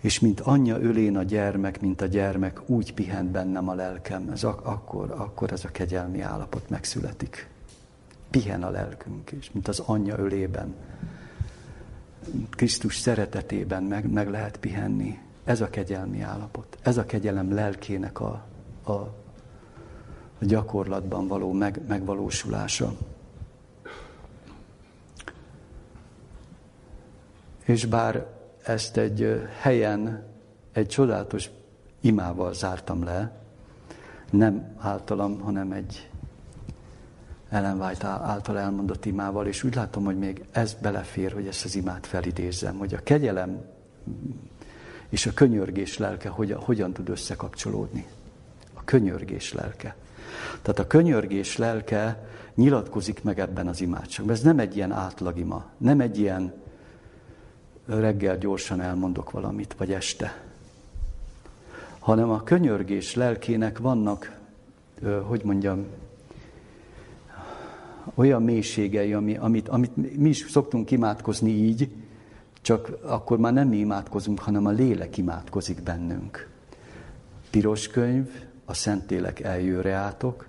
És 0.00 0.20
mint 0.20 0.40
anyja 0.40 0.80
ölén 0.80 1.16
a 1.16 1.22
gyermek, 1.22 1.80
mint 1.80 2.00
a 2.00 2.06
gyermek, 2.06 2.60
úgy 2.66 2.94
pihent 2.94 3.30
bennem 3.30 3.68
a 3.68 3.74
lelkem. 3.74 4.28
Ez 4.32 4.44
ak- 4.44 4.66
akkor, 4.66 5.10
akkor 5.10 5.52
ez 5.52 5.64
a 5.64 5.68
kegyelmi 5.68 6.20
állapot 6.20 6.68
megszületik. 6.68 7.48
Pihen 8.30 8.62
a 8.62 8.70
lelkünk, 8.70 9.30
és 9.30 9.50
mint 9.52 9.68
az 9.68 9.78
anyja 9.78 10.18
ölében, 10.18 10.74
Krisztus 12.50 12.96
szeretetében 12.96 13.82
meg, 13.82 14.10
meg 14.10 14.30
lehet 14.30 14.56
pihenni. 14.56 15.18
Ez 15.44 15.60
a 15.60 15.70
kegyelmi 15.70 16.20
állapot. 16.20 16.78
Ez 16.82 16.96
a 16.96 17.04
kegyelem 17.04 17.54
lelkének 17.54 18.20
a, 18.20 18.44
a, 18.82 18.92
a 18.92 20.44
gyakorlatban 20.44 21.28
való 21.28 21.52
meg, 21.52 21.80
megvalósulása. 21.88 22.92
És 27.64 27.86
bár 27.86 28.26
ezt 28.62 28.96
egy 28.96 29.48
helyen, 29.60 30.24
egy 30.72 30.86
csodálatos 30.86 31.50
imával 32.00 32.52
zártam 32.54 33.04
le, 33.04 33.40
nem 34.30 34.74
általam, 34.78 35.40
hanem 35.40 35.72
egy 35.72 36.09
Ellen 37.50 37.80
White 37.80 38.06
által 38.06 38.58
elmondott 38.58 39.04
imával, 39.04 39.46
és 39.46 39.62
úgy 39.62 39.74
látom, 39.74 40.04
hogy 40.04 40.18
még 40.18 40.44
ez 40.50 40.74
belefér, 40.74 41.32
hogy 41.32 41.46
ezt 41.46 41.64
az 41.64 41.74
imát 41.74 42.06
felidézzem, 42.06 42.76
hogy 42.78 42.94
a 42.94 43.02
kegyelem 43.02 43.64
és 45.08 45.26
a 45.26 45.32
könyörgés 45.34 45.98
lelke 45.98 46.28
hogyan, 46.28 46.60
hogyan 46.60 46.92
tud 46.92 47.08
összekapcsolódni. 47.08 48.06
A 48.74 48.84
könyörgés 48.84 49.52
lelke. 49.52 49.96
Tehát 50.62 50.78
a 50.78 50.86
könyörgés 50.86 51.56
lelke 51.56 52.28
nyilatkozik 52.54 53.22
meg 53.22 53.40
ebben 53.40 53.68
az 53.68 53.80
imádságban. 53.80 54.34
Ez 54.34 54.42
nem 54.42 54.58
egy 54.58 54.76
ilyen 54.76 54.92
átlagima, 54.92 55.64
nem 55.76 56.00
egy 56.00 56.18
ilyen 56.18 56.52
reggel 57.86 58.38
gyorsan 58.38 58.80
elmondok 58.80 59.30
valamit, 59.30 59.74
vagy 59.78 59.92
este. 59.92 60.42
Hanem 61.98 62.30
a 62.30 62.42
könyörgés 62.42 63.14
lelkének 63.14 63.78
vannak, 63.78 64.38
hogy 65.22 65.44
mondjam, 65.44 65.86
olyan 68.14 68.42
mélységei, 68.42 69.12
ami, 69.12 69.36
amit, 69.36 69.68
amit 69.68 70.16
mi 70.16 70.28
is 70.28 70.46
szoktunk 70.48 70.90
imádkozni 70.90 71.50
így, 71.50 71.90
csak 72.62 72.96
akkor 73.02 73.38
már 73.38 73.52
nem 73.52 73.68
mi 73.68 73.76
imádkozunk, 73.76 74.38
hanem 74.38 74.66
a 74.66 74.70
lélek 74.70 75.16
imádkozik 75.16 75.82
bennünk. 75.82 76.48
Piros 77.50 77.88
könyv, 77.88 78.28
a 78.64 78.74
Szentlélek 78.74 79.40
eljöre 79.40 79.92
átok, 79.92 80.48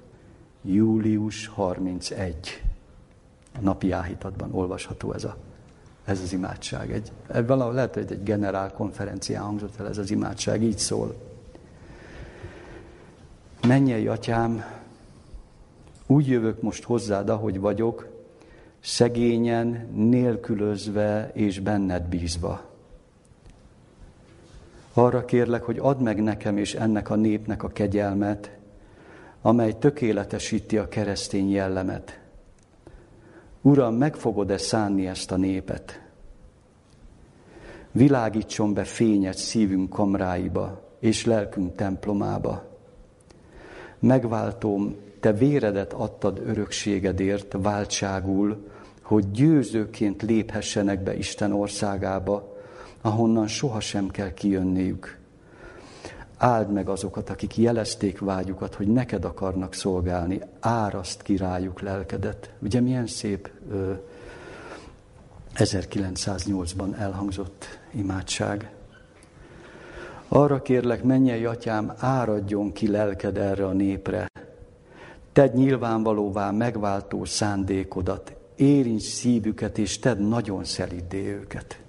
július 0.61 1.47
31. 1.47 2.63
A 3.55 3.61
napi 3.61 3.91
áhítatban 3.91 4.49
olvasható 4.53 5.13
ez, 5.13 5.23
a, 5.23 5.37
ez 6.05 6.21
az 6.21 6.33
imádság. 6.33 6.91
Egy, 6.91 7.11
valahol 7.45 7.73
lehet, 7.73 7.93
hogy 7.93 8.11
egy 8.11 8.23
generál 8.23 8.71
konferencián 8.71 9.43
hangzott 9.43 9.79
el 9.79 9.87
ez 9.87 9.97
az 9.97 10.11
imádság, 10.11 10.63
így 10.63 10.77
szól. 10.77 11.15
Mennyei 13.67 14.07
atyám, 14.07 14.63
úgy 16.11 16.27
jövök 16.27 16.61
most 16.61 16.83
hozzád, 16.83 17.29
ahogy 17.29 17.59
vagyok, 17.59 18.07
szegényen, 18.79 19.87
nélkülözve 19.93 21.31
és 21.33 21.59
benned 21.59 22.03
bízva. 22.03 22.61
Arra 24.93 25.25
kérlek, 25.25 25.63
hogy 25.63 25.77
add 25.79 25.97
meg 25.97 26.23
nekem 26.23 26.57
és 26.57 26.75
ennek 26.75 27.09
a 27.09 27.15
népnek 27.15 27.63
a 27.63 27.67
kegyelmet, 27.67 28.57
amely 29.41 29.77
tökéletesíti 29.77 30.77
a 30.77 30.87
keresztény 30.87 31.49
jellemet. 31.49 32.19
Uram, 33.61 33.95
meg 33.95 34.15
fogod-e 34.15 34.57
szánni 34.57 35.07
ezt 35.07 35.31
a 35.31 35.37
népet? 35.37 36.01
Világítson 37.91 38.73
be 38.73 38.83
fényet 38.83 39.37
szívünk 39.37 39.89
kamráiba 39.89 40.89
és 40.99 41.25
lelkünk 41.25 41.75
templomába. 41.75 42.63
Megváltom, 43.99 44.95
te 45.21 45.33
véredet 45.33 45.93
adtad 45.93 46.41
örökségedért 46.45 47.55
váltságul, 47.61 48.67
hogy 49.01 49.31
győzőként 49.31 50.21
léphessenek 50.21 51.03
be 51.03 51.17
Isten 51.17 51.51
országába, 51.53 52.57
ahonnan 53.01 53.47
sohasem 53.47 54.09
kell 54.09 54.33
kijönniük. 54.33 55.19
Áld 56.37 56.71
meg 56.71 56.89
azokat, 56.89 57.29
akik 57.29 57.57
jelezték 57.57 58.19
vágyukat, 58.19 58.75
hogy 58.75 58.87
neked 58.87 59.25
akarnak 59.25 59.73
szolgálni, 59.73 60.41
áraszt 60.59 61.21
királyuk 61.21 61.81
lelkedet. 61.81 62.53
Ugye 62.59 62.79
milyen 62.79 63.07
szép 63.07 63.49
ö, 63.71 63.93
1908-ban 65.55 66.99
elhangzott 66.99 67.65
imádság. 67.91 68.71
Arra 70.27 70.61
kérlek, 70.61 71.03
mennyei 71.03 71.45
atyám, 71.45 71.93
áradjon 71.97 72.71
ki 72.71 72.87
lelked 72.87 73.37
erre 73.37 73.65
a 73.65 73.71
népre. 73.71 74.30
Tedd 75.33 75.53
nyilvánvalóvá 75.53 76.51
megváltó 76.51 77.25
szándékodat, 77.25 78.35
érints 78.55 79.03
szívüket, 79.03 79.77
és 79.77 79.99
tedd 79.99 80.17
nagyon 80.17 80.63
szelidé 80.63 81.27
őket. 81.27 81.79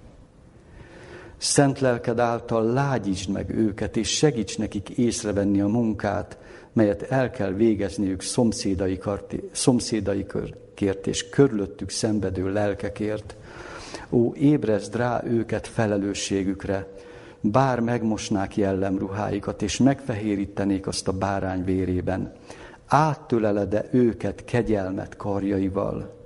Szent 1.37 1.81
lelked 1.81 2.19
által 2.19 2.65
lágyítsd 2.65 3.31
meg 3.31 3.51
őket, 3.51 3.97
és 3.97 4.09
segíts 4.09 4.59
nekik 4.59 4.89
észrevenni 4.89 5.61
a 5.61 5.67
munkát, 5.67 6.39
melyet 6.73 7.03
el 7.03 7.31
kell 7.31 7.53
végezniük 7.53 8.23
szomszédaikért 9.53 11.07
és 11.07 11.29
körülöttük 11.29 11.91
szenvedő 11.91 12.53
lelkekért. 12.53 13.37
Ó, 14.11 14.35
ébrezd 14.35 14.97
rá 14.97 15.23
őket 15.25 15.67
felelősségükre, 15.67 16.89
bár 17.41 17.81
megmosnák 17.81 18.57
jellemruháikat, 18.57 19.63
és 19.63 19.79
megfehérítenék 19.79 20.87
azt 20.87 21.09
a 21.09 21.13
bárány 21.13 21.65
vérében, 21.65 22.33
áttölelede 22.87 23.85
őket 23.91 24.45
kegyelmet 24.45 25.17
karjaival. 25.17 26.21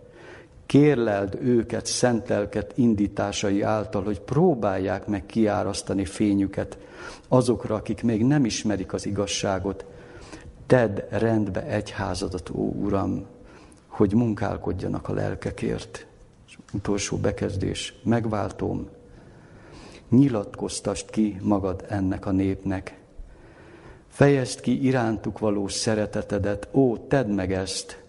Kérleld 0.67 1.39
őket 1.41 1.87
szent 1.87 2.29
lelket 2.29 2.73
indításai 2.75 3.63
által, 3.63 4.03
hogy 4.03 4.21
próbálják 4.21 5.07
meg 5.07 5.27
kiárasztani 5.27 6.05
fényüket 6.05 6.79
azokra, 7.29 7.75
akik 7.75 8.03
még 8.03 8.25
nem 8.25 8.45
ismerik 8.45 8.93
az 8.93 9.07
igazságot. 9.07 9.85
Tedd 10.67 11.01
rendbe 11.11 11.63
egyházadat, 11.67 12.51
ó 12.51 12.73
Uram, 12.73 13.27
hogy 13.87 14.15
munkálkodjanak 14.15 15.09
a 15.09 15.13
lelkekért. 15.13 16.07
És 16.47 16.59
utolsó 16.73 17.17
bekezdés, 17.17 17.95
megváltom, 18.05 18.89
nyilatkoztast 20.11 21.11
ki 21.11 21.39
magad 21.43 21.85
ennek 21.89 22.27
a 22.27 22.31
népnek. 22.31 22.99
Fejezd 24.17 24.61
ki 24.61 24.85
irántuk 24.85 25.39
való 25.39 25.69
szeretetedet, 25.69 26.69
ó, 26.73 26.97
tedd 26.97 27.29
meg 27.29 27.53
ezt, 27.53 28.05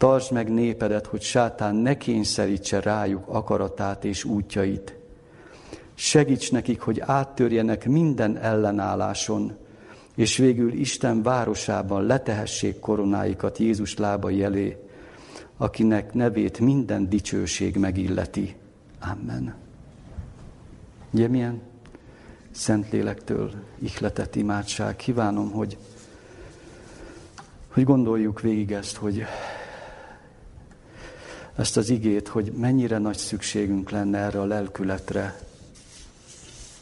Tartsd 0.00 0.32
meg 0.32 0.52
népedet, 0.52 1.06
hogy 1.06 1.20
sátán 1.20 1.74
ne 1.74 1.96
kényszerítse 1.96 2.80
rájuk 2.80 3.28
akaratát 3.28 4.04
és 4.04 4.24
útjait. 4.24 4.94
Segíts 5.94 6.52
nekik, 6.52 6.80
hogy 6.80 7.00
áttörjenek 7.00 7.86
minden 7.86 8.36
ellenálláson, 8.36 9.56
és 10.14 10.36
végül 10.36 10.72
Isten 10.72 11.22
városában 11.22 12.02
letehessék 12.02 12.78
koronáikat 12.78 13.58
Jézus 13.58 13.96
lábai 13.96 14.42
elé, 14.42 14.76
akinek 15.56 16.12
nevét 16.12 16.58
minden 16.58 17.08
dicsőség 17.08 17.76
megilleti. 17.76 18.56
Amen. 19.00 19.54
Ugye 21.10 21.28
milyen 21.28 21.60
Szentlélektől 22.50 23.52
ihletett 23.78 24.34
imádság. 24.34 24.96
Kívánom, 24.96 25.50
hogy, 25.50 25.76
hogy 27.68 27.84
gondoljuk 27.84 28.40
végig 28.40 28.72
ezt, 28.72 28.96
hogy 28.96 29.24
ezt 31.56 31.76
az 31.76 31.90
igét, 31.90 32.28
hogy 32.28 32.52
mennyire 32.56 32.98
nagy 32.98 33.16
szükségünk 33.16 33.90
lenne 33.90 34.18
erre 34.18 34.40
a 34.40 34.44
lelkületre. 34.44 35.40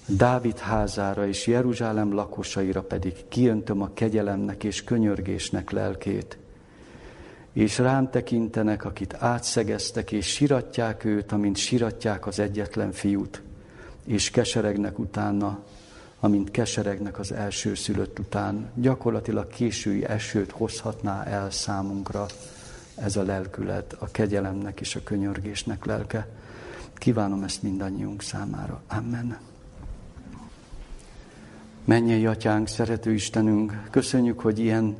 Dávid 0.06 0.58
házára 0.58 1.26
és 1.26 1.46
Jeruzsálem 1.46 2.12
lakosaira 2.12 2.82
pedig 2.82 3.28
kiöntöm 3.28 3.82
a 3.82 3.90
kegyelemnek 3.94 4.64
és 4.64 4.84
könyörgésnek 4.84 5.70
lelkét. 5.70 6.38
És 7.52 7.78
rám 7.78 8.10
tekintenek, 8.10 8.84
akit 8.84 9.14
átszegeztek, 9.14 10.12
és 10.12 10.26
siratják 10.26 11.04
őt, 11.04 11.32
amint 11.32 11.56
siratják 11.56 12.26
az 12.26 12.38
egyetlen 12.38 12.92
fiút, 12.92 13.42
és 14.08 14.30
keseregnek 14.30 14.98
utána, 14.98 15.58
amint 16.20 16.50
keseregnek 16.50 17.18
az 17.18 17.32
első 17.32 17.74
szülött 17.74 18.18
után. 18.18 18.70
Gyakorlatilag 18.74 19.48
késői 19.48 20.04
esőt 20.04 20.50
hozhatná 20.50 21.22
el 21.24 21.50
számunkra 21.50 22.26
ez 22.94 23.16
a 23.16 23.22
lelkület, 23.22 23.96
a 23.98 24.10
kegyelemnek 24.10 24.80
és 24.80 24.96
a 24.96 25.02
könyörgésnek 25.02 25.84
lelke. 25.84 26.28
Kívánom 26.94 27.42
ezt 27.42 27.62
mindannyiunk 27.62 28.22
számára. 28.22 28.82
Amen. 28.86 29.38
Mennyei 31.84 32.26
atyánk, 32.26 32.68
szerető 32.68 33.12
Istenünk, 33.12 33.88
köszönjük, 33.90 34.40
hogy 34.40 34.58
ilyen 34.58 34.96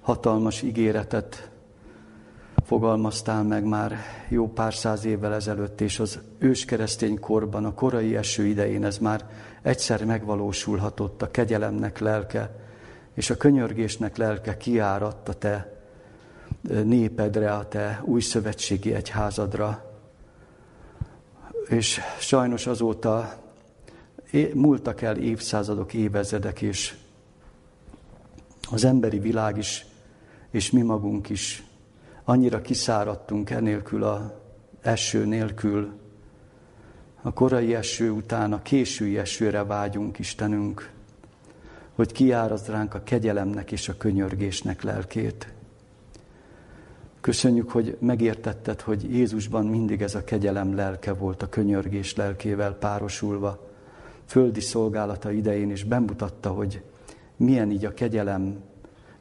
hatalmas 0.00 0.62
ígéretet 0.62 1.50
fogalmaztál 2.64 3.42
meg 3.42 3.64
már 3.64 3.96
jó 4.28 4.48
pár 4.48 4.74
száz 4.74 5.04
évvel 5.04 5.34
ezelőtt, 5.34 5.80
és 5.80 5.98
az 5.98 6.18
őskeresztény 6.38 7.20
korban, 7.20 7.64
a 7.64 7.74
korai 7.74 8.16
eső 8.16 8.46
idején 8.46 8.84
ez 8.84 8.98
már 8.98 9.28
egyszer 9.62 10.04
megvalósulhatott, 10.04 11.22
a 11.22 11.30
kegyelemnek 11.30 11.98
lelke, 11.98 12.56
és 13.14 13.30
a 13.30 13.36
könyörgésnek 13.36 14.16
lelke 14.16 14.56
kiáradt 14.56 15.28
a 15.28 15.32
te 15.32 15.80
népedre, 16.84 17.52
a 17.52 17.68
te 17.68 18.02
új 18.04 18.20
szövetségi 18.20 18.94
egyházadra. 18.94 19.90
És 21.68 22.00
sajnos 22.18 22.66
azóta 22.66 23.40
múltak 24.54 25.02
el 25.02 25.16
évszázadok, 25.16 25.94
évezredek, 25.94 26.62
és 26.62 26.96
az 28.70 28.84
emberi 28.84 29.18
világ 29.18 29.58
is, 29.58 29.86
és 30.50 30.70
mi 30.70 30.82
magunk 30.82 31.28
is 31.28 31.62
annyira 32.24 32.60
kiszáradtunk 32.60 33.50
enélkül 33.50 34.04
a 34.04 34.40
eső 34.82 35.24
nélkül, 35.24 36.00
a 37.22 37.32
korai 37.32 37.74
eső 37.74 38.10
után 38.10 38.52
a 38.52 38.62
késői 38.62 39.18
esőre 39.18 39.64
vágyunk, 39.64 40.18
Istenünk, 40.18 40.90
hogy 41.94 42.12
kiárazd 42.12 42.68
ránk 42.68 42.94
a 42.94 43.02
kegyelemnek 43.02 43.72
és 43.72 43.88
a 43.88 43.96
könyörgésnek 43.96 44.82
lelkét. 44.82 45.52
Köszönjük, 47.20 47.70
hogy 47.70 47.96
megértetted, 48.00 48.80
hogy 48.80 49.14
Jézusban 49.14 49.66
mindig 49.66 50.02
ez 50.02 50.14
a 50.14 50.24
kegyelem 50.24 50.74
lelke 50.74 51.12
volt, 51.12 51.42
a 51.42 51.48
könyörgés 51.48 52.16
lelkével 52.16 52.74
párosulva, 52.74 53.70
földi 54.26 54.60
szolgálata 54.60 55.30
idején 55.30 55.70
is 55.70 55.84
bemutatta, 55.84 56.50
hogy 56.50 56.82
milyen 57.36 57.70
így 57.70 57.84
a 57.84 57.94
kegyelem, 57.94 58.62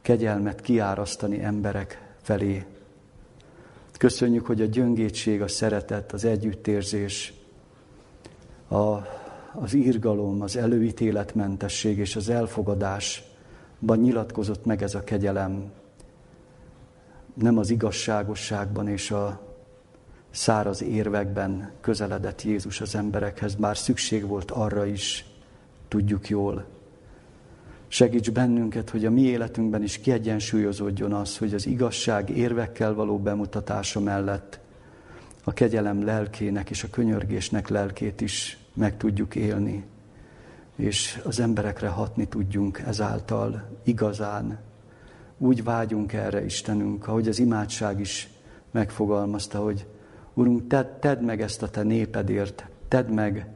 kegyelmet 0.01 0.61
kiárasztani 0.61 1.43
emberek 1.43 2.13
felé. 2.21 2.65
Köszönjük, 4.01 4.45
hogy 4.45 4.61
a 4.61 4.65
gyöngétség, 4.65 5.41
a 5.41 5.47
szeretet, 5.47 6.11
az 6.11 6.25
együttérzés, 6.25 7.33
a, 8.67 8.97
az 9.53 9.73
írgalom, 9.73 10.41
az 10.41 10.57
előítéletmentesség 10.57 11.97
és 11.97 12.15
az 12.15 12.29
elfogadásban 12.29 13.99
nyilatkozott 13.99 14.65
meg 14.65 14.83
ez 14.83 14.95
a 14.95 15.03
kegyelem, 15.03 15.71
nem 17.33 17.57
az 17.57 17.69
igazságosságban 17.69 18.87
és 18.87 19.11
a 19.11 19.41
száraz 20.31 20.81
érvekben 20.81 21.71
közeledett 21.81 22.41
Jézus 22.41 22.81
az 22.81 22.95
emberekhez, 22.95 23.55
bár 23.55 23.77
szükség 23.77 24.27
volt 24.27 24.51
arra 24.51 24.85
is, 24.85 25.25
tudjuk 25.87 26.29
jól. 26.29 26.65
Segíts 27.93 28.31
bennünket, 28.31 28.89
hogy 28.89 29.05
a 29.05 29.11
mi 29.11 29.21
életünkben 29.21 29.83
is 29.83 29.97
kiegyensúlyozódjon 29.97 31.13
az, 31.13 31.37
hogy 31.37 31.53
az 31.53 31.65
igazság 31.65 32.29
érvekkel 32.29 32.93
való 32.93 33.19
bemutatása 33.19 33.99
mellett 33.99 34.59
a 35.43 35.53
kegyelem 35.53 36.05
lelkének 36.05 36.69
és 36.69 36.83
a 36.83 36.89
könyörgésnek 36.89 37.67
lelkét 37.67 38.21
is 38.21 38.57
meg 38.73 38.97
tudjuk 38.97 39.35
élni, 39.35 39.83
és 40.75 41.21
az 41.23 41.39
emberekre 41.39 41.87
hatni 41.87 42.27
tudjunk 42.27 42.79
ezáltal 42.79 43.69
igazán. 43.83 44.59
Úgy 45.37 45.63
vágyunk 45.63 46.13
erre, 46.13 46.45
Istenünk, 46.45 47.07
ahogy 47.07 47.27
az 47.27 47.39
imádság 47.39 47.99
is 47.99 48.29
megfogalmazta, 48.71 49.59
hogy 49.59 49.87
Urunk, 50.33 50.67
tedd, 50.67 50.85
tedd 50.99 51.21
meg 51.23 51.41
ezt 51.41 51.61
a 51.61 51.69
Te 51.69 51.83
népedért, 51.83 52.65
tedd 52.87 53.07
meg 53.07 53.47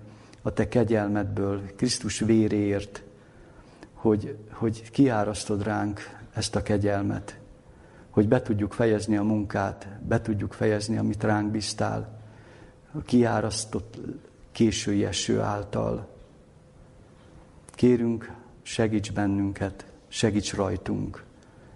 a 0.42 0.54
Te 0.54 0.68
kegyelmedből, 0.68 1.62
Krisztus 1.76 2.20
véréért, 2.20 3.05
hogy, 4.06 4.38
hogy 4.52 4.92
kiárasztod 4.92 5.64
ránk 5.64 6.00
ezt 6.34 6.56
a 6.56 6.62
kegyelmet, 6.62 7.40
hogy 8.10 8.28
be 8.28 8.42
tudjuk 8.42 8.74
fejezni 8.74 9.18
a 9.18 9.24
munkát, 9.24 9.88
be 10.08 10.22
tudjuk 10.22 10.54
fejezni, 10.54 10.98
amit 10.98 11.24
ránk 11.24 11.52
biztál, 11.52 12.20
a 12.94 13.02
kiárasztott 13.02 13.98
késői 14.52 15.06
eső 15.06 15.40
által. 15.40 16.08
Kérünk, 17.70 18.32
segíts 18.62 19.12
bennünket, 19.12 19.86
segíts 20.08 20.54
rajtunk, 20.54 21.24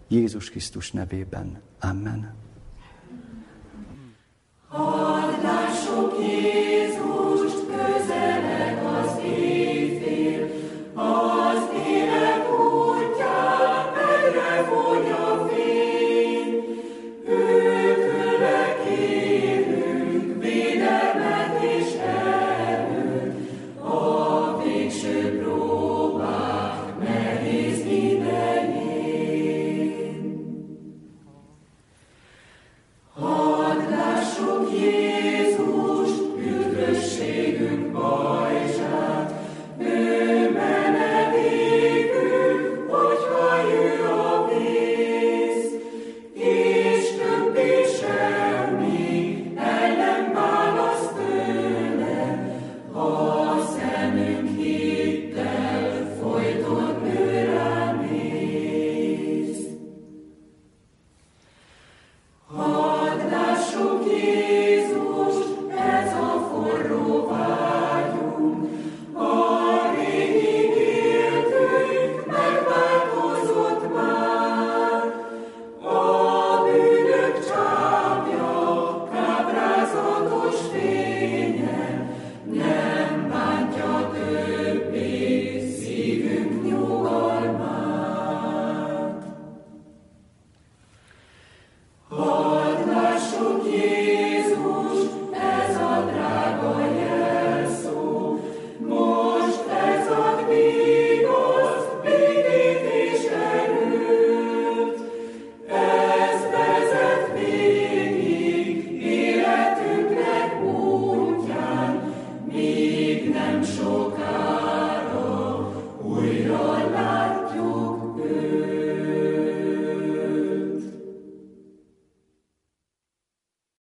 Jézus 0.07 0.49
Krisztus 0.49 0.91
nevében. 0.91 1.61
Amen. 1.80 2.34
All 4.67 5.68